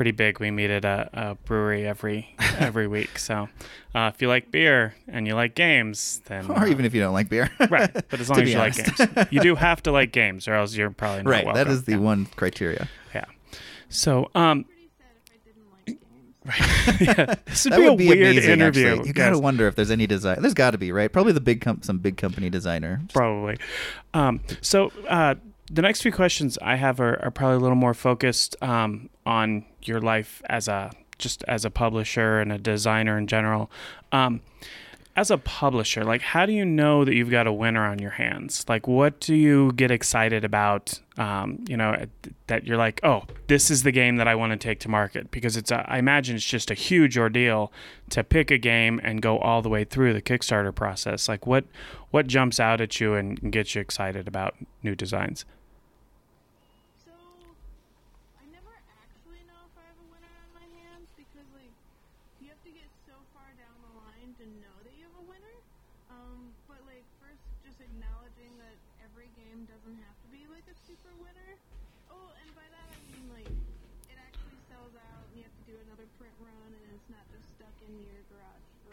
pretty 0.00 0.12
big. 0.12 0.40
We 0.40 0.50
meet 0.50 0.70
at 0.70 0.86
a, 0.86 1.10
a 1.12 1.34
brewery 1.44 1.86
every 1.86 2.34
every 2.58 2.86
week. 2.86 3.18
So 3.18 3.50
uh, 3.94 4.10
if 4.14 4.22
you 4.22 4.28
like 4.28 4.50
beer 4.50 4.94
and 5.06 5.26
you 5.26 5.34
like 5.34 5.54
games, 5.54 6.22
then 6.24 6.50
Or 6.50 6.60
uh, 6.60 6.68
even 6.68 6.86
if 6.86 6.94
you 6.94 7.02
don't 7.02 7.12
like 7.12 7.28
beer. 7.28 7.50
right. 7.68 7.92
But 7.92 8.18
as 8.18 8.30
long 8.30 8.40
as 8.40 8.50
you 8.50 8.56
like 8.56 8.76
games, 8.76 9.28
you 9.30 9.40
do 9.42 9.54
have 9.56 9.82
to 9.82 9.92
like 9.92 10.10
games, 10.10 10.48
or 10.48 10.54
else 10.54 10.74
you're 10.74 10.88
probably 10.90 11.24
not 11.24 11.30
right. 11.30 11.44
welcome. 11.44 11.62
That 11.64 11.70
is 11.70 11.84
the 11.84 11.92
yeah. 11.92 11.98
one 11.98 12.24
criteria. 12.34 12.88
Yeah. 13.14 13.26
So 13.90 14.30
um, 14.34 14.64
Pretty 14.64 14.88
sad 14.96 15.10
if 15.26 15.32
I 15.34 15.44
didn't 15.44 16.96
like 16.96 16.96
games. 16.96 17.00
yeah, 17.18 17.34
this 17.44 17.64
would 17.64 17.72
that 17.74 17.76
be 17.78 17.84
would 17.84 17.92
a 17.92 17.96
be 17.96 18.08
weird 18.08 18.20
amazing. 18.30 18.52
interview. 18.52 18.86
Actually. 18.86 19.08
You 19.08 19.12
gotta 19.12 19.38
wonder 19.38 19.66
if 19.68 19.74
there's 19.74 19.90
any 19.90 20.06
design. 20.06 20.40
There's 20.40 20.54
got 20.54 20.70
to 20.70 20.78
be, 20.78 20.92
right? 20.92 21.12
Probably 21.12 21.34
the 21.34 21.42
big 21.42 21.60
com- 21.60 21.82
some 21.82 21.98
big 21.98 22.16
company 22.16 22.48
designer. 22.48 23.02
probably. 23.12 23.58
Um, 24.14 24.40
so 24.62 24.92
uh, 25.10 25.34
the 25.70 25.82
next 25.82 26.00
few 26.00 26.10
questions 26.10 26.56
I 26.62 26.76
have 26.76 27.00
are, 27.00 27.22
are 27.22 27.30
probably 27.30 27.56
a 27.56 27.60
little 27.60 27.76
more 27.76 27.92
focused 27.92 28.56
um, 28.62 29.10
on 29.26 29.66
your 29.86 30.00
life 30.00 30.42
as 30.46 30.68
a 30.68 30.90
just 31.18 31.44
as 31.46 31.64
a 31.64 31.70
publisher 31.70 32.40
and 32.40 32.52
a 32.52 32.58
designer 32.58 33.18
in 33.18 33.26
general. 33.26 33.70
Um, 34.10 34.40
as 35.16 35.30
a 35.30 35.38
publisher, 35.38 36.04
like 36.04 36.22
how 36.22 36.46
do 36.46 36.52
you 36.52 36.64
know 36.64 37.04
that 37.04 37.14
you've 37.14 37.30
got 37.30 37.46
a 37.46 37.52
winner 37.52 37.84
on 37.84 37.98
your 37.98 38.12
hands? 38.12 38.64
Like 38.68 38.86
what 38.86 39.20
do 39.20 39.34
you 39.34 39.72
get 39.72 39.90
excited 39.90 40.44
about? 40.44 40.98
Um, 41.18 41.64
you 41.68 41.76
know 41.76 42.06
that 42.46 42.64
you're 42.64 42.76
like, 42.76 43.00
oh, 43.02 43.24
this 43.48 43.70
is 43.70 43.82
the 43.82 43.92
game 43.92 44.16
that 44.16 44.28
I 44.28 44.34
want 44.34 44.52
to 44.52 44.56
take 44.56 44.80
to 44.80 44.88
market 44.88 45.30
because 45.30 45.56
it's. 45.56 45.70
A, 45.70 45.84
I 45.88 45.98
imagine 45.98 46.36
it's 46.36 46.44
just 46.44 46.70
a 46.70 46.74
huge 46.74 47.18
ordeal 47.18 47.72
to 48.10 48.24
pick 48.24 48.50
a 48.50 48.56
game 48.56 49.00
and 49.02 49.20
go 49.20 49.38
all 49.38 49.62
the 49.62 49.68
way 49.68 49.84
through 49.84 50.14
the 50.14 50.22
Kickstarter 50.22 50.74
process. 50.74 51.28
Like 51.28 51.46
what 51.46 51.64
what 52.10 52.26
jumps 52.26 52.58
out 52.60 52.80
at 52.80 53.00
you 53.00 53.14
and 53.14 53.52
gets 53.52 53.74
you 53.74 53.80
excited 53.80 54.26
about 54.28 54.54
new 54.82 54.94
designs? 54.94 55.44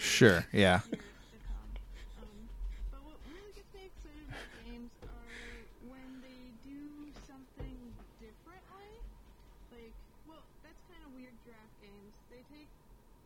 Sure, 0.07 0.47
yeah. 0.55 0.81
years 0.87 1.27
to 1.35 1.39
come. 1.51 1.69
Um, 2.23 2.39
but 2.89 3.01
what 3.03 3.19
really 3.27 3.51
gets 3.53 3.67
me 3.75 3.85
excited 3.91 4.23
about 4.31 4.47
games 4.63 4.89
are 5.03 5.43
when 5.91 6.09
they 6.23 6.41
do 6.63 7.11
something 7.27 7.77
differently. 8.23 8.91
Like, 9.75 9.93
well, 10.25 10.41
that's 10.63 10.79
kind 10.87 11.03
of 11.03 11.11
weird 11.11 11.35
giraffe 11.43 11.75
games. 11.83 12.13
They 12.31 12.41
take 12.49 12.71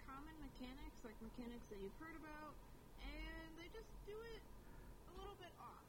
common 0.10 0.34
mechanics, 0.42 0.98
like 1.06 1.16
mechanics 1.22 1.64
that 1.70 1.80
you've 1.80 2.00
heard 2.02 2.18
about, 2.18 2.58
and 3.06 3.48
they 3.62 3.70
just 3.72 3.88
do 4.10 4.18
it 4.34 4.42
a 5.08 5.14
little 5.22 5.38
bit 5.38 5.54
off. 5.62 5.86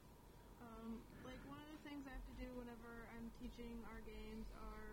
Um, 0.62 1.00
like 1.26 1.40
one 1.48 1.58
of 1.58 1.68
the 1.72 1.80
things 1.88 2.04
I 2.06 2.14
have 2.14 2.26
to 2.30 2.36
do 2.38 2.48
whenever 2.60 2.92
I'm 3.16 3.26
teaching 3.42 3.80
our 3.90 4.00
games 4.06 4.46
are 4.60 4.92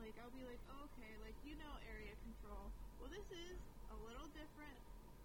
like 0.00 0.14
I'll 0.22 0.32
be 0.32 0.44
like, 0.46 0.62
okay, 0.86 1.12
like 1.20 1.36
you 1.44 1.56
know 1.60 1.72
area 1.90 2.14
control. 2.24 2.72
Well, 3.00 3.12
this 3.12 3.26
is 3.32 3.56
a 3.92 3.98
little 4.08 4.28
different, 4.32 4.78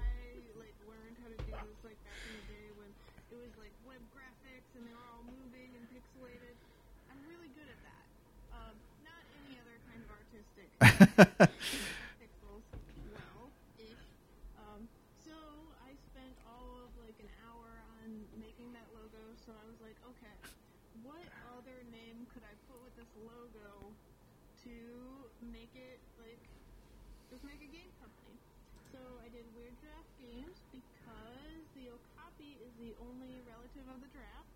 I 0.00 0.08
like 0.56 0.72
learned 0.88 1.20
how 1.20 1.28
to 1.28 1.36
do 1.36 1.52
this 1.52 1.80
like 1.84 2.00
back 2.08 2.16
in 2.16 2.32
the 2.32 2.46
day 2.48 2.72
when 2.80 2.88
it 3.28 3.36
was 3.36 3.52
like 3.60 3.76
web 3.84 4.00
graphics 4.16 4.72
and 4.72 4.88
they 4.88 4.94
were 4.96 5.04
all 5.12 5.28
moving 5.28 5.68
and 5.76 5.84
pixelated. 5.92 6.56
I'm 7.12 7.20
really 7.28 7.52
good 7.52 7.68
at 7.68 7.80
that. 7.84 8.04
Not 9.04 9.20
any 9.44 9.60
other 9.60 9.76
kind 9.84 10.00
of 10.00 10.08
artistic 10.16 10.68
that. 10.80 11.52
So 19.48 19.56
I 19.56 19.64
was 19.64 19.80
like, 19.80 19.96
okay, 20.04 20.36
what 21.00 21.24
other 21.56 21.80
name 21.88 22.28
could 22.36 22.44
I 22.44 22.52
put 22.68 22.84
with 22.84 22.92
this 23.00 23.08
logo 23.24 23.88
to 24.68 24.76
make 25.40 25.72
it 25.72 25.96
like 26.20 26.36
just 27.32 27.40
make 27.48 27.56
a 27.64 27.70
game 27.72 27.88
company? 27.96 28.36
So 28.92 29.00
I 29.24 29.32
did 29.32 29.48
Weird 29.56 29.72
Giraffe 29.80 30.12
Games 30.20 30.60
because 30.68 31.64
the 31.72 31.88
Okapi 31.88 32.60
is 32.60 32.76
the 32.76 32.92
only 33.00 33.40
relative 33.48 33.88
of 33.88 34.04
the 34.04 34.12
giraffe, 34.12 34.52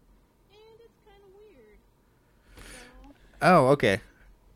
and 0.52 0.76
it's 0.84 1.00
kind 1.08 1.24
of 1.24 1.32
weird. 1.40 1.80
So 2.76 2.84
Oh, 3.40 3.72
okay. 3.72 4.04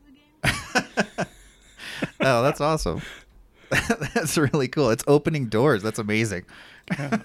a 0.07 1.17
game. 1.17 1.27
oh, 2.21 2.43
that's 2.43 2.61
awesome. 2.61 3.01
that's 4.15 4.37
really 4.37 4.69
cool. 4.69 4.91
It's 4.91 5.05
opening 5.07 5.47
doors. 5.47 5.83
That's 5.83 5.99
amazing. 5.99 6.45
yeah, 6.99 7.19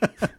there's 0.00 0.30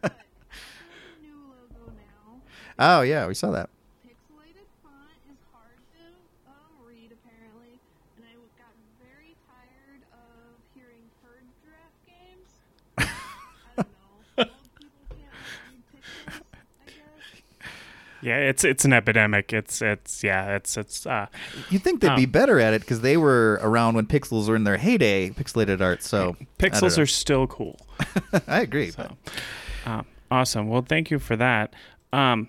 oh 2.79 3.01
yeah, 3.01 3.27
we 3.27 3.33
saw 3.33 3.51
that. 3.51 3.69
Pixelated 4.05 4.67
font 4.81 5.17
is 5.31 5.37
hard 5.51 5.77
to 5.95 6.03
um, 6.49 6.87
read 6.87 7.11
apparently, 7.11 7.79
and 8.17 8.25
I 8.25 8.33
got 8.57 8.73
very 9.01 9.35
tired 9.47 10.01
of 10.13 10.57
hearing 10.75 11.05
herd 11.23 11.45
draft 11.63 11.99
games. 12.07 12.49
I 12.97 13.03
don't 13.75 13.87
know. 13.87 13.93
Old 14.37 14.47
people 14.79 15.05
can't 15.09 15.33
read 15.69 15.81
pixels, 15.93 16.41
I 16.53 16.85
guess. 16.87 17.67
Yeah, 18.21 18.37
it's 18.37 18.63
it's 18.63 18.85
an 18.85 18.93
epidemic. 18.93 19.51
It's 19.53 19.81
it's 19.81 20.23
yeah, 20.23 20.55
it's 20.55 20.77
it's 20.77 21.05
uh 21.05 21.27
You'd 21.69 21.83
think 21.83 22.01
they'd 22.01 22.15
be 22.15 22.23
Um, 22.25 22.31
better 22.31 22.59
at 22.59 22.73
it 22.73 22.81
because 22.81 23.01
they 23.01 23.17
were 23.17 23.59
around 23.61 23.95
when 23.95 24.05
pixels 24.07 24.47
were 24.47 24.55
in 24.55 24.63
their 24.63 24.77
heyday, 24.77 25.29
pixelated 25.31 25.81
art. 25.81 26.03
So 26.03 26.35
pixels 26.57 26.97
are 26.97 27.05
still 27.05 27.47
cool. 27.47 27.79
I 28.47 28.61
agree. 28.61 28.91
So, 28.91 29.15
um, 29.85 30.05
awesome. 30.31 30.67
Well, 30.69 30.81
thank 30.87 31.11
you 31.11 31.19
for 31.19 31.35
that. 31.35 31.73
Um, 32.13 32.47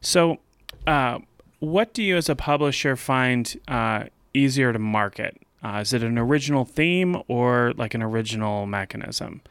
so, 0.00 0.38
uh, 0.86 1.18
what 1.60 1.92
do 1.92 2.02
you 2.02 2.16
as 2.16 2.28
a 2.28 2.34
publisher 2.36 2.96
find 2.96 3.58
uh, 3.68 4.04
easier 4.32 4.72
to 4.72 4.78
market? 4.78 5.36
Uh, 5.62 5.78
is 5.84 5.92
it 5.92 6.02
an 6.02 6.16
original 6.16 6.64
theme 6.64 7.20
or 7.28 7.72
like 7.76 7.92
an 7.92 8.02
original 8.02 8.64
mechanism? 8.64 9.42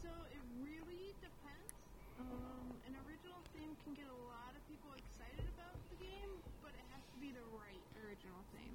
So 0.00 0.08
it 0.32 0.40
really 0.64 1.12
depends. 1.20 1.68
Um, 2.16 2.72
an 2.88 2.96
original 3.04 3.36
theme 3.52 3.76
can 3.84 3.92
get 3.92 4.08
a 4.08 4.20
lot 4.32 4.56
of 4.56 4.62
people 4.72 4.88
excited 4.96 5.44
about 5.52 5.76
the 5.92 6.00
game, 6.00 6.32
but 6.64 6.72
it 6.72 6.86
has 6.96 7.04
to 7.12 7.16
be 7.20 7.28
the 7.36 7.44
right 7.52 7.84
original 8.00 8.40
theme. 8.56 8.72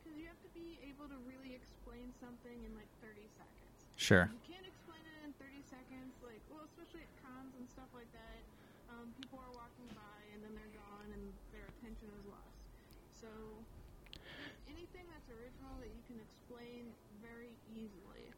because 0.07 0.23
you 0.23 0.31
have 0.31 0.39
to 0.39 0.53
be 0.55 0.79
able 0.87 1.11
to 1.11 1.19
really 1.27 1.51
explain 1.51 2.15
something 2.23 2.55
in 2.63 2.71
like 2.79 2.87
30 3.03 3.27
seconds. 3.35 3.75
Sure. 3.99 4.31
You 4.31 4.39
can't 4.47 4.63
explain 4.63 5.03
it 5.03 5.19
in 5.27 5.35
30 5.43 5.59
seconds, 5.67 6.15
like, 6.23 6.39
well, 6.47 6.63
especially 6.63 7.03
at 7.03 7.11
cons 7.27 7.51
and 7.59 7.67
stuff 7.67 7.91
like 7.91 8.07
that. 8.15 8.41
Um, 8.95 9.11
people 9.19 9.43
are 9.43 9.51
walking 9.51 9.91
by 9.99 10.19
and 10.31 10.39
then 10.47 10.55
they're 10.55 10.75
gone 10.79 11.11
and 11.11 11.35
their 11.51 11.67
attention 11.67 12.07
is 12.15 12.23
lost. 12.31 12.55
So, 13.19 13.31
anything 14.71 15.11
that's 15.11 15.27
original 15.27 15.75
that 15.83 15.91
you 15.91 16.03
can 16.07 16.23
explain 16.23 16.95
very 17.19 17.51
easily. 17.75 18.31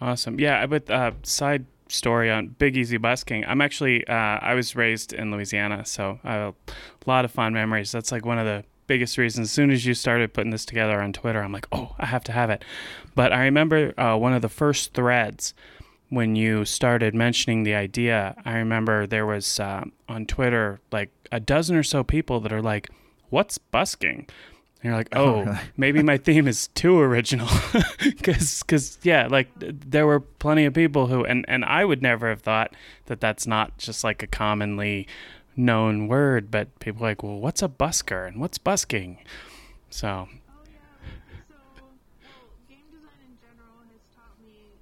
Awesome. 0.00 0.40
Yeah, 0.40 0.64
with 0.64 0.88
uh, 0.88 1.12
side 1.28 1.68
story 1.92 2.32
on 2.32 2.56
Big 2.56 2.74
Easy 2.74 2.96
busking. 2.96 3.44
I'm 3.44 3.60
actually 3.60 4.08
uh, 4.08 4.40
I 4.40 4.54
was 4.54 4.74
raised 4.74 5.12
in 5.12 5.28
Louisiana, 5.28 5.84
so 5.84 6.18
I 6.24 6.32
have 6.32 6.54
a 6.66 6.72
lot 7.04 7.26
of 7.26 7.30
fond 7.30 7.52
memories. 7.52 7.92
That's 7.92 8.10
like 8.10 8.24
one 8.24 8.38
of 8.38 8.46
the 8.46 8.64
biggest 8.86 9.18
reasons. 9.18 9.48
As 9.48 9.52
soon 9.52 9.70
as 9.70 9.86
you 9.86 9.94
started 9.94 10.32
putting 10.32 10.50
this 10.50 10.64
together 10.64 11.00
on 11.00 11.12
Twitter, 11.12 11.42
I'm 11.42 11.52
like, 11.52 11.66
oh, 11.72 11.94
I 11.98 12.06
have 12.06 12.24
to 12.24 12.32
have 12.32 12.50
it. 12.50 12.64
But 13.14 13.32
I 13.32 13.44
remember 13.44 13.98
uh, 13.98 14.16
one 14.16 14.32
of 14.32 14.42
the 14.42 14.48
first 14.48 14.94
threads 14.94 15.54
when 16.08 16.36
you 16.36 16.64
started 16.64 17.14
mentioning 17.14 17.62
the 17.62 17.74
idea. 17.74 18.36
I 18.44 18.56
remember 18.56 19.06
there 19.06 19.26
was 19.26 19.58
uh, 19.58 19.84
on 20.08 20.26
Twitter 20.26 20.80
like 20.92 21.10
a 21.32 21.40
dozen 21.40 21.76
or 21.76 21.82
so 21.82 22.04
people 22.04 22.40
that 22.40 22.52
are 22.52 22.62
like, 22.62 22.90
"What's 23.30 23.58
busking?" 23.58 24.26
And 24.84 24.90
you're 24.90 24.98
like, 24.98 25.08
Oh, 25.16 25.46
oh, 25.48 25.60
maybe 25.78 26.02
my 26.02 26.18
theme 26.18 26.46
is 26.46 26.68
too 26.68 27.00
original. 27.00 27.48
Because, 27.98 28.98
yeah, 29.02 29.28
like 29.28 29.48
there 29.56 30.06
were 30.06 30.20
plenty 30.20 30.66
of 30.66 30.74
people 30.74 31.06
who, 31.06 31.24
and, 31.24 31.44
and 31.48 31.64
I 31.64 31.84
would 31.86 32.02
never 32.02 32.28
have 32.28 32.42
thought 32.42 32.74
that 33.06 33.20
that's 33.20 33.46
not 33.46 33.78
just 33.78 34.04
like 34.04 34.22
a 34.22 34.26
commonly 34.26 35.06
known 35.56 36.08
word, 36.08 36.50
but 36.50 36.78
people 36.80 37.04
are 37.04 37.10
like, 37.10 37.22
well, 37.22 37.38
what's 37.38 37.62
a 37.62 37.68
busker 37.68 38.26
and 38.26 38.40
what's 38.40 38.58
busking? 38.58 39.18
So, 39.90 40.28
Oh 40.30 40.64
yeah, 40.66 40.80
like, 41.02 41.84
so 42.20 42.30
game 42.68 42.86
design 42.90 43.20
in 43.26 43.34
general 43.40 43.82
has 43.90 44.02
taught 44.14 44.36
me 44.42 44.74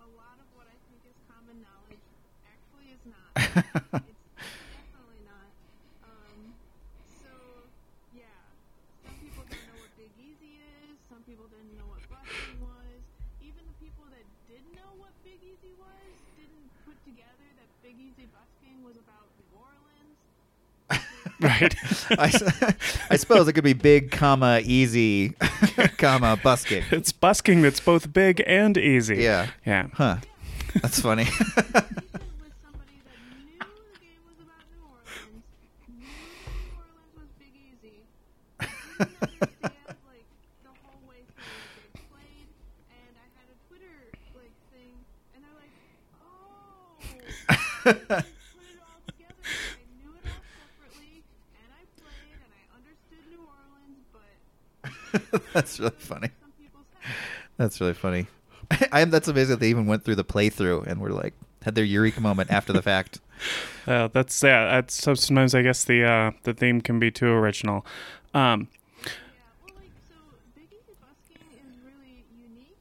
a 0.00 0.06
lot 0.16 0.36
of 0.38 0.46
what 0.56 0.66
I 0.68 0.76
think 0.88 1.00
is 1.08 1.16
common 1.28 1.64
knowledge. 1.64 2.04
Actually, 2.46 2.92
is 2.92 3.04
not. 3.08 4.02
right. 21.40 21.74
I 23.10 23.16
suppose 23.16 23.48
it 23.48 23.52
could 23.54 23.64
be 23.64 23.72
big, 23.72 24.10
comma, 24.10 24.60
easy, 24.62 25.30
comma, 25.98 26.38
busking. 26.42 26.84
it's 26.90 27.12
busking 27.12 27.62
that's 27.62 27.80
both 27.80 28.12
big 28.12 28.42
and 28.46 28.76
easy. 28.76 29.16
Yeah. 29.16 29.48
Yeah. 29.66 29.88
Huh. 29.94 30.16
That's 30.82 31.00
funny. 31.00 31.26
That's 55.52 55.78
really 55.80 55.92
funny. 55.98 56.28
some 56.40 56.52
people's 56.58 56.86
heads." 57.00 57.16
That's 57.56 57.80
really 57.80 57.94
funny. 57.94 58.26
I 58.92 59.00
am. 59.00 59.10
That's 59.10 59.28
amazing 59.28 59.50
that 59.54 59.60
they 59.60 59.68
even 59.70 59.86
went 59.86 60.04
through 60.04 60.16
the 60.16 60.24
playthrough 60.24 60.86
and 60.86 61.00
were 61.00 61.10
like 61.10 61.34
had 61.62 61.74
their 61.74 61.84
eureka 61.84 62.20
moment 62.20 62.50
after 62.50 62.72
the 62.72 62.82
fact. 62.82 63.20
Uh, 63.88 64.06
that's 64.12 64.36
yeah. 64.44 64.68
That's 64.68 64.92
sometimes 64.92 65.54
I 65.54 65.62
guess 65.62 65.84
the 65.84 66.04
uh, 66.04 66.30
the 66.44 66.52
theme 66.52 66.82
can 66.82 67.00
be 67.00 67.10
too 67.10 67.32
original. 67.32 67.86
Um, 68.36 68.68
Yeah, 69.00 69.40
well, 69.64 69.72
like, 69.80 69.88
so 70.04 70.20
Big 70.52 70.68
Easy 70.68 70.92
Busking 71.00 71.40
is 71.56 71.72
really 71.80 72.20
unique 72.36 72.76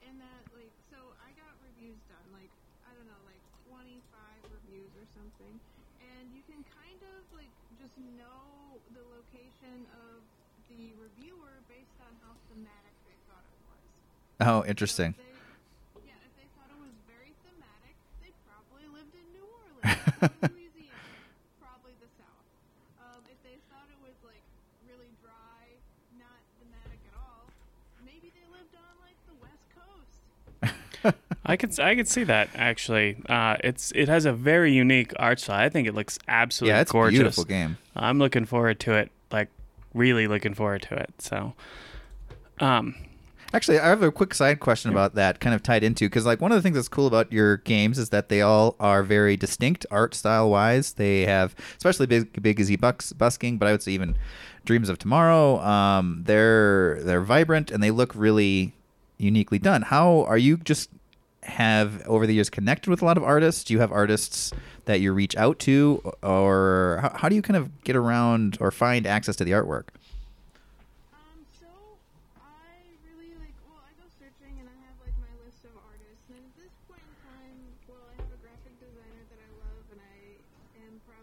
in 0.00 0.16
that, 0.16 0.40
like, 0.56 0.72
so 0.88 0.96
I 1.20 1.36
got 1.36 1.52
reviews 1.60 2.00
done, 2.08 2.24
like, 2.32 2.48
I 2.88 2.96
don't 2.96 3.04
know, 3.12 3.20
like 3.28 3.44
25 3.68 4.00
reviews 4.48 4.88
or 4.96 5.04
something, 5.12 5.52
and 6.00 6.24
you 6.32 6.40
can 6.48 6.64
kind 6.72 7.00
of, 7.12 7.20
like, 7.36 7.52
just 7.76 7.92
know 8.16 8.80
the 8.96 9.04
location 9.12 9.84
of 10.00 10.24
the 10.72 10.96
reviewer 10.96 11.60
based 11.68 12.00
on 12.00 12.16
how 12.24 12.32
thematic 12.48 12.96
they 13.04 13.14
thought 13.28 13.44
it 13.44 13.60
was. 13.68 13.84
Oh, 14.40 14.64
interesting. 14.64 15.14
yeah, 16.06 16.16
if 16.24 16.32
they 16.36 16.48
thought 16.56 16.70
it 16.72 16.80
was 16.80 16.94
very 17.06 17.32
thematic, 17.44 17.94
they 18.24 18.32
probably 18.48 18.88
lived 18.88 19.12
in 19.12 19.26
New 19.36 19.44
Orleans, 19.44 19.92
Louisiana, 20.48 20.96
probably 21.60 21.92
the 22.00 22.08
South. 22.16 22.46
Um, 23.00 23.20
if 23.28 23.36
they 23.44 23.56
thought 23.68 23.84
it 23.92 24.00
was 24.00 24.16
like 24.24 24.40
really 24.88 25.12
dry, 25.20 25.76
not 26.18 26.40
thematic 26.56 27.00
at 27.04 27.14
all, 27.20 27.44
maybe 28.04 28.32
they 28.32 28.46
lived 28.48 28.72
on 28.76 28.92
like 29.04 29.18
the 29.28 29.36
West 29.44 29.66
Coast. 29.76 31.14
I 31.44 31.56
could 31.56 31.78
I 31.80 31.94
could 31.94 32.08
see 32.08 32.24
that 32.24 32.48
actually. 32.54 33.16
Uh, 33.28 33.56
it's 33.64 33.92
it 33.94 34.08
has 34.08 34.24
a 34.24 34.32
very 34.32 34.72
unique 34.72 35.12
art 35.18 35.40
style. 35.40 35.60
I 35.60 35.68
think 35.68 35.88
it 35.88 35.94
looks 35.94 36.18
absolutely 36.28 36.74
yeah, 36.74 36.80
it's 36.82 36.90
a 36.90 36.92
gorgeous. 36.92 37.18
beautiful 37.18 37.44
game. 37.44 37.78
I'm 37.96 38.18
looking 38.18 38.44
forward 38.44 38.80
to 38.80 38.94
it. 38.94 39.10
Like 39.30 39.48
really 39.94 40.28
looking 40.28 40.54
forward 40.54 40.82
to 40.82 40.94
it. 40.94 41.10
So, 41.18 41.54
um, 42.60 42.94
Actually, 43.52 43.80
I 43.80 43.88
have 43.88 44.02
a 44.02 44.12
quick 44.12 44.32
side 44.32 44.60
question 44.60 44.92
about 44.92 45.16
that, 45.16 45.40
kind 45.40 45.54
of 45.54 45.62
tied 45.62 45.82
into 45.82 46.06
because 46.06 46.24
like 46.24 46.40
one 46.40 46.52
of 46.52 46.56
the 46.56 46.62
things 46.62 46.76
that's 46.76 46.88
cool 46.88 47.08
about 47.08 47.32
your 47.32 47.56
games 47.58 47.98
is 47.98 48.10
that 48.10 48.28
they 48.28 48.42
all 48.42 48.76
are 48.78 49.02
very 49.02 49.36
distinct 49.36 49.84
art 49.90 50.14
style 50.14 50.48
wise. 50.48 50.92
They 50.92 51.22
have, 51.22 51.56
especially 51.76 52.06
big, 52.06 52.40
big 52.40 52.60
easy 52.60 52.76
bucks 52.76 53.12
busking, 53.12 53.58
but 53.58 53.66
I 53.66 53.72
would 53.72 53.82
say 53.82 53.90
even 53.92 54.16
Dreams 54.64 54.88
of 54.88 54.98
Tomorrow. 54.98 55.58
Um, 55.60 56.22
they're 56.26 57.02
they're 57.02 57.22
vibrant 57.22 57.72
and 57.72 57.82
they 57.82 57.90
look 57.90 58.14
really 58.14 58.72
uniquely 59.18 59.58
done. 59.58 59.82
How 59.82 60.24
are 60.24 60.38
you 60.38 60.56
just 60.56 60.88
have 61.42 62.06
over 62.06 62.26
the 62.26 62.34
years 62.34 62.50
connected 62.50 62.88
with 62.88 63.02
a 63.02 63.04
lot 63.04 63.16
of 63.16 63.24
artists? 63.24 63.64
Do 63.64 63.74
you 63.74 63.80
have 63.80 63.90
artists 63.90 64.52
that 64.84 65.00
you 65.00 65.12
reach 65.12 65.36
out 65.36 65.58
to, 65.60 66.12
or 66.22 67.00
how, 67.02 67.12
how 67.16 67.28
do 67.28 67.34
you 67.34 67.42
kind 67.42 67.56
of 67.56 67.82
get 67.82 67.96
around 67.96 68.58
or 68.60 68.70
find 68.70 69.06
access 69.06 69.34
to 69.36 69.44
the 69.44 69.52
artwork? 69.52 69.88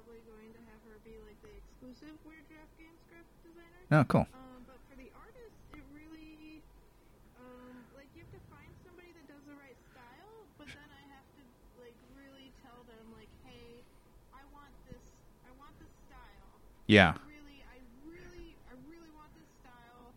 Probably 0.08 0.24
going 0.24 0.56
to 0.56 0.64
have 0.72 0.80
her 0.88 0.96
be 1.04 1.20
like 1.28 1.36
the 1.44 1.52
exclusive 1.52 2.16
Weird 2.24 2.48
Giraffe 2.48 2.72
Games 2.80 2.96
graphic 3.12 3.40
designer. 3.44 3.84
Oh, 3.92 4.08
cool. 4.08 4.24
Um, 4.32 4.64
but 4.64 4.80
for 4.88 4.96
the 4.96 5.12
artists, 5.20 5.60
it 5.76 5.84
really, 5.92 6.64
um, 7.36 7.76
like 7.92 8.08
you 8.16 8.24
have 8.24 8.32
to 8.32 8.40
find 8.48 8.72
somebody 8.88 9.12
that 9.12 9.28
does 9.28 9.44
the 9.44 9.60
right 9.60 9.76
style, 9.92 10.48
but 10.56 10.72
then 10.72 10.88
I 10.96 11.04
have 11.12 11.28
to 11.36 11.44
like 11.84 11.98
really 12.16 12.56
tell 12.64 12.88
them 12.88 13.04
like, 13.20 13.28
hey, 13.52 13.84
I 14.32 14.48
want 14.56 14.72
this, 14.88 15.04
I 15.44 15.52
want 15.60 15.76
this 15.76 15.92
style. 16.08 16.56
Yeah. 16.88 17.12
I 17.12 17.28
really, 17.28 17.60
I 17.68 17.78
really, 18.08 18.56
I 18.72 18.80
really 18.88 19.12
want 19.12 19.28
this 19.36 19.52
style. 19.60 20.16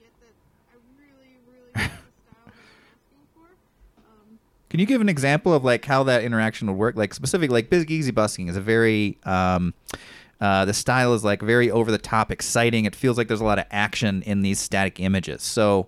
get 0.00 0.12
that 0.20 0.36
I 0.70 0.76
really, 1.00 1.34
really 1.48 1.72
want 1.72 2.04
the 2.04 2.14
style 2.28 2.46
that 2.46 2.62
I'm 2.62 2.84
asking 2.92 3.24
for. 3.32 3.48
Um, 4.04 4.28
Can 4.76 4.80
you 4.82 4.86
give 4.86 5.00
an 5.00 5.08
example 5.08 5.54
of 5.54 5.64
like 5.64 5.86
how 5.86 6.02
that 6.02 6.22
interaction 6.22 6.68
would 6.68 6.76
work? 6.76 6.96
Like 6.96 7.14
specific, 7.14 7.50
like 7.50 7.72
Easy 7.72 8.10
Busking 8.10 8.48
is 8.48 8.56
a 8.56 8.60
very 8.60 9.16
um, 9.24 9.72
uh, 10.38 10.66
the 10.66 10.74
style 10.74 11.14
is 11.14 11.24
like 11.24 11.40
very 11.40 11.70
over 11.70 11.90
the 11.90 11.96
top, 11.96 12.30
exciting. 12.30 12.84
It 12.84 12.94
feels 12.94 13.16
like 13.16 13.26
there's 13.26 13.40
a 13.40 13.44
lot 13.44 13.58
of 13.58 13.64
action 13.70 14.20
in 14.24 14.42
these 14.42 14.58
static 14.60 15.00
images. 15.00 15.42
So, 15.42 15.86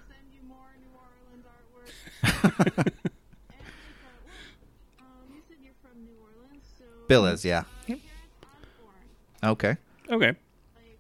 Bill 7.08 7.26
is, 7.28 7.46
yeah. 7.48 7.64
Uh, 7.88 7.96
Gareth 7.96 8.04
Osborne. 8.44 9.08
Okay. 9.56 9.74
Okay. 10.12 10.34
Like, 10.36 11.00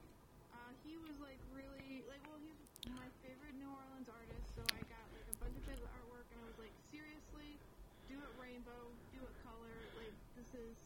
uh, 0.55 0.71
he 0.87 0.95
was 1.03 1.15
like 1.19 1.35
really 1.51 1.99
like, 2.07 2.23
well, 2.31 2.39
he's 2.39 2.55
my 2.95 3.07
favorite 3.19 3.51
New 3.59 3.67
Orleans 3.67 4.07
artist. 4.07 4.47
So 4.55 4.63
I 4.71 4.79
got 4.87 5.03
like 5.11 5.27
a 5.27 5.35
bunch 5.43 5.59
of 5.59 5.67
his 5.67 5.83
artwork, 5.83 6.27
and 6.31 6.39
I 6.39 6.45
was 6.47 6.55
like, 6.63 6.71
seriously, 6.95 7.59
do 8.07 8.15
it 8.15 8.31
rainbow, 8.39 8.87
do 9.11 9.19
it 9.19 9.35
color. 9.43 9.75
Like, 9.99 10.15
this 10.39 10.47
is 10.55 10.79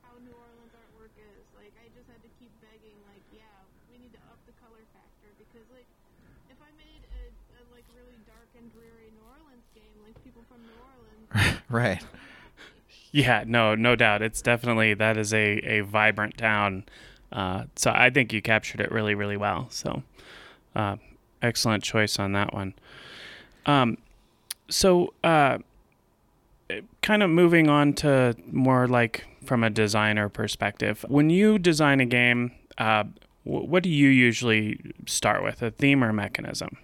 how 0.00 0.16
New 0.24 0.32
Orleans 0.32 0.72
artwork 0.72 1.12
is. 1.20 1.44
Like, 1.52 1.76
I 1.76 1.92
just 1.92 2.08
had 2.08 2.24
to 2.24 2.32
keep 2.40 2.52
begging, 2.64 2.96
like, 3.12 3.24
yeah, 3.36 3.44
we 3.92 4.00
need 4.00 4.16
to 4.16 4.22
up 4.32 4.40
the 4.48 4.56
color 4.56 4.80
factor 4.96 5.28
because 5.36 5.68
like, 5.68 5.88
if 6.48 6.56
I 6.64 6.72
made 6.80 7.04
a, 7.12 7.28
a 7.60 7.62
like 7.76 7.84
really 7.92 8.16
dark 8.24 8.48
and 8.56 8.72
dreary 8.72 9.12
New 9.12 9.26
Orleans 9.36 9.68
game, 9.76 10.00
like 10.00 10.16
people 10.24 10.48
from 10.48 10.64
New 10.64 10.80
Orleans. 10.80 11.60
Right. 11.72 12.04
Yeah, 13.10 13.44
no, 13.46 13.74
no 13.74 13.94
doubt. 13.96 14.22
It's 14.22 14.40
definitely 14.40 14.94
that 14.94 15.16
is 15.16 15.34
a, 15.34 15.58
a 15.58 15.80
vibrant 15.80 16.38
town. 16.38 16.84
Uh, 17.30 17.64
so 17.76 17.90
I 17.94 18.10
think 18.10 18.32
you 18.32 18.40
captured 18.40 18.80
it 18.80 18.90
really, 18.90 19.14
really 19.14 19.36
well. 19.36 19.66
So 19.70 20.02
uh, 20.74 20.96
excellent 21.42 21.82
choice 21.82 22.18
on 22.18 22.32
that 22.32 22.54
one. 22.54 22.74
Um, 23.66 23.98
so 24.68 25.12
uh, 25.22 25.58
kind 27.02 27.22
of 27.22 27.30
moving 27.30 27.68
on 27.68 27.92
to 27.94 28.34
more 28.50 28.88
like 28.88 29.26
from 29.44 29.62
a 29.64 29.70
designer 29.70 30.28
perspective. 30.28 31.04
When 31.08 31.30
you 31.30 31.58
design 31.58 32.00
a 32.00 32.06
game, 32.06 32.52
uh, 32.78 33.04
wh- 33.44 33.68
what 33.68 33.82
do 33.82 33.90
you 33.90 34.08
usually 34.08 34.80
start 35.06 35.42
with, 35.42 35.62
a 35.62 35.70
theme 35.70 36.02
or 36.02 36.12
mechanism? 36.12 36.76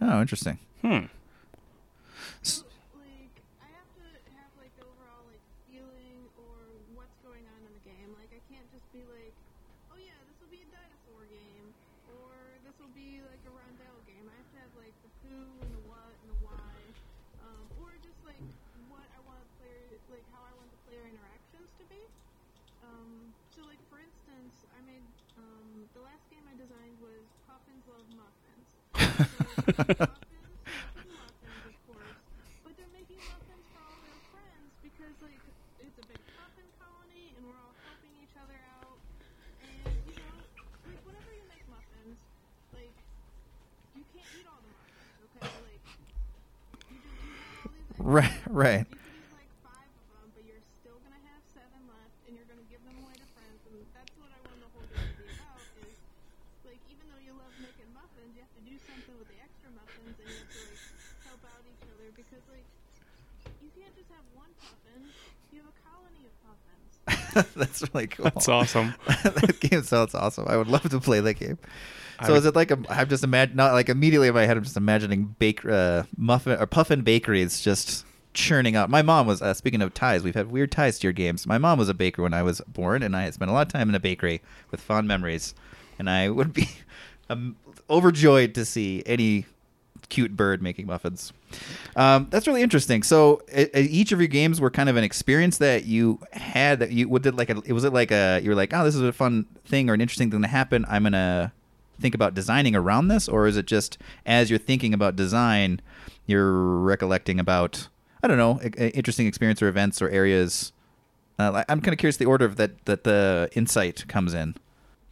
What 0.00 0.08
and 0.08 0.16
the 0.16 0.24
why, 5.76 6.24
or 6.40 6.56
what's 6.96 7.20
going 7.20 7.44
on 7.44 7.60
in 7.68 7.72
the 7.76 7.84
game. 7.84 8.08
Like, 8.16 8.32
I 8.32 8.40
can't 8.48 8.64
just 8.72 8.88
be 8.96 9.04
like 9.12 9.36
oh 9.92 10.00
yeah, 10.00 10.16
this 10.24 10.40
will 10.40 10.48
be 10.48 10.64
a 10.64 10.68
dating 10.72 11.28
game 11.28 11.68
or 12.16 12.32
this 12.64 12.72
will 12.80 12.88
be 12.96 13.20
like 13.28 13.44
a 13.44 13.52
rondel 13.52 14.00
game. 14.08 14.24
I 14.24 14.32
have 14.40 14.48
to 14.56 14.58
have 14.64 14.72
like 14.80 14.96
the 15.04 15.12
who 15.26 15.36
and 15.60 15.68
the 15.68 15.84
what 15.84 16.16
and 16.24 16.32
the 16.32 16.40
why. 16.40 16.72
Um 17.44 17.60
or 17.84 17.92
just 18.00 18.16
like 18.24 18.40
what 18.88 19.04
I 19.12 19.20
want 19.28 19.44
the 19.44 19.52
player, 19.60 19.84
like 20.08 20.24
how 20.32 20.40
I 20.48 20.52
want 20.56 20.72
the 20.72 20.80
player 20.88 21.04
interactions 21.04 21.68
to 21.76 21.84
be. 21.92 22.00
Um, 22.88 23.36
so 23.52 23.68
like 23.68 23.80
for 23.92 24.00
instance, 24.00 24.64
I 24.72 24.80
made 24.88 25.04
um, 25.36 25.84
the 25.92 26.00
last 26.00 26.24
game 26.32 26.48
I 26.48 26.56
designed 26.56 26.96
was 27.04 27.20
Puffins 27.44 27.84
Love 27.84 28.08
Muffins. 28.16 28.39
Right. 48.00 48.32
Right. 48.48 48.82
you 48.82 48.96
could 48.96 49.06
eat 49.06 49.30
like 49.36 49.52
five 49.62 49.86
of 49.86 50.04
them, 50.10 50.26
but 50.32 50.42
you're 50.42 50.64
still 50.82 50.98
gonna 51.04 51.22
have 51.30 51.42
seven 51.52 51.78
left, 51.86 52.16
and 52.26 52.34
you're 52.34 52.48
gonna 52.50 52.66
give 52.66 52.82
them 52.82 52.96
away 53.06 53.12
to 53.14 53.28
friends. 53.38 53.60
And 53.70 53.76
that's 53.94 54.10
what 54.16 54.32
I 54.34 54.40
want 54.50 54.58
the 54.58 54.70
whole 54.74 54.88
game 54.88 55.04
to 55.04 55.14
be 55.20 55.30
about. 55.30 55.62
Is 55.84 55.94
like 56.64 56.82
even 56.90 57.06
though 57.06 57.22
you 57.22 57.36
love 57.38 57.54
making 57.62 57.86
muffins, 57.92 58.34
you 58.34 58.42
have 58.42 58.50
to 58.56 58.64
do 58.66 58.74
something 58.82 59.14
with 59.20 59.28
the 59.30 59.38
extra 59.38 59.70
muffins, 59.76 60.16
and 60.16 60.26
you 60.26 60.38
have 60.42 60.48
to 60.48 60.62
like 60.74 60.82
help 61.28 61.42
out 61.54 61.62
each 61.68 61.84
other 61.86 62.08
because 62.18 62.42
like 62.50 62.66
you 63.62 63.70
can't 63.76 63.94
just 63.94 64.10
have 64.10 64.26
one 64.34 64.50
puffin. 64.58 65.06
You 65.54 65.60
have 65.62 65.70
a 65.70 65.78
colony 65.86 66.24
of 66.24 66.34
puffins. 66.40 67.19
That's 67.56 67.82
really 67.92 68.06
cool. 68.06 68.24
That's 68.24 68.48
awesome. 68.48 68.94
that 69.06 69.58
game 69.60 69.82
sounds 69.82 70.14
awesome. 70.14 70.46
I 70.48 70.56
would 70.56 70.68
love 70.68 70.88
to 70.90 71.00
play 71.00 71.20
that 71.20 71.34
game. 71.34 71.58
So 72.26 72.34
I 72.34 72.36
is 72.36 72.44
it 72.44 72.54
like 72.54 72.70
a? 72.70 72.78
I'm 72.88 73.08
just 73.08 73.24
imagine 73.24 73.56
not 73.56 73.72
like 73.72 73.88
immediately 73.88 74.28
in 74.28 74.34
my 74.34 74.44
head. 74.44 74.56
I'm 74.56 74.62
just 74.62 74.76
imagining 74.76 75.34
bake 75.38 75.64
uh, 75.64 76.04
muffin 76.16 76.60
or 76.60 76.66
puffin 76.66 77.02
bakeries 77.02 77.60
just 77.60 78.04
churning 78.34 78.76
out. 78.76 78.90
My 78.90 79.02
mom 79.02 79.26
was 79.26 79.40
uh, 79.42 79.54
speaking 79.54 79.82
of 79.82 79.94
ties. 79.94 80.22
We've 80.22 80.34
had 80.34 80.50
weird 80.50 80.70
ties 80.70 80.98
to 80.98 81.06
your 81.06 81.12
games. 81.12 81.46
My 81.46 81.58
mom 81.58 81.78
was 81.78 81.88
a 81.88 81.94
baker 81.94 82.22
when 82.22 82.34
I 82.34 82.42
was 82.42 82.60
born, 82.68 83.02
and 83.02 83.16
I 83.16 83.22
had 83.22 83.34
spent 83.34 83.50
a 83.50 83.54
lot 83.54 83.66
of 83.66 83.72
time 83.72 83.88
in 83.88 83.94
a 83.94 84.00
bakery 84.00 84.42
with 84.70 84.80
fond 84.80 85.08
memories. 85.08 85.54
And 85.98 86.08
I 86.08 86.28
would 86.28 86.52
be 86.52 86.68
um, 87.30 87.56
overjoyed 87.88 88.54
to 88.54 88.64
see 88.64 89.02
any 89.06 89.46
cute 90.10 90.36
bird 90.36 90.60
making 90.60 90.86
muffins. 90.86 91.32
Um, 91.96 92.26
that's 92.30 92.46
really 92.46 92.62
interesting. 92.62 93.02
So 93.02 93.40
e- 93.56 93.66
e- 93.74 93.80
each 93.80 94.12
of 94.12 94.20
your 94.20 94.28
games 94.28 94.60
were 94.60 94.70
kind 94.70 94.88
of 94.88 94.96
an 94.96 95.04
experience 95.04 95.56
that 95.58 95.86
you 95.86 96.18
had 96.32 96.78
that 96.80 96.90
you 96.92 97.08
what 97.08 97.22
did 97.22 97.36
like 97.36 97.48
a 97.48 97.62
it 97.64 97.72
was 97.72 97.84
it 97.84 97.92
like 97.94 98.10
a 98.10 98.40
you 98.42 98.50
were 98.50 98.54
like 98.56 98.74
oh 98.74 98.84
this 98.84 98.94
is 98.94 99.00
a 99.00 99.12
fun 99.12 99.46
thing 99.64 99.88
or 99.88 99.94
an 99.94 100.00
interesting 100.00 100.30
thing 100.30 100.42
to 100.42 100.48
happen 100.48 100.84
I'm 100.88 101.04
gonna 101.04 101.52
think 101.98 102.14
about 102.14 102.34
designing 102.34 102.74
around 102.76 103.08
this 103.08 103.28
or 103.28 103.46
is 103.46 103.56
it 103.56 103.66
just 103.66 103.98
as 104.26 104.50
you're 104.50 104.58
thinking 104.58 104.92
about 104.94 105.16
design 105.16 105.80
you're 106.26 106.52
recollecting 106.78 107.40
about 107.40 107.88
I 108.22 108.28
don't 108.28 108.38
know 108.38 108.60
interesting 108.60 109.26
experience 109.26 109.62
or 109.62 109.68
events 109.68 110.02
or 110.02 110.08
areas. 110.10 110.72
Uh, 111.38 111.64
I'm 111.70 111.80
kind 111.80 111.94
of 111.94 111.98
curious 111.98 112.18
the 112.18 112.26
order 112.26 112.44
of 112.44 112.56
that 112.56 112.84
that 112.84 113.04
the 113.04 113.48
insight 113.54 114.06
comes 114.08 114.34
in. 114.34 114.54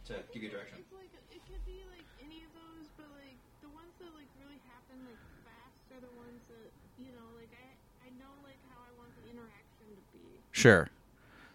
To 0.05 0.13
give 0.33 0.43
you 0.43 0.49
direction. 0.49 0.77
It's 0.77 0.93
like 0.93 1.09
it 1.33 1.41
could 1.49 1.65
be 1.65 1.81
like 1.89 2.05
any 2.21 2.45
of 2.45 2.53
those, 2.53 2.85
but 3.01 3.09
like 3.17 3.33
the 3.65 3.69
ones 3.73 3.89
that 3.97 4.13
like 4.13 4.29
really 4.37 4.61
happen 4.69 5.01
like 5.09 5.17
fast 5.41 5.89
are 5.89 6.01
the 6.05 6.13
ones 6.21 6.37
that 6.53 6.69
you 7.01 7.09
know 7.17 7.25
like 7.33 7.49
I 7.57 7.73
I 8.05 8.09
know 8.21 8.29
like 8.45 8.61
how 8.69 8.77
I 8.77 8.91
want 9.01 9.09
the 9.17 9.25
interaction 9.25 9.89
to 9.89 9.97
be. 10.13 10.21
Sure. 10.59 10.89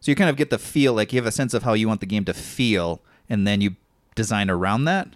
So 0.00 0.10
you 0.10 0.16
kind 0.16 0.30
of 0.30 0.36
get 0.36 0.50
the 0.50 0.58
feel, 0.58 0.94
like 0.94 1.12
you 1.12 1.18
have 1.18 1.26
a 1.26 1.32
sense 1.32 1.54
of 1.54 1.62
how 1.62 1.72
you 1.74 1.88
want 1.88 2.00
the 2.00 2.06
game 2.06 2.24
to 2.26 2.34
feel, 2.34 3.00
and 3.28 3.46
then 3.46 3.60
you 3.60 3.76
design 4.14 4.48
around 4.50 4.84
that. 4.84 5.08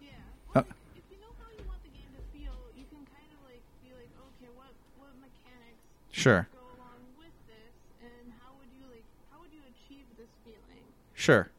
Yeah. 0.00 0.08
Uh, 0.54 0.62
Well, 0.62 0.64
if, 0.94 1.02
if 1.02 1.04
you 1.10 1.16
know 1.20 1.32
how 1.38 1.50
you 1.56 1.64
want 1.66 1.82
the 1.82 1.90
game 1.90 2.10
to 2.14 2.22
feel, 2.36 2.54
you 2.76 2.84
can 2.90 3.02
kind 3.06 3.28
of 3.34 3.40
like 3.46 3.62
be 3.82 3.90
like, 3.94 4.10
okay, 4.18 4.50
what 4.54 4.70
what 4.98 5.10
mechanics 5.20 5.78
Sure. 6.12 6.46
go 6.52 6.58
along 6.78 7.02
with 7.18 7.34
this, 7.46 7.74
and 8.02 8.32
how 8.42 8.50
would 8.58 8.70
you 8.78 8.86
like 8.90 9.04
how 9.30 9.38
would 9.42 9.50
you 9.54 9.62
achieve 9.74 10.06
this 10.18 10.30
feeling? 10.44 10.82
Sure. 11.14 11.50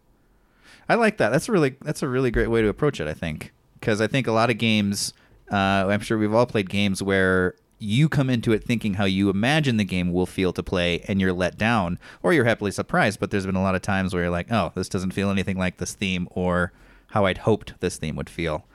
I 0.89 0.95
like 0.95 1.17
that. 1.17 1.29
That's 1.29 1.47
a 1.49 1.51
really 1.51 1.75
that's 1.81 2.01
a 2.03 2.07
really 2.07 2.31
great 2.31 2.47
way 2.47 2.61
to 2.61 2.69
approach 2.69 2.99
it. 2.99 3.07
I 3.07 3.13
think 3.13 3.51
because 3.79 3.99
I 4.01 4.07
think 4.07 4.27
a 4.27 4.31
lot 4.31 4.49
of 4.49 4.57
games. 4.57 5.13
Uh, 5.51 5.87
I'm 5.87 6.01
sure 6.01 6.17
we've 6.17 6.33
all 6.33 6.45
played 6.45 6.69
games 6.69 7.01
where 7.01 7.55
you 7.79 8.09
come 8.09 8.29
into 8.29 8.51
it 8.51 8.63
thinking 8.63 8.95
how 8.95 9.05
you 9.05 9.29
imagine 9.29 9.77
the 9.77 9.83
game 9.83 10.11
will 10.11 10.25
feel 10.25 10.53
to 10.53 10.63
play, 10.63 11.01
and 11.07 11.21
you're 11.21 11.33
let 11.33 11.57
down, 11.57 11.99
or 12.23 12.33
you're 12.33 12.45
happily 12.45 12.71
surprised. 12.71 13.19
But 13.19 13.31
there's 13.31 13.45
been 13.45 13.55
a 13.55 13.61
lot 13.61 13.75
of 13.75 13.81
times 13.81 14.13
where 14.13 14.23
you're 14.23 14.31
like, 14.31 14.51
"Oh, 14.51 14.71
this 14.75 14.89
doesn't 14.89 15.11
feel 15.11 15.29
anything 15.29 15.57
like 15.57 15.77
this 15.77 15.93
theme," 15.93 16.27
or 16.31 16.71
how 17.07 17.25
I'd 17.25 17.39
hoped 17.39 17.79
this 17.79 17.97
theme 17.97 18.15
would 18.15 18.29
feel. 18.29 18.65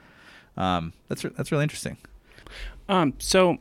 Um, 0.57 0.93
that's 1.07 1.23
re- 1.23 1.31
that's 1.35 1.51
really 1.51 1.63
interesting. 1.63 1.97
Um, 2.89 3.13
so, 3.17 3.57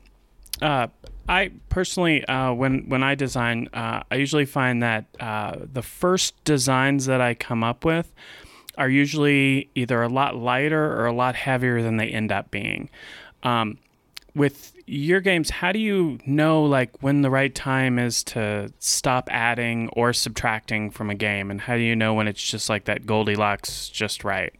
uh, 0.61 0.88
I 1.28 1.51
personally, 1.68 2.24
uh, 2.26 2.53
when 2.53 2.88
when 2.88 3.03
I 3.03 3.14
design, 3.14 3.68
uh, 3.72 4.03
I 4.11 4.16
usually 4.16 4.45
find 4.45 4.82
that 4.82 5.07
uh, 5.20 5.57
the 5.72 5.82
first 5.82 6.43
designs 6.45 7.07
that 7.07 7.20
I 7.20 7.34
come 7.34 7.62
up 7.62 7.84
with 7.84 8.12
are 8.78 8.88
usually 8.88 9.70
either 9.74 10.03
a 10.03 10.09
lot 10.09 10.36
lighter 10.36 10.99
or 10.99 11.07
a 11.07 11.12
lot 11.12 11.34
heavier 11.34 11.82
than 11.82 11.97
they 11.97 12.09
end 12.09 12.32
up 12.32 12.51
being. 12.51 12.88
Um, 13.43 13.78
with 14.34 14.72
your 14.86 15.20
games, 15.20 15.50
how 15.50 15.72
do 15.72 15.78
you 15.78 16.18
know 16.26 16.64
like 16.64 17.02
when 17.02 17.22
the 17.22 17.30
right 17.30 17.54
time 17.54 17.98
is 17.98 18.22
to 18.24 18.72
stop 18.78 19.28
adding 19.30 19.88
or 19.94 20.12
subtracting 20.12 20.90
from 20.90 21.10
a 21.10 21.14
game, 21.14 21.50
and 21.50 21.60
how 21.60 21.76
do 21.76 21.82
you 21.82 21.96
know 21.96 22.14
when 22.14 22.28
it's 22.28 22.42
just 22.42 22.68
like 22.68 22.84
that 22.84 23.06
Goldilocks 23.06 23.88
just 23.88 24.24
right? 24.24 24.54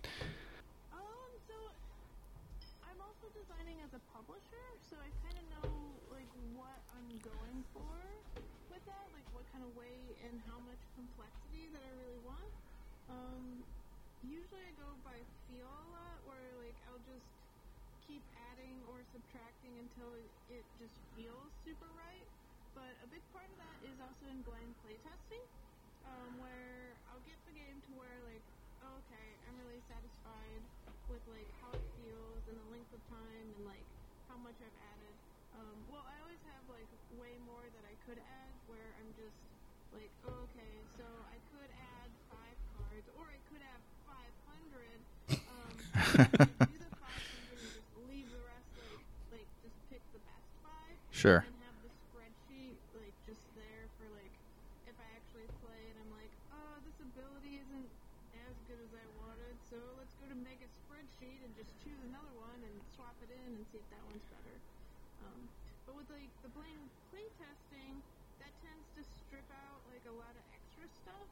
Stuff, 71.03 71.29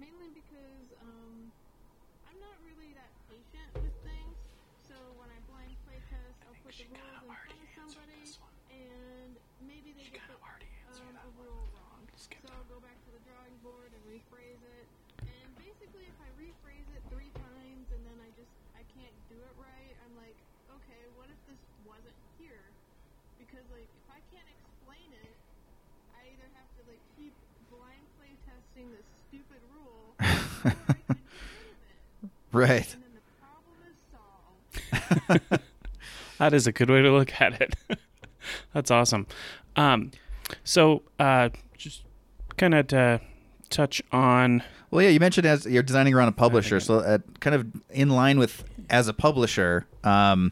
mainly 0.00 0.32
because 0.32 0.86
um, 1.04 1.52
I'm 2.24 2.38
not 2.40 2.56
really 2.64 2.96
that 2.96 3.19
test, 6.70 6.86
I'll 6.86 7.26
put 7.26 7.50
the 7.50 7.66
rules 7.82 7.98
in 7.98 7.98
front 7.98 8.10
of 8.14 8.50
and 8.70 9.34
maybe 9.66 9.90
they 9.90 10.06
get 10.06 10.22
the, 10.30 10.38
um, 10.38 11.18
a 11.18 11.28
rule 11.42 11.66
wrong. 11.74 12.02
So 12.14 12.46
I'll 12.54 12.70
go 12.70 12.78
back 12.78 12.94
to 12.94 13.10
the 13.10 13.22
drawing 13.26 13.56
board 13.66 13.90
and 13.90 14.02
rephrase 14.06 14.62
it. 14.62 14.86
And 15.26 15.50
basically, 15.58 16.06
if 16.06 16.18
I 16.22 16.30
rephrase 16.38 16.86
it 16.94 17.02
three 17.10 17.34
times 17.34 17.90
and 17.90 18.02
then 18.06 18.18
I 18.22 18.30
just 18.38 18.54
I 18.78 18.86
can't 18.94 19.14
do 19.26 19.34
it 19.34 19.54
right, 19.58 19.94
I'm 20.06 20.14
like, 20.14 20.38
okay, 20.78 21.02
what 21.18 21.26
if 21.26 21.40
this 21.50 21.58
wasn't 21.82 22.14
here? 22.38 22.62
Because 23.42 23.66
like 23.74 23.90
if 23.90 24.08
I 24.14 24.22
can't 24.30 24.46
explain 24.46 25.10
it, 25.26 25.34
I 26.14 26.30
either 26.30 26.48
have 26.54 26.70
to 26.78 26.82
like 26.86 27.02
keep 27.18 27.34
blind 27.66 28.06
play 28.14 28.30
testing 28.46 28.94
this 28.94 29.06
stupid 29.26 29.62
rule, 29.74 30.14
or 30.22 30.78
I 30.86 30.94
can 31.02 31.18
get 31.18 31.34
rid 31.58 31.74
of 31.74 31.82
it. 31.82 32.30
Right. 32.54 32.90
That 36.40 36.54
is 36.54 36.66
a 36.66 36.72
good 36.72 36.88
way 36.88 37.02
to 37.02 37.12
look 37.12 37.38
at 37.38 37.60
it. 37.60 37.74
That's 38.72 38.90
awesome. 38.90 39.26
Um, 39.76 40.10
so 40.64 41.02
uh, 41.18 41.50
just 41.76 42.02
kind 42.56 42.74
of 42.74 42.86
to 42.88 43.20
touch 43.68 44.02
on 44.10 44.62
Well, 44.90 45.02
yeah, 45.02 45.10
you 45.10 45.20
mentioned 45.20 45.46
as 45.46 45.66
you're 45.66 45.82
designing 45.82 46.14
around 46.14 46.28
a 46.28 46.32
publisher, 46.32 46.80
so 46.80 47.00
uh, 47.00 47.18
kind 47.40 47.54
of 47.54 47.66
in 47.90 48.08
line 48.08 48.38
with 48.38 48.64
as 48.88 49.06
a 49.06 49.12
publisher, 49.12 49.86
um, 50.02 50.50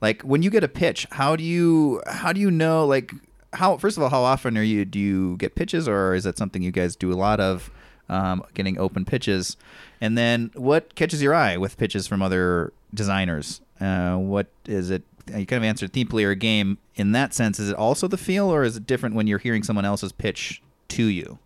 like 0.00 0.22
when 0.22 0.42
you 0.42 0.50
get 0.50 0.64
a 0.64 0.68
pitch, 0.68 1.06
how 1.12 1.36
do 1.36 1.44
you 1.44 2.02
how 2.08 2.32
do 2.32 2.40
you 2.40 2.50
know 2.50 2.84
like 2.84 3.12
how 3.52 3.76
first 3.76 3.96
of 3.96 4.02
all 4.02 4.10
how 4.10 4.22
often 4.22 4.58
are 4.58 4.64
you 4.64 4.84
do 4.84 4.98
you 4.98 5.36
get 5.36 5.54
pitches 5.54 5.86
or 5.86 6.12
is 6.14 6.24
that 6.24 6.38
something 6.38 6.60
you 6.60 6.72
guys 6.72 6.96
do 6.96 7.12
a 7.12 7.14
lot 7.14 7.38
of 7.38 7.70
um, 8.08 8.42
getting 8.52 8.78
open 8.80 9.04
pitches, 9.04 9.56
and 10.00 10.18
then 10.18 10.50
what 10.54 10.96
catches 10.96 11.22
your 11.22 11.34
eye 11.34 11.56
with 11.56 11.78
pitches 11.78 12.08
from 12.08 12.20
other 12.20 12.72
designers? 12.92 13.60
Uh, 13.80 14.16
what 14.16 14.48
is 14.66 14.90
it? 14.90 15.04
You 15.38 15.46
kind 15.46 15.62
of 15.62 15.68
answered 15.68 15.92
theme 15.92 16.06
player 16.08 16.34
game 16.34 16.78
in 16.96 17.12
that 17.12 17.34
sense. 17.34 17.58
Is 17.58 17.70
it 17.70 17.76
also 17.76 18.08
the 18.08 18.16
feel, 18.18 18.52
or 18.52 18.62
is 18.64 18.76
it 18.76 18.86
different 18.86 19.14
when 19.14 19.26
you're 19.26 19.38
hearing 19.38 19.62
someone 19.62 19.84
else's 19.84 20.12
pitch 20.12 20.62
to 20.88 21.04
you? 21.04 21.38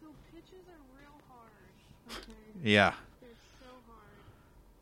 So 0.00 0.06
pitches 0.34 0.64
are 0.68 0.82
real 0.94 1.18
hard. 1.28 1.50
Okay. 2.10 2.70
Yeah. 2.70 2.92
They're 3.20 3.30
so 3.60 3.70
hard 3.88 4.20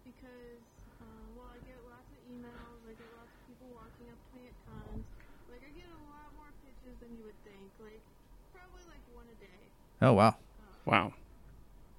because, 0.05 0.61
uh, 1.01 1.05
well, 1.37 1.49
I 1.51 1.59
get 1.67 1.79
lots 1.89 2.09
of 2.11 2.21
emails. 2.31 2.79
I 2.87 2.93
get 2.99 3.11
lots 3.17 3.31
of 3.31 3.41
people 3.47 3.69
walking 3.73 4.07
up 4.11 4.19
to 4.19 4.31
me 4.37 4.43
at 4.51 4.57
cons. 4.67 5.07
Like, 5.51 5.63
I 5.63 5.71
get 5.75 5.87
a 5.87 6.03
lot 6.11 6.29
more 6.35 6.51
pitches 6.67 6.95
than 6.99 7.11
you 7.15 7.25
would 7.27 7.39
think. 7.47 7.67
Like, 7.79 8.03
probably 8.51 8.85
like 8.91 9.05
one 9.15 9.27
a 9.31 9.37
day. 9.39 9.61
Oh 10.03 10.13
wow. 10.15 10.35
wow. 10.85 11.15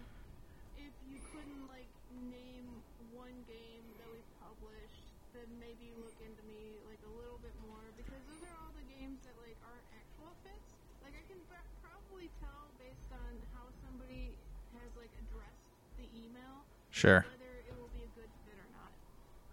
if 0.84 0.92
you 1.08 1.20
couldn't 1.32 1.64
like 1.72 1.88
name 2.32 2.68
one 3.16 3.36
game 3.48 3.84
that 4.04 4.10
we've 4.12 4.32
published, 4.44 5.08
then 5.32 5.48
maybe 5.64 5.96
look 6.00 6.16
into 6.20 6.44
me 6.48 6.76
like 6.88 7.00
a 7.08 7.14
little 7.16 7.40
bit 7.40 7.56
more 7.64 7.84
because 7.96 8.20
those 8.28 8.44
are 8.52 8.56
all 8.62 8.72
the 8.76 8.84
games 9.00 9.24
that 9.24 9.36
like 9.42 9.56
are 9.64 9.80
actual 9.96 10.32
fits. 10.44 10.70
Like 11.04 11.16
I 11.16 11.24
can 11.32 11.40
pro- 11.48 11.72
probably 11.82 12.28
tell 12.44 12.68
based 12.80 13.10
on 13.16 13.32
how 13.56 13.68
somebody 13.84 14.36
has 14.76 14.90
like 15.00 15.14
addressed 15.22 15.64
the 15.98 16.08
email 16.16 16.64
Sure. 16.92 17.26
whether 17.30 17.52
it 17.68 17.74
will 17.78 17.92
be 17.94 18.02
a 18.04 18.12
good 18.18 18.32
fit 18.48 18.58
or 18.58 18.70
not. 18.74 18.92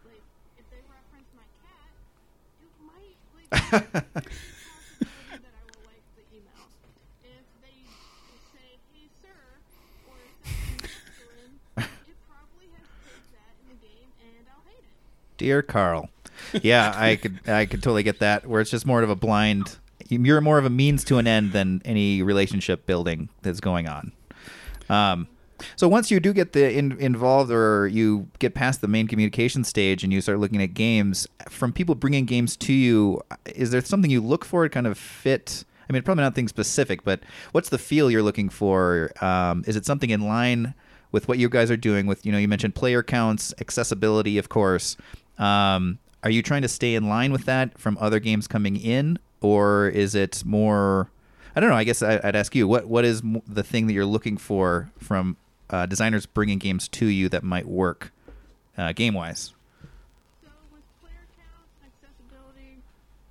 Like, 0.09 0.25
if 0.59 0.65
they 0.73 0.81
reference 0.89 1.29
my 1.37 1.47
cat, 1.63 1.91
it 2.65 2.73
might 2.83 3.19
like 3.37 3.49
there's 3.53 3.95
a 3.95 4.03
possibility 4.03 5.45
that 5.45 5.55
I 5.55 5.63
will 5.69 5.85
like 5.87 6.05
the 6.17 6.25
email. 6.33 6.65
If 7.23 7.45
they 7.61 7.79
say 8.57 8.69
"Hey 8.95 9.07
sir" 9.21 9.39
or 10.09 10.19
something 10.47 10.81
masculine, 10.89 11.55
it 12.09 12.19
probably 12.29 12.69
has 12.75 12.87
pigs 13.05 13.29
that 13.37 13.53
in 13.61 13.67
the 13.77 13.79
game, 13.85 14.09
and 14.25 14.45
I'll 14.49 14.65
hate 14.67 14.81
it. 14.85 14.97
Dear 15.39 15.61
Carl. 15.63 16.09
Yeah, 16.63 16.93
I 16.95 17.17
could 17.17 17.41
I 17.49 17.67
could 17.67 17.83
totally 17.83 18.03
get 18.05 18.21
that. 18.21 18.47
Where 18.47 18.61
it's 18.61 18.71
just 18.71 18.87
more 18.87 19.03
of 19.03 19.11
a 19.11 19.17
blind. 19.17 19.77
You're 20.09 20.41
more 20.43 20.59
of 20.59 20.65
a 20.67 20.71
means 20.71 21.03
to 21.05 21.17
an 21.19 21.27
end 21.27 21.53
than 21.53 21.81
any 21.85 22.23
relationship 22.23 22.87
building 22.87 23.29
that's 23.43 23.61
going 23.61 23.89
on. 23.89 24.13
Um, 24.89 25.29
so 25.77 25.89
once 25.89 26.11
you 26.11 26.21
do 26.21 26.33
get 26.33 26.53
the 26.53 26.77
in, 26.77 26.99
involved 26.99 27.51
or 27.51 27.87
you 27.87 28.29
get 28.39 28.55
past 28.55 28.81
the 28.81 28.89
main 28.89 29.07
communication 29.07 29.65
stage 29.65 30.05
and 30.05 30.13
you 30.13 30.21
start 30.21 30.39
looking 30.39 30.63
at 30.63 30.75
games 30.75 31.27
from 31.49 31.73
people 31.73 31.95
bringing 31.95 32.25
games 32.25 32.57
to 32.59 32.73
you, 32.73 33.21
is 33.47 33.71
there 33.71 33.81
something 33.85 34.11
you 34.11 34.21
look 34.21 34.45
for 34.45 34.65
to 34.65 34.69
kind 34.69 34.87
of 34.87 34.99
fit? 34.99 35.65
I 35.89 35.93
mean, 35.93 36.03
probably 36.03 36.23
not 36.23 36.31
nothing 36.31 36.49
specific, 36.49 37.05
but 37.05 37.21
what's 37.53 37.69
the 37.69 37.79
feel 37.79 38.11
you're 38.11 38.23
looking 38.23 38.49
for? 38.49 39.11
Um, 39.23 39.65
is 39.67 39.77
it 39.77 39.87
something 39.87 40.11
in 40.11 40.27
line 40.27 40.75
with 41.13 41.29
what 41.29 41.39
you 41.39 41.49
guys 41.49 41.71
are 41.71 41.77
doing? 41.77 42.07
With 42.07 42.25
you 42.25 42.33
know, 42.33 42.39
you 42.39 42.49
mentioned 42.49 42.75
player 42.75 43.03
counts, 43.03 43.55
accessibility, 43.61 44.39
of 44.39 44.49
course. 44.49 44.97
Um, 45.39 45.99
are 46.23 46.31
you 46.31 46.43
trying 46.43 46.63
to 46.63 46.69
stay 46.69 46.95
in 46.95 47.09
line 47.09 47.33
with 47.33 47.45
that 47.45 47.79
from 47.79 47.99
other 48.01 48.19
games 48.19 48.47
coming 48.47 48.77
in, 48.77 49.19
or 49.41 49.89
is 49.89 50.15
it 50.15 50.43
more? 50.45 51.11
I 51.57 51.61
don't 51.61 51.71
know. 51.71 51.77
I 51.77 51.85
guess 51.85 52.03
I, 52.03 52.21
I'd 52.23 52.35
ask 52.37 52.55
you 52.55 52.67
what 52.67 52.87
what 52.87 53.05
is 53.05 53.23
the 53.47 53.63
thing 53.63 53.87
that 53.87 53.93
you're 53.93 54.05
looking 54.05 54.37
for 54.37 54.91
from 54.99 55.37
uh, 55.71 55.87
designers 55.87 56.27
bringing 56.27 56.59
games 56.59 56.89
to 56.89 57.07
you 57.07 57.29
that 57.29 57.43
might 57.45 57.67
work 57.67 58.13
uh, 58.77 58.93
game 58.93 59.15
wise. 59.15 59.55
So 60.43 60.51
with 60.75 60.83
player 60.99 61.25
count, 61.39 61.67
accessibility, 61.87 62.83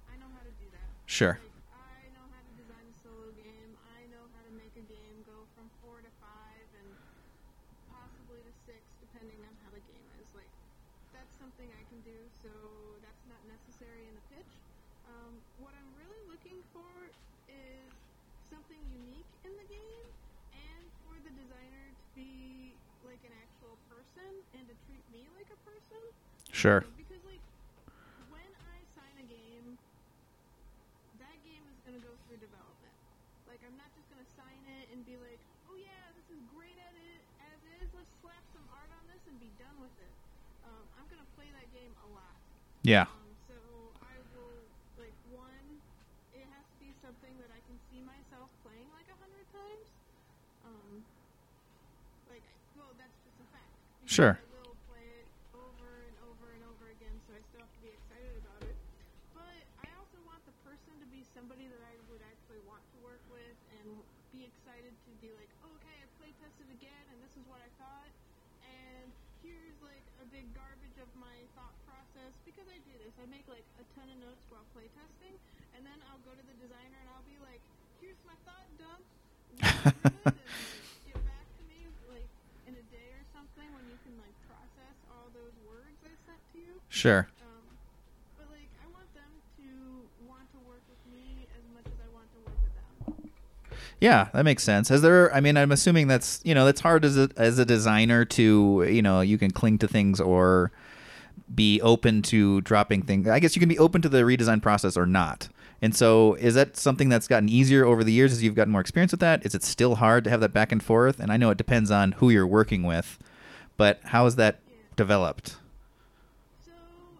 I 0.07 0.15
know 0.23 0.31
how 0.31 0.43
to 0.47 0.53
do 0.55 0.67
that. 0.71 0.87
Sure. 1.05 1.35
Like, 1.35 1.75
I 1.75 2.07
know 2.15 2.23
how 2.31 2.39
to 2.39 2.53
design 2.55 2.85
a 2.87 2.95
solo 3.03 3.27
game. 3.35 3.75
I 3.91 4.07
know 4.07 4.23
how 4.31 4.41
to 4.47 4.53
make 4.55 4.71
a 4.79 4.85
game 4.87 5.17
go 5.27 5.35
from 5.59 5.67
four 5.83 5.99
to 5.99 6.11
five 6.23 6.67
and 6.79 6.89
possibly 7.91 8.39
to 8.39 8.53
six, 8.63 8.79
depending 9.03 9.43
on 9.43 9.51
how 9.67 9.69
the 9.75 9.83
game 9.91 10.07
is. 10.15 10.27
Like, 10.31 10.49
that's 11.11 11.31
something 11.43 11.67
I 11.75 11.83
can 11.91 11.99
do, 12.07 12.17
so 12.39 12.51
that's 13.03 13.23
not 13.27 13.43
necessary 13.51 14.07
in 14.07 14.15
the 14.15 14.25
pitch. 14.31 14.51
Um, 15.11 15.35
what 15.59 15.75
I'm 15.75 15.91
really 15.99 16.23
looking 16.31 16.57
for 16.71 16.87
is 17.51 17.83
something 18.49 18.79
unique 18.89 19.29
in 19.45 19.53
the 19.59 19.67
game 19.69 20.07
and 20.55 20.81
for 21.05 21.13
the 21.21 21.33
designer 21.37 21.85
to 21.93 22.09
be 22.17 22.73
like 23.05 23.21
an 23.25 23.33
actual 23.37 23.77
person 23.89 24.29
and 24.57 24.63
to 24.65 24.75
treat 24.89 25.03
me 25.13 25.25
like 25.37 25.49
a 25.53 25.59
person. 25.67 26.01
Sure. 26.63 26.79
Because 26.95 27.19
like 27.27 27.43
when 28.31 28.47
I 28.71 28.79
sign 28.95 29.11
a 29.19 29.27
game, 29.27 29.75
that 31.19 31.35
game 31.43 31.59
is 31.67 31.75
gonna 31.83 31.99
go 31.99 32.15
through 32.23 32.39
development. 32.39 32.95
Like 33.51 33.59
I'm 33.67 33.75
not 33.75 33.91
just 33.99 34.07
gonna 34.07 34.23
sign 34.39 34.63
it 34.79 34.87
and 34.95 35.03
be 35.03 35.19
like, 35.19 35.43
oh 35.67 35.75
yeah, 35.75 36.07
this 36.15 36.23
is 36.31 36.39
great 36.55 36.79
at 36.79 36.95
it 36.95 37.19
as 37.43 37.59
guys, 37.67 37.91
let's 37.91 38.15
slap 38.23 38.39
some 38.55 38.63
art 38.71 38.87
on 38.95 39.03
this 39.11 39.19
and 39.27 39.35
be 39.43 39.51
done 39.59 39.75
with 39.83 39.91
it. 39.99 40.13
Um, 40.63 40.87
I'm 40.95 41.03
gonna 41.11 41.27
play 41.35 41.51
that 41.51 41.67
game 41.75 41.91
a 41.99 42.07
lot. 42.15 42.31
Yeah. 42.87 43.11
Um, 43.11 43.27
so 43.51 43.59
I 43.99 44.15
will 44.31 44.63
like 44.95 45.19
one. 45.35 45.67
It 46.31 46.47
has 46.47 46.63
to 46.63 46.77
be 46.79 46.95
something 47.03 47.35
that 47.43 47.51
I 47.51 47.59
can 47.67 47.75
see 47.91 47.99
myself 48.07 48.47
playing 48.63 48.87
like 48.95 49.11
a 49.11 49.17
hundred 49.19 49.43
times. 49.51 49.87
Um, 50.63 51.03
like 52.31 52.47
well, 52.79 52.95
that's 52.95 53.19
just 53.27 53.35
a 53.43 53.47
fact. 53.51 53.75
Sure. 54.07 54.39
I 54.39 54.47
will 54.63 54.79
play 54.87 55.03
it 55.03 55.27
over 55.53 55.91
and 56.07 56.15
over 56.25 56.49
and 56.49 56.63
over 56.65 56.89
again, 56.89 57.13
so 57.29 57.37
I 57.37 57.41
still 57.53 57.61
have 57.61 57.73
to 57.77 57.83
be 57.85 57.93
excited 57.93 58.33
about 58.41 58.61
it. 58.65 58.77
But 59.37 59.59
I 59.85 59.87
also 60.01 60.17
want 60.25 60.41
the 60.49 60.55
person 60.65 60.97
to 60.97 61.07
be 61.13 61.21
somebody 61.37 61.69
that 61.69 61.83
I 61.85 61.93
would 62.09 62.23
actually 62.25 62.61
want 62.65 62.72
to 62.91 62.97
work 63.05 63.23
with 63.31 63.57
and 63.79 63.87
be 64.35 64.43
excited 64.43 64.91
to 64.91 65.11
be 65.23 65.31
like, 65.37 65.49
oh, 65.63 65.71
okay, 65.79 65.95
I 66.03 66.05
play 66.19 66.31
tested 66.41 66.67
again, 66.73 67.03
and 67.13 67.17
this 67.23 67.33
is 67.37 67.43
what 67.47 67.61
I 67.63 67.69
thought 67.79 68.11
and 68.63 69.11
here's 69.43 69.75
like 69.83 70.03
a 70.23 70.25
big 70.31 70.47
garbage 70.55 70.95
of 71.03 71.09
my 71.19 71.35
thought 71.55 71.75
process 71.83 72.31
because 72.47 72.67
I 72.71 72.79
do 72.87 72.95
this. 73.03 73.11
I 73.19 73.27
make 73.27 73.43
like 73.51 73.65
a 73.79 73.85
ton 73.95 74.07
of 74.07 74.17
notes 74.23 74.43
while 74.47 74.63
playtesting, 74.71 75.35
and 75.75 75.83
then 75.83 75.99
I'll 76.07 76.21
go 76.23 76.31
to 76.31 76.43
the 76.43 76.55
designer 76.63 76.95
and 76.95 77.09
I'll 77.11 77.27
be 77.27 77.35
like, 77.43 77.59
"Here's 77.99 78.19
my 78.23 78.35
thought 78.47 78.67
dump." 78.79 79.03
Read 79.53 79.61
through 79.61 80.25
it 80.25 80.39
and 80.39 80.49
like, 80.49 80.87
get 81.05 81.19
back 81.27 81.45
to 81.59 81.63
me 81.69 81.79
like 82.09 82.29
in 82.65 82.73
a 82.73 82.85
day 82.89 83.09
or 83.13 83.23
something 83.35 83.67
when 83.75 83.85
you 83.91 83.97
can 84.01 84.15
like 84.17 84.33
process 84.49 84.95
all 85.11 85.29
those 85.35 85.53
words 85.67 85.99
I 86.07 86.13
sent 86.25 86.41
to 86.55 86.57
you. 86.57 86.73
Sure. 86.89 87.27
Yeah, 94.03 94.27
that 94.33 94.43
makes 94.43 94.63
sense. 94.63 94.91
As 94.91 95.01
there, 95.01 95.33
I 95.33 95.39
mean, 95.39 95.55
I'm 95.55 95.71
assuming 95.71 96.09
that's 96.09 96.41
you 96.43 96.53
know 96.53 96.65
that's 96.65 96.81
hard 96.81 97.05
as 97.05 97.17
a 97.17 97.29
as 97.37 97.57
a 97.57 97.63
designer 97.63 98.25
to 98.25 98.85
you 98.89 99.01
know 99.01 99.21
you 99.21 99.37
can 99.37 99.49
cling 99.49 99.77
to 99.77 99.87
things 99.87 100.19
or 100.19 100.73
be 101.55 101.81
open 101.81 102.21
to 102.23 102.61
dropping 102.61 103.03
things. 103.03 103.29
I 103.29 103.39
guess 103.39 103.55
you 103.55 103.61
can 103.61 103.69
be 103.69 103.79
open 103.79 104.01
to 104.01 104.09
the 104.09 104.19
redesign 104.23 104.61
process 104.61 104.97
or 104.97 105.05
not. 105.05 105.49
And 105.81 105.95
so, 105.95 106.35
is 106.35 106.55
that 106.55 106.77
something 106.77 107.09
that's 107.09 107.27
gotten 107.29 107.49
easier 107.49 107.85
over 107.85 108.03
the 108.03 108.11
years 108.13 108.33
as 108.33 108.43
you've 108.43 108.55
gotten 108.55 108.73
more 108.73 108.81
experience 108.81 109.13
with 109.13 109.21
that? 109.21 109.45
Is 109.45 109.55
it 109.55 109.63
still 109.63 109.95
hard 109.95 110.25
to 110.25 110.29
have 110.31 110.41
that 110.41 110.53
back 110.53 110.71
and 110.73 110.83
forth? 110.83 111.19
And 111.19 111.31
I 111.31 111.37
know 111.37 111.49
it 111.51 111.57
depends 111.57 111.91
on 111.91 112.13
who 112.13 112.29
you're 112.29 112.47
working 112.47 112.83
with, 112.83 113.19
but 113.77 113.99
how 114.05 114.25
has 114.25 114.35
that 114.37 114.59
developed? 114.97 115.57
So 116.65 116.71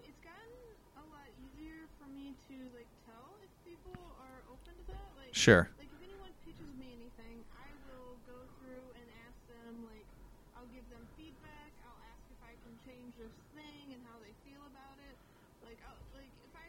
it's 0.03 0.19
gotten 0.23 0.53
a 0.97 1.03
lot 1.11 1.27
easier 1.39 1.85
for 1.99 2.07
me 2.11 2.33
to 2.49 2.55
like 2.75 2.87
tell 3.05 3.35
if 3.43 3.51
people 3.67 3.95
are 4.19 4.39
open 4.51 4.73
to 4.87 4.91
that. 4.91 5.09
Like 5.19 5.31
Sure. 5.35 5.67
Like 5.77 5.89
if 5.91 5.99
anyone 6.07 6.33
pitches 6.45 6.71
me 6.79 6.87
anything, 7.03 7.43
I 7.59 7.67
will 7.89 8.15
go 8.25 8.37
through 8.61 8.85
and 8.95 9.05
ask 9.27 9.37
them. 9.51 9.83
Like 9.89 10.07
I'll 10.55 10.69
give 10.71 10.85
them 10.93 11.03
feedback. 11.19 11.71
I'll 11.83 11.99
ask 12.07 12.23
if 12.31 12.41
I 12.43 12.53
can 12.63 12.73
change 12.87 13.11
this 13.19 13.33
thing 13.57 13.85
and 13.91 14.01
how 14.07 14.17
they 14.23 14.33
feel 14.47 14.63
about 14.71 14.97
it. 15.03 15.15
Like 15.67 15.79
I'll, 15.83 15.99
like 16.15 16.31
if 16.47 16.53
I 16.55 16.67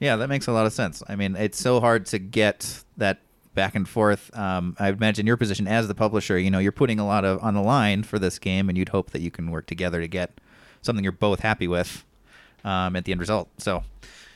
Yeah, 0.00 0.16
that 0.16 0.28
makes 0.28 0.46
a 0.46 0.52
lot 0.52 0.66
of 0.66 0.72
sense. 0.72 1.02
I 1.08 1.14
mean, 1.14 1.36
it's 1.36 1.60
so 1.60 1.78
hard 1.78 2.06
to 2.06 2.18
get 2.18 2.82
that 2.96 3.20
back 3.54 3.74
and 3.74 3.88
forth. 3.88 4.36
Um, 4.36 4.74
I 4.78 4.88
imagine 4.88 5.26
your 5.26 5.36
position 5.36 5.68
as 5.68 5.88
the 5.88 5.94
publisher, 5.94 6.38
you 6.38 6.50
know, 6.50 6.58
you're 6.58 6.72
putting 6.72 6.98
a 6.98 7.06
lot 7.06 7.24
of 7.24 7.42
on 7.42 7.54
the 7.54 7.60
line 7.60 8.02
for 8.02 8.18
this 8.18 8.38
game, 8.38 8.68
and 8.68 8.78
you'd 8.78 8.88
hope 8.88 9.10
that 9.10 9.20
you 9.20 9.30
can 9.30 9.50
work 9.50 9.66
together 9.66 10.00
to 10.00 10.08
get 10.08 10.32
something 10.82 11.04
you're 11.04 11.12
both 11.12 11.40
happy 11.40 11.68
with 11.68 12.04
um, 12.64 12.96
at 12.96 13.04
the 13.04 13.12
end 13.12 13.20
result. 13.20 13.48
So, 13.58 13.84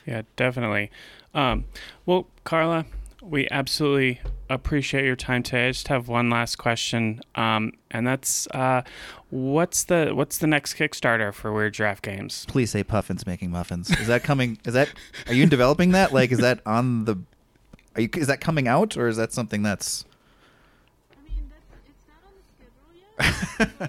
Yeah, 0.05 0.21
definitely. 0.35 0.91
Um, 1.33 1.65
well, 2.05 2.27
Carla, 2.43 2.85
we 3.21 3.47
absolutely 3.49 4.21
appreciate 4.49 5.05
your 5.05 5.15
time 5.15 5.43
today. 5.43 5.67
I 5.67 5.71
just 5.71 5.87
have 5.87 6.07
one 6.07 6.29
last 6.29 6.57
question, 6.57 7.21
um, 7.35 7.73
and 7.91 8.07
that's 8.07 8.47
uh, 8.47 8.83
what's 9.29 9.83
the 9.85 10.11
what's 10.13 10.37
the 10.37 10.47
next 10.47 10.75
Kickstarter 10.75 11.33
for 11.33 11.51
Weird 11.51 11.73
Giraffe 11.73 12.01
Games? 12.01 12.45
please 12.47 12.71
say 12.71 12.83
Puffin's 12.83 13.25
making 13.25 13.51
muffins. 13.51 13.89
Is 13.91 14.07
that 14.07 14.23
coming? 14.23 14.57
Is 14.65 14.73
that 14.73 14.89
are 15.27 15.33
you 15.33 15.45
developing 15.45 15.91
that? 15.91 16.13
Like, 16.13 16.31
is 16.31 16.39
that 16.39 16.59
on 16.65 17.05
the? 17.05 17.17
Are 17.95 18.01
you? 18.01 18.09
Is 18.15 18.27
that 18.27 18.41
coming 18.41 18.67
out, 18.67 18.97
or 18.97 19.07
is 19.07 19.17
that 19.17 19.33
something 19.33 19.63
that's? 19.63 20.05
I 21.11 21.15
mean, 21.27 21.49
that's 21.49 21.65
it's 21.87 22.03
not 22.07 22.17
on 22.27 22.33
the 22.37 22.43
schedule 22.55 22.91
yet, 22.93 23.11
but 23.17 23.65
it's 23.69 23.71
a 23.71 23.87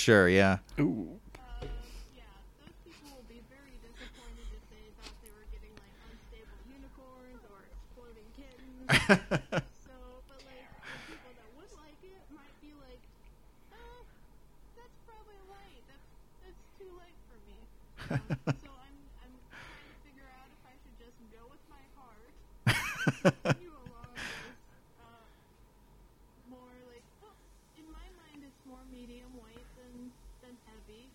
Sure, 0.06 0.30
yeah. 0.30 0.58
Ooh. 0.80 1.18
Uh, 1.34 1.66
yeah, 2.14 2.30
those 2.62 2.78
people 2.86 3.10
will 3.10 3.26
be 3.26 3.42
very 3.50 3.74
disappointed 3.82 4.46
if 4.54 4.62
they 4.70 4.86
thought 5.02 5.18
they 5.26 5.34
were 5.34 5.50
getting 5.50 5.74
like 5.82 5.96
unstable 6.06 6.62
unicorns 6.70 7.42
or 7.50 7.66
exploding 7.66 8.30
kittens. 8.38 8.86
So, 9.82 9.98
but 10.30 10.46
like 10.46 10.70
the 10.94 11.02
people 11.10 11.34
that 11.34 11.50
would 11.58 11.74
like 11.82 11.98
it 12.06 12.22
might 12.38 12.54
be 12.62 12.70
like, 12.86 13.02
uh, 13.74 14.02
that's 14.78 14.98
probably 15.10 15.42
light. 15.50 15.82
That's 15.90 16.06
that's 16.46 16.62
too 16.78 16.92
light 17.02 17.18
for 17.26 17.42
me. 17.50 17.58
Um, 17.95 17.95
so 18.06 18.14
I'm 18.14 18.98
I'm 19.18 19.34
trying 19.50 19.82
to 19.82 19.98
figure 20.06 20.30
out 20.38 20.46
if 20.46 20.62
I 20.62 20.78
should 20.78 20.94
just 21.02 21.18
go 21.34 21.42
with 21.50 21.64
my 21.66 21.82
heart, 21.98 22.34
uh, 25.02 25.26
more 26.46 26.76
like 26.94 27.02
in 27.82 27.86
my 27.90 28.06
mind 28.22 28.46
it's 28.46 28.62
more 28.70 28.86
medium 28.94 29.34
than 29.74 30.14
than 30.46 30.54
heavy. 30.70 31.10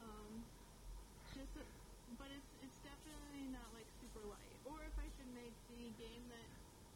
Um, 0.00 0.40
just 1.36 1.52
but 2.16 2.32
it's 2.32 2.50
it's 2.64 2.80
definitely 2.80 3.52
not 3.52 3.68
like 3.76 3.84
super 4.00 4.24
light. 4.24 4.56
Or 4.64 4.80
if 4.80 4.96
I 4.96 5.12
should 5.20 5.28
make 5.36 5.52
the 5.76 5.92
game 6.00 6.24
that 6.32 6.48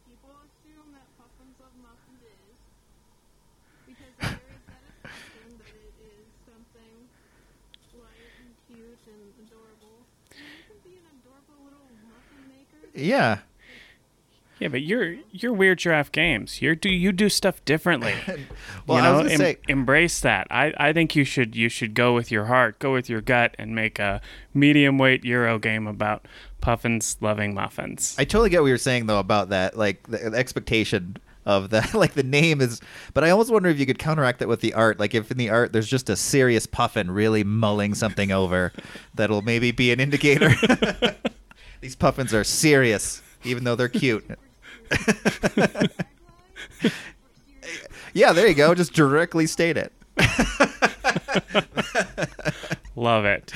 people 0.09 0.33
assume 0.41 0.89
that 0.97 1.05
Puffins 1.21 1.53
Love 1.61 1.77
Muffins 1.85 2.25
is, 2.25 2.57
because 3.85 4.13
there 4.25 4.41
is 4.57 4.63
that 4.73 4.81
assumption 4.89 5.61
that 5.61 5.75
it 5.77 5.93
is 6.01 6.25
something 6.49 7.05
light 8.01 8.47
cute 8.67 8.99
and 9.07 9.47
adorable. 9.47 10.05
can 10.29 10.75
be 10.83 10.97
an 10.97 11.05
adorable 11.21 11.63
little 11.65 11.87
muffin 12.07 12.49
maker. 12.49 12.89
Yeah. 12.97 13.39
Yeah, 14.57 14.69
but 14.69 14.83
you're 14.83 15.17
you're 15.31 15.51
weird 15.51 15.79
giraffe 15.79 16.13
games. 16.13 16.61
You're 16.61 16.75
do 16.75 16.89
you 16.89 17.11
do 17.11 17.27
stuff 17.29 17.63
differently. 17.65 18.13
Well, 18.87 18.99
you 18.99 19.03
I 19.03 19.07
know, 19.11 19.17
was 19.23 19.31
gonna 19.31 19.33
em- 19.33 19.39
say- 19.55 19.57
embrace 19.67 20.19
that. 20.21 20.45
I, 20.51 20.71
I 20.77 20.93
think 20.93 21.15
you 21.15 21.23
should 21.23 21.55
you 21.55 21.69
should 21.69 21.93
go 21.95 22.13
with 22.13 22.31
your 22.31 22.45
heart, 22.45 22.77
go 22.79 22.93
with 22.93 23.09
your 23.09 23.19
gut, 23.19 23.55
and 23.57 23.73
make 23.75 23.97
a 23.99 24.21
medium 24.53 24.97
weight 24.99 25.25
Euro 25.25 25.57
game 25.57 25.87
about 25.87 26.25
puffins 26.61 27.17
loving 27.19 27.55
muffins. 27.55 28.15
I 28.19 28.25
totally 28.25 28.49
get 28.51 28.61
what 28.61 28.67
you're 28.67 28.77
saying 28.77 29.07
though 29.07 29.19
about 29.19 29.49
that, 29.49 29.75
like 29.75 30.03
the, 30.07 30.29
the 30.29 30.37
expectation 30.37 31.17
of 31.45 31.69
that. 31.69 31.93
Like 32.05 32.13
the 32.13 32.23
name 32.23 32.61
is, 32.61 32.81
but 33.13 33.23
I 33.23 33.29
almost 33.29 33.51
wonder 33.51 33.69
if 33.69 33.79
you 33.79 33.85
could 33.85 33.99
counteract 33.99 34.39
that 34.39 34.47
with 34.47 34.59
the 34.61 34.73
art. 34.73 34.99
Like 34.99 35.15
if 35.15 35.31
in 35.31 35.37
the 35.37 35.49
art 35.49 35.71
there's 35.71 35.87
just 35.87 36.09
a 36.09 36.15
serious 36.15 36.65
puffin 36.65 37.09
really 37.09 37.43
mulling 37.43 37.93
something 37.93 38.31
over, 38.31 38.73
that'll 39.13 39.41
maybe 39.41 39.71
be 39.71 39.91
an 39.91 39.99
indicator. 39.99 40.53
These 41.81 41.95
puffins 41.95 42.33
are 42.33 42.43
serious, 42.43 43.21
even 43.43 43.63
though 43.63 43.75
they're 43.75 43.87
cute. 43.87 44.25
yeah, 48.13 48.33
there 48.33 48.47
you 48.47 48.53
go. 48.55 48.75
Just 48.75 48.93
directly 48.93 49.47
state 49.47 49.77
it. 49.77 49.93
Love 52.95 53.25
it. 53.25 53.51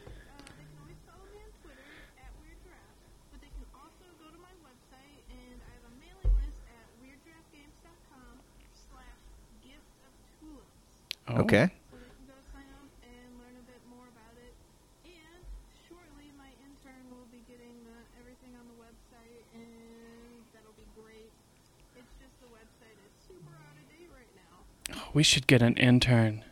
right 24.11 24.29
now. 24.37 25.01
we 25.15 25.23
should 25.23 25.47
get 25.47 25.63
an 25.63 25.77
intern. 25.77 26.45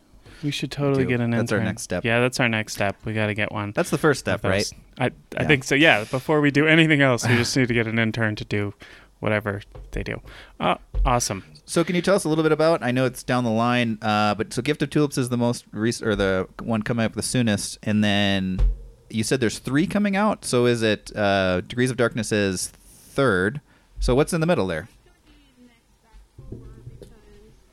We 0.43 0.51
should 0.51 0.71
totally 0.71 1.05
get 1.05 1.21
an 1.21 1.35
intern. 1.35 1.39
That's 1.39 1.53
our 1.53 1.61
next 1.61 1.83
step. 1.83 2.05
Yeah, 2.05 2.21
that's 2.21 2.41
our 2.41 2.49
next 2.49 2.73
step. 2.73 2.97
We 3.05 3.13
got 3.13 3.27
to 3.27 3.35
get 3.35 3.53
one. 3.53 3.73
That's 3.73 3.91
the 3.91 3.99
first 3.99 4.21
step, 4.21 4.43
right? 4.45 4.71
I 4.99 5.07
I 5.07 5.11
Yeah. 5.43 5.47
think 5.47 5.65
so. 5.65 5.75
Yeah. 5.75 6.05
Before 6.11 6.41
we 6.41 6.51
do 6.51 6.67
anything 6.67 7.03
else, 7.03 7.29
we 7.29 7.37
just 7.37 7.55
need 7.57 7.69
to 7.69 7.75
get 7.75 7.87
an 7.87 7.99
intern 7.99 8.37
to 8.37 8.45
do 8.45 8.73
whatever 9.19 9.61
they 9.93 10.03
do. 10.03 10.21
Uh, 10.59 10.77
awesome. 11.05 11.45
So, 11.71 11.85
can 11.85 11.95
you 11.95 12.03
tell 12.03 12.17
us 12.17 12.25
a 12.25 12.29
little 12.29 12.43
bit 12.43 12.51
about? 12.51 12.83
I 12.83 12.91
know 12.91 13.05
it's 13.05 13.23
down 13.23 13.45
the 13.45 13.51
line, 13.51 13.97
uh, 14.03 14.35
but 14.35 14.53
so 14.53 14.61
Gift 14.61 14.83
of 14.83 14.91
Tulips 14.91 15.17
is 15.17 15.29
the 15.29 15.37
most 15.37 15.65
recent 15.71 16.09
or 16.09 16.17
the 16.17 16.49
one 16.61 16.83
coming 16.83 17.07
up 17.07 17.13
the 17.13 17.23
soonest, 17.23 17.79
and 17.85 18.03
then 18.03 18.61
you 19.09 19.23
said 19.23 19.39
there's 19.39 19.61
three 19.61 19.87
coming 19.87 20.17
out. 20.17 20.45
So, 20.45 20.67
is 20.67 20.83
it 20.83 21.17
uh, 21.17 21.61
Degrees 21.61 21.93
of 21.93 21.97
Darkness 21.97 22.33
is 22.33 22.67
third? 22.67 23.61
So, 24.01 24.17
what's 24.17 24.33
in 24.33 24.41
the 24.41 24.49
middle 24.49 24.67
there? 24.67 24.89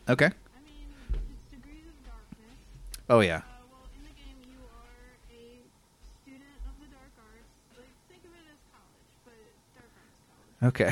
Okay. 0.08 0.30
Oh 3.10 3.22
yeah. 3.22 3.42
Uh, 10.62 10.92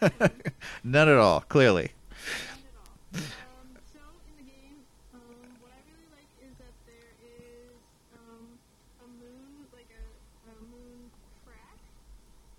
None 0.84 1.08
at 1.08 1.16
all. 1.18 1.40
Clearly. 1.48 1.92
Not 1.92 2.60
at 2.60 2.76
all. 2.76 2.92
Um, 3.16 3.68
so 3.92 4.00
in 4.28 4.34
the 4.40 4.46
game, 4.48 4.76
um, 5.14 5.46
what 5.62 5.72
I 5.72 5.80
really 5.88 6.08
like 6.12 6.30
is 6.44 6.52
that 6.60 6.74
there 6.84 7.12
is 7.24 7.72
um, 8.16 8.44
a 9.04 9.08
moon, 9.20 9.66
like 9.72 9.88
a, 9.92 10.04
a 10.52 10.54
moon 10.68 11.08
crack 11.44 11.78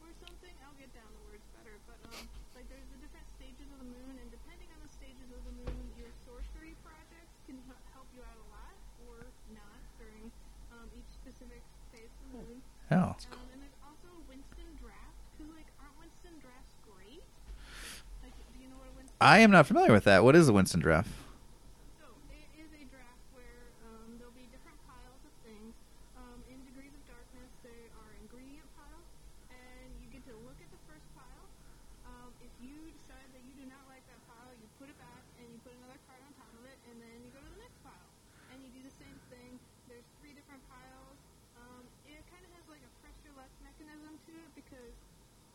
or 0.02 0.10
something. 0.24 0.54
I'll 0.66 0.78
get 0.82 0.90
down 0.98 1.10
the 1.14 1.24
words 1.30 1.46
better, 1.58 1.76
but 1.86 2.00
um, 2.16 2.26
like 2.58 2.66
there's 2.72 2.88
the 2.96 3.00
different 3.06 3.28
stages 3.38 3.68
of 3.70 3.78
the 3.86 3.90
moon, 3.92 4.14
and 4.18 4.28
depending 4.34 4.70
on 4.74 4.80
the 4.82 4.92
stages 4.92 5.30
of 5.30 5.42
the 5.46 5.56
moon, 5.62 5.84
your 6.00 6.10
sorcery 6.26 6.74
projects 6.82 7.36
can 7.46 7.58
h- 7.70 7.86
help 7.94 8.08
you 8.18 8.22
out 8.26 8.38
a 8.38 8.48
lot 8.50 8.76
or 9.08 9.30
not 9.54 9.80
during 10.02 10.28
um, 10.74 10.88
each 10.98 11.10
specific 11.22 11.62
phase 11.94 12.10
of 12.10 12.20
the 12.26 12.32
moon. 12.42 12.58
Oh. 12.92 13.14
Um, 13.36 13.48
and 13.54 13.60
there's 13.62 13.80
also 13.84 14.10
Winston 14.32 14.68
Draft, 14.80 15.20
because 15.36 15.52
like 15.54 15.68
aren't 15.84 15.96
Winston 16.00 16.36
drafts 16.40 16.76
great? 16.88 17.24
Like, 18.24 18.36
do 18.36 18.58
you 18.60 18.68
know 18.72 18.80
what 18.80 18.88
a 18.92 18.96
Winston 19.00 19.07
I 19.20 19.40
am 19.40 19.50
not 19.50 19.66
familiar 19.66 19.92
with 19.92 20.04
that. 20.06 20.24
What 20.24 20.36
is 20.36 20.48
a 20.48 20.54
Winston 20.54 20.80
draft? 20.80 21.10
so 21.98 22.06
it 22.30 22.46
is 22.54 22.70
a 22.70 22.84
draft 22.94 23.24
where 23.34 23.66
um, 23.90 24.14
there'll 24.22 24.38
be 24.38 24.46
different 24.54 24.78
piles 24.86 25.22
of 25.26 25.34
things. 25.42 25.74
Um, 26.22 26.38
in 26.46 26.62
degrees 26.70 26.94
of 26.94 27.02
darkness, 27.10 27.50
they 27.66 27.90
are 27.98 28.12
ingredient 28.22 28.70
piles, 28.78 29.08
and 29.50 29.90
you 30.06 30.08
get 30.14 30.22
to 30.30 30.36
look 30.46 30.58
at 30.62 30.70
the 30.70 30.82
first 30.86 31.08
pile. 31.18 31.46
Um, 32.06 32.30
if 32.46 32.54
you 32.62 32.78
decide 32.94 33.26
that 33.34 33.42
you 33.42 33.54
do 33.58 33.66
not 33.66 33.82
like 33.90 34.06
that 34.06 34.22
pile, 34.30 34.54
you 34.54 34.70
put 34.78 34.86
it 34.94 34.98
back 35.02 35.24
and 35.42 35.50
you 35.50 35.58
put 35.66 35.74
another 35.82 35.98
card 36.06 36.22
on 36.22 36.32
top 36.38 36.54
of 36.54 36.64
it, 36.70 36.78
and 36.94 37.02
then 37.02 37.18
you 37.26 37.30
go 37.34 37.42
to 37.42 37.50
the 37.58 37.62
next 37.66 37.82
pile, 37.82 38.10
and 38.54 38.62
you 38.62 38.70
do 38.70 38.86
the 38.86 38.96
same 39.02 39.18
thing. 39.34 39.58
There's 39.90 40.06
three 40.22 40.38
different 40.38 40.62
piles. 40.70 41.18
Um, 41.58 41.82
it 42.06 42.22
kind 42.30 42.46
of 42.46 42.54
has 42.54 42.66
like 42.70 42.86
a 42.86 42.92
pressure 43.02 43.34
luck 43.34 43.50
mechanism 43.66 44.14
to 44.30 44.34
it 44.46 44.52
because 44.54 44.94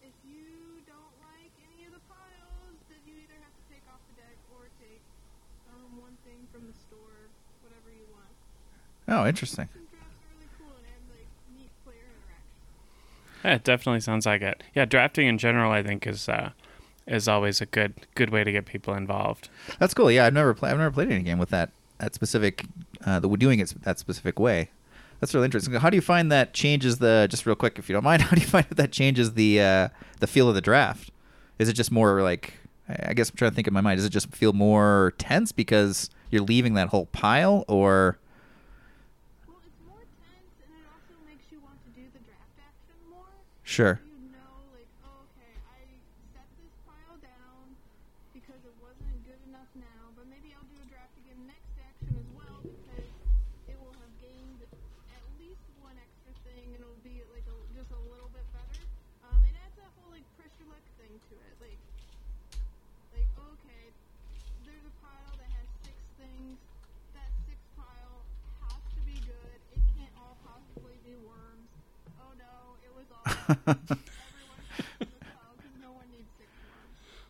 if 0.03 0.11
you 0.27 0.83
don't 0.91 1.15
like 1.31 1.55
any 1.63 1.87
of 1.87 1.95
the 1.95 2.03
piles, 2.11 2.75
then 2.91 2.99
you 3.07 3.15
either 3.23 3.39
have 3.39 3.55
to 3.55 3.65
take 3.71 3.87
off 3.87 4.03
the 4.11 4.19
deck 4.19 4.35
or 4.51 4.67
take 4.83 4.99
um, 5.71 5.95
one 6.03 6.11
thing 6.27 6.43
from 6.51 6.67
the 6.67 6.75
store, 6.75 7.31
whatever 7.63 7.87
you 7.95 8.03
want. 8.11 8.35
Oh, 8.35 8.51
interesting. 8.51 8.51
Some 9.07 9.07
drafts 9.07 9.15
are 9.15 9.15
really 9.15 9.15
cool 9.15 9.15
and 9.15 9.15
add 9.15 9.15
like 9.15 9.15
neat 9.15 9.15
player 9.15 9.22
interaction. 9.41 9.69
Yeah, 13.45 13.55
it 13.55 13.65
definitely 13.65 14.01
sounds 14.01 14.25
like 14.27 14.43
it. 14.43 14.63
Yeah, 14.75 14.85
drafting 14.85 15.27
in 15.27 15.37
general, 15.39 15.73
I 15.73 15.83
think, 15.83 16.07
is 16.07 16.29
uh, 16.29 16.51
is 17.07 17.27
always 17.27 17.61
a 17.61 17.67
good 17.67 17.95
good 18.15 18.31
way 18.31 18.45
to 18.45 18.53
get 18.53 18.67
people 18.67 18.95
involved. 18.95 19.49
That's 19.79 19.95
cool. 19.95 20.11
Yeah, 20.11 20.27
I've 20.27 20.35
never 20.35 20.55
played. 20.55 20.73
I've 20.73 20.79
never 20.79 20.93
played 20.93 21.11
any 21.11 21.23
game 21.23 21.39
with 21.39 21.51
that 21.51 21.71
that 21.99 22.15
specific, 22.15 22.65
uh, 23.05 23.21
the 23.21 23.29
doing 23.29 23.59
it 23.61 23.75
that 23.83 23.99
specific 23.99 24.39
way. 24.39 24.71
That's 25.21 25.35
really 25.35 25.45
interesting. 25.45 25.73
How 25.75 25.89
do 25.89 25.97
you 25.97 26.01
find 26.01 26.33
that 26.33 26.53
changes 26.53 26.99
the? 26.99 27.27
Just 27.31 27.47
real 27.47 27.55
quick, 27.55 27.79
if 27.79 27.89
you 27.89 27.93
don't 27.93 28.05
mind, 28.05 28.23
how 28.29 28.35
do 28.35 28.41
you 28.41 28.47
find 28.47 28.67
that 28.71 28.93
changes 28.93 29.35
the 29.35 29.61
uh, 29.61 29.89
the 30.21 30.27
feel 30.27 30.49
of 30.49 30.55
the 30.55 30.61
draft? 30.61 31.11
Is 31.59 31.69
it 31.69 31.75
just 31.75 31.91
more 31.93 32.23
like? 32.23 32.55
I 32.89 33.11
I 33.11 33.13
guess 33.15 33.31
I'm 33.31 33.37
trying 33.37 33.51
to 33.51 33.55
think 33.55 33.69
in 33.69 33.75
my 33.75 33.81
mind. 33.81 33.99
Does 33.99 34.05
it 34.05 34.11
just 34.11 34.35
feel 34.35 34.53
more 34.53 35.15
tense 35.19 35.53
because 35.53 36.11
you're 36.31 36.43
leaving 36.43 36.75
that 36.75 36.89
whole 36.89 37.07
pile, 37.07 37.65
or? 37.69 38.19
Well, 39.47 39.59
it's 39.65 39.79
more 39.87 39.99
tense 40.01 40.59
and 40.67 40.75
it 40.75 40.87
also 40.91 41.15
makes 41.29 41.45
you 41.53 41.61
want 41.61 41.79
to 41.85 41.91
do 41.95 42.03
the 42.13 42.19
draft 42.25 42.59
action 42.59 42.97
more. 43.09 43.23
Sure. 43.73 43.99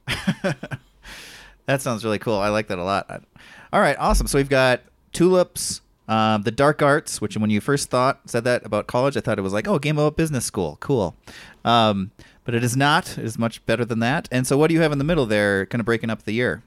that 1.67 1.81
sounds 1.81 2.05
really 2.05 2.19
cool. 2.19 2.37
I 2.37 2.49
like 2.49 2.69
that 2.69 2.79
a 2.79 2.85
lot. 2.85 3.25
All 3.73 3.81
right, 3.81 3.97
awesome. 3.99 4.27
So 4.27 4.39
we've 4.39 4.49
got 4.49 4.83
tulips, 5.13 5.81
um, 6.09 6.43
the 6.43 6.51
dark 6.51 6.83
arts, 6.83 7.21
which 7.21 7.37
when 7.37 7.51
you 7.51 7.61
first 7.61 7.91
thought 7.91 8.21
said 8.27 8.45
that 8.45 8.67
about 8.67 8.87
college, 8.87 9.17
I 9.17 9.21
thought 9.21 9.39
it 9.39 9.43
was 9.43 9.53
like, 9.53 9.69
oh, 9.69 9.79
game 9.79 9.99
about 9.99 10.17
business 10.17 10.45
school, 10.45 10.77
cool. 10.81 11.17
Um, 11.65 12.11
but 12.45 12.55
it 12.55 12.65
is 12.65 12.77
not. 12.77 13.17
It 13.19 13.25
is 13.25 13.39
much 13.39 13.65
better 13.67 13.85
than 13.85 14.01
that. 14.01 14.29
And 14.33 14.47
so, 14.47 14.59
what 14.59 14.69
do 14.69 14.75
you 14.75 14.81
have 14.81 14.93
in 14.93 14.99
the 14.99 15.05
middle 15.05 15.27
there, 15.27 15.67
kind 15.67 15.81
of 15.81 15.87
breaking 15.87 16.11
up 16.11 16.25
the 16.25 16.33
year? 16.33 16.63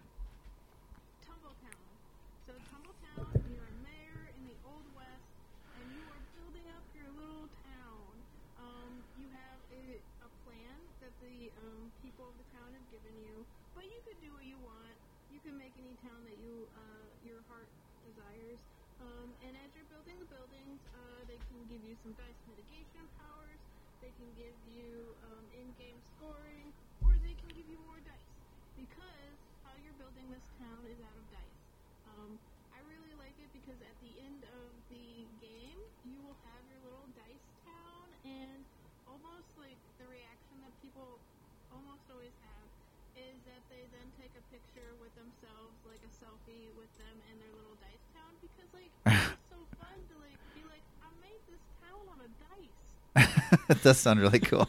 that 53.67 53.83
does 53.83 53.97
sound 53.97 54.19
really 54.19 54.39
cool. 54.39 54.67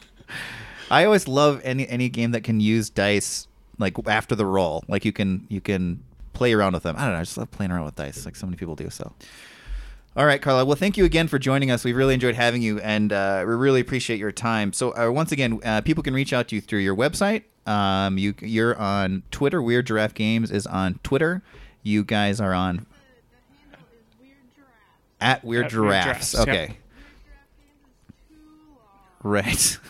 I 0.89 1.05
always 1.05 1.27
love 1.27 1.61
any 1.63 1.87
any 1.87 2.09
game 2.09 2.31
that 2.31 2.43
can 2.43 2.59
use 2.59 2.89
dice 2.89 3.47
like 3.77 3.95
after 4.07 4.35
the 4.35 4.45
roll. 4.45 4.83
Like 4.87 5.05
you 5.05 5.11
can 5.11 5.45
you 5.49 5.61
can 5.61 6.03
play 6.33 6.53
around 6.53 6.73
with 6.73 6.83
them. 6.83 6.95
I 6.97 7.03
don't 7.03 7.13
know. 7.13 7.19
I 7.19 7.23
just 7.23 7.37
love 7.37 7.51
playing 7.51 7.71
around 7.71 7.85
with 7.85 7.95
dice, 7.95 8.25
like 8.25 8.35
so 8.35 8.45
many 8.45 8.57
people 8.57 8.75
do. 8.75 8.89
So, 8.89 9.11
all 10.15 10.25
right, 10.25 10.41
Carla. 10.41 10.65
Well, 10.65 10.75
thank 10.75 10.95
you 10.97 11.03
again 11.05 11.27
for 11.27 11.39
joining 11.39 11.71
us. 11.71 11.83
We 11.83 11.93
really 11.93 12.13
enjoyed 12.13 12.35
having 12.35 12.61
you, 12.61 12.79
and 12.79 13.11
uh, 13.11 13.43
we 13.45 13.53
really 13.53 13.81
appreciate 13.81 14.19
your 14.19 14.31
time. 14.31 14.71
So, 14.73 14.95
uh, 14.95 15.11
once 15.11 15.31
again, 15.31 15.59
uh, 15.65 15.81
people 15.81 16.03
can 16.03 16.13
reach 16.13 16.33
out 16.33 16.47
to 16.49 16.55
you 16.55 16.61
through 16.61 16.79
your 16.79 16.95
website. 16.95 17.43
Um, 17.65 18.17
you 18.17 18.33
you're 18.39 18.77
on 18.77 19.23
Twitter. 19.31 19.61
Weird 19.61 19.87
Giraffe 19.87 20.13
Games 20.13 20.51
is 20.51 20.65
on 20.65 20.99
Twitter. 21.03 21.41
You 21.83 22.03
guys 22.03 22.39
are 22.39 22.53
on 22.53 22.77
The, 22.77 22.83
the 22.83 23.57
handle 23.57 23.87
is 23.91 24.19
Weird 24.21 24.37
Giraffes. 24.55 25.17
at 25.21 25.43
Weird 25.43 25.65
At 25.65 25.71
Weird 25.73 25.89
Giraffes. 25.89 26.31
Giraffes, 26.31 26.33
yep. 26.33 26.47
Okay. 26.47 26.57
Weird 26.57 26.77
Giraffe 27.25 27.47
Games 27.57 27.79
is 28.09 28.15
too 28.29 28.35
long. 28.77 29.01
Right. 29.23 29.77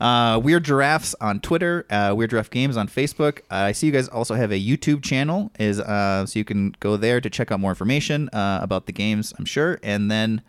Uh, 0.00 0.40
Weird 0.42 0.64
Giraffes 0.64 1.14
on 1.20 1.40
Twitter, 1.40 1.84
uh, 1.90 2.14
Weird 2.16 2.30
Giraffe 2.30 2.50
Games 2.50 2.76
on 2.76 2.86
Facebook. 2.86 3.40
Uh, 3.50 3.66
I 3.66 3.72
see 3.72 3.86
you 3.88 3.92
guys 3.92 4.08
also 4.08 4.34
have 4.34 4.52
a 4.52 4.60
YouTube 4.60 5.02
channel, 5.02 5.50
is 5.58 5.80
uh, 5.80 6.24
so 6.24 6.38
you 6.38 6.44
can 6.44 6.74
go 6.78 6.96
there 6.96 7.20
to 7.20 7.28
check 7.28 7.50
out 7.50 7.58
more 7.58 7.72
information 7.72 8.28
uh, 8.28 8.60
about 8.62 8.86
the 8.86 8.92
games. 8.92 9.34
I'm 9.38 9.44
sure, 9.44 9.80
and 9.82 10.08
then 10.08 10.42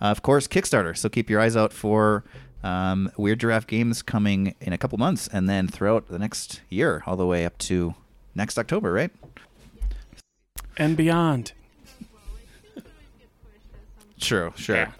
uh, 0.00 0.06
of 0.06 0.22
course 0.22 0.48
Kickstarter. 0.48 0.96
So 0.96 1.08
keep 1.08 1.30
your 1.30 1.40
eyes 1.40 1.56
out 1.56 1.72
for 1.72 2.24
um, 2.64 3.12
Weird 3.16 3.38
Giraffe 3.38 3.68
Games 3.68 4.02
coming 4.02 4.54
in 4.60 4.72
a 4.72 4.78
couple 4.78 4.98
months, 4.98 5.28
and 5.28 5.48
then 5.48 5.68
throughout 5.68 6.08
the 6.08 6.18
next 6.18 6.62
year, 6.68 7.04
all 7.06 7.16
the 7.16 7.26
way 7.26 7.44
up 7.44 7.56
to 7.58 7.94
next 8.34 8.58
October, 8.58 8.92
right? 8.92 9.12
And 10.76 10.96
beyond. 10.96 11.52
Well, 12.12 12.20
like, 12.34 12.48
things 12.48 12.84
always 12.84 13.12
get 13.20 13.30
pushed 13.44 13.64
at 13.74 14.00
some 14.00 14.10
Sure, 14.18 14.52
sure. 14.56 14.76
Yeah. 14.76 14.92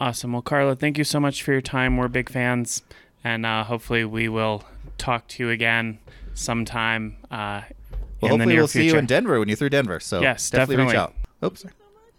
Awesome. 0.00 0.32
Well, 0.32 0.42
Carla, 0.42 0.76
thank 0.76 0.96
you 0.96 1.04
so 1.04 1.20
much 1.20 1.42
for 1.42 1.52
your 1.52 1.60
time. 1.60 1.96
We're 1.98 2.08
big 2.08 2.30
fans, 2.30 2.82
and 3.22 3.44
uh, 3.44 3.64
hopefully 3.64 4.04
we 4.04 4.28
will 4.28 4.64
talk 4.96 5.28
to 5.28 5.42
you 5.44 5.50
again 5.50 5.98
sometime 6.32 7.16
uh, 7.30 7.62
Well, 8.22 8.32
in 8.32 8.38
the 8.38 8.44
hopefully 8.44 8.46
near 8.46 8.60
we'll 8.62 8.68
see 8.68 8.86
you 8.86 8.96
in 8.96 9.04
Denver 9.06 9.38
when 9.38 9.48
you're 9.48 9.56
through 9.56 9.70
Denver. 9.70 10.00
So 10.00 10.20
Yes, 10.22 10.48
definitely, 10.48 10.86
reach 10.86 10.94
out. 10.94 11.14
Oops. 11.44 11.60
so 11.60 11.68
much. 11.68 11.74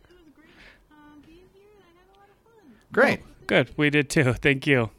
It 0.10 0.14
was 0.14 0.34
great 0.36 0.48
um, 0.91 1.22
being 1.26 1.40
here, 1.53 1.64
and 1.74 1.84
I 1.84 1.99
had 1.99 2.16
a 2.16 2.20
lot 2.20 2.30
of 2.30 2.62
fun. 2.62 2.72
Great. 2.91 3.22
Good. 3.48 3.72
We 3.78 3.90
did 3.90 4.10
too. 4.12 4.34
Thank 4.34 4.68
you. 4.68 4.91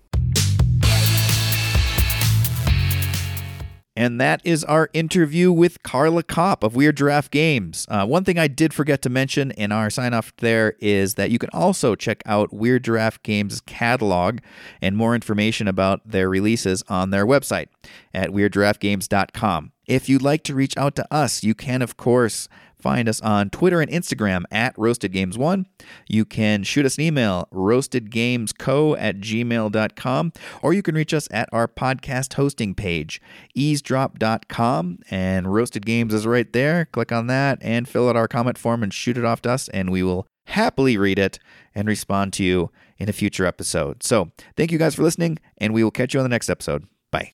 And 3.95 4.19
that 4.21 4.41
is 4.43 4.65
our 4.65 4.89
interview 4.95 5.53
with 5.53 5.83
Carla 5.83 6.23
Kopp 6.23 6.65
of 6.65 6.75
Weird 6.75 6.97
Giraffe 6.97 7.31
Games. 7.31 7.87
Uh, 7.91 8.07
one 8.07 8.25
thing 8.25 8.39
I 8.39 8.49
did 8.49 8.73
forget 8.73 9.03
to 9.03 9.11
mention 9.11 9.51
in 9.51 9.71
our 9.71 9.91
sign 9.91 10.15
off 10.15 10.35
there 10.39 10.77
is 10.81 11.15
that 11.17 11.31
you 11.31 11.39
can 11.39 11.51
also 11.53 11.95
check 11.95 12.23
out 12.25 12.55
Weird 12.55 12.85
Giraffe 12.85 13.23
Games' 13.23 13.61
catalog 13.61 14.39
and 14.81 14.97
more 14.97 15.15
information 15.15 15.69
about 15.69 16.01
their 16.07 16.31
releases 16.31 16.83
on 16.89 17.11
their 17.11 17.27
website 17.27 17.67
at 18.15 18.31
weirdgiraffegames.com. 18.31 19.73
If 19.87 20.09
you'd 20.09 20.23
like 20.23 20.43
to 20.45 20.55
reach 20.55 20.77
out 20.79 20.97
to 20.97 21.15
us, 21.15 21.45
you 21.45 21.55
can, 21.55 21.83
of 21.83 21.99
course, 21.99 22.49
find 22.83 23.09
us 23.09 23.21
on 23.21 23.51
Twitter 23.51 23.81
and 23.81 23.91
Instagram 23.91 24.43
at 24.51 24.77
RoastedGames1. 24.77 25.65
You 26.09 26.25
can 26.25 26.63
shoot 26.65 26.85
us 26.85 26.99
an 26.99 27.05
email, 27.05 27.49
roastedgamesco 27.53 28.97
at 28.99 29.19
gmail.com, 29.19 30.33
or 30.63 30.73
you 30.73 30.83
can 30.83 30.95
reach 30.95 31.15
us 31.15 31.29
at 31.31 31.49
our 31.53 31.69
podcast 31.69 32.35
hosting 32.35 32.75
page, 32.75 33.21
eavesdrop.com, 33.57 34.99
and 35.11 35.53
Roasted 35.53 35.87
Games 35.87 36.13
is 36.13 36.27
right 36.27 36.53
there. 36.53 36.87
Click 36.87 37.13
on 37.13 37.29
that 37.29 37.59
and 37.63 37.89
fill 37.89 38.09
out 38.09 38.17
our 38.17 38.29
comment 38.29 38.59
form 38.59 38.83
and 38.83 38.93
shoot 38.93 39.17
it 39.17 39.25
off 39.25 39.43
to 39.43 39.51
us, 39.51 39.69
and 39.69 39.91
we 39.91 40.03
will 40.03 40.27
happily 40.47 40.97
read 40.97 41.19
it 41.19 41.39
and 41.75 41.89
respond 41.89 42.33
to 42.35 42.45
you 42.45 42.71
in 42.99 43.09
a 43.09 43.13
future 43.13 43.47
episode. 43.47 44.03
So 44.03 44.31
thank 44.57 44.73
you 44.73 44.79
guys 44.79 44.95
for 44.95 45.03
listening, 45.03 45.39
and 45.59 45.73
we 45.73 45.83
will 45.85 45.91
catch 45.91 46.15
you 46.15 46.21
on 46.21 46.25
the 46.25 46.29
next 46.31 46.51
episode. 46.51 46.87
Bye. 47.11 47.33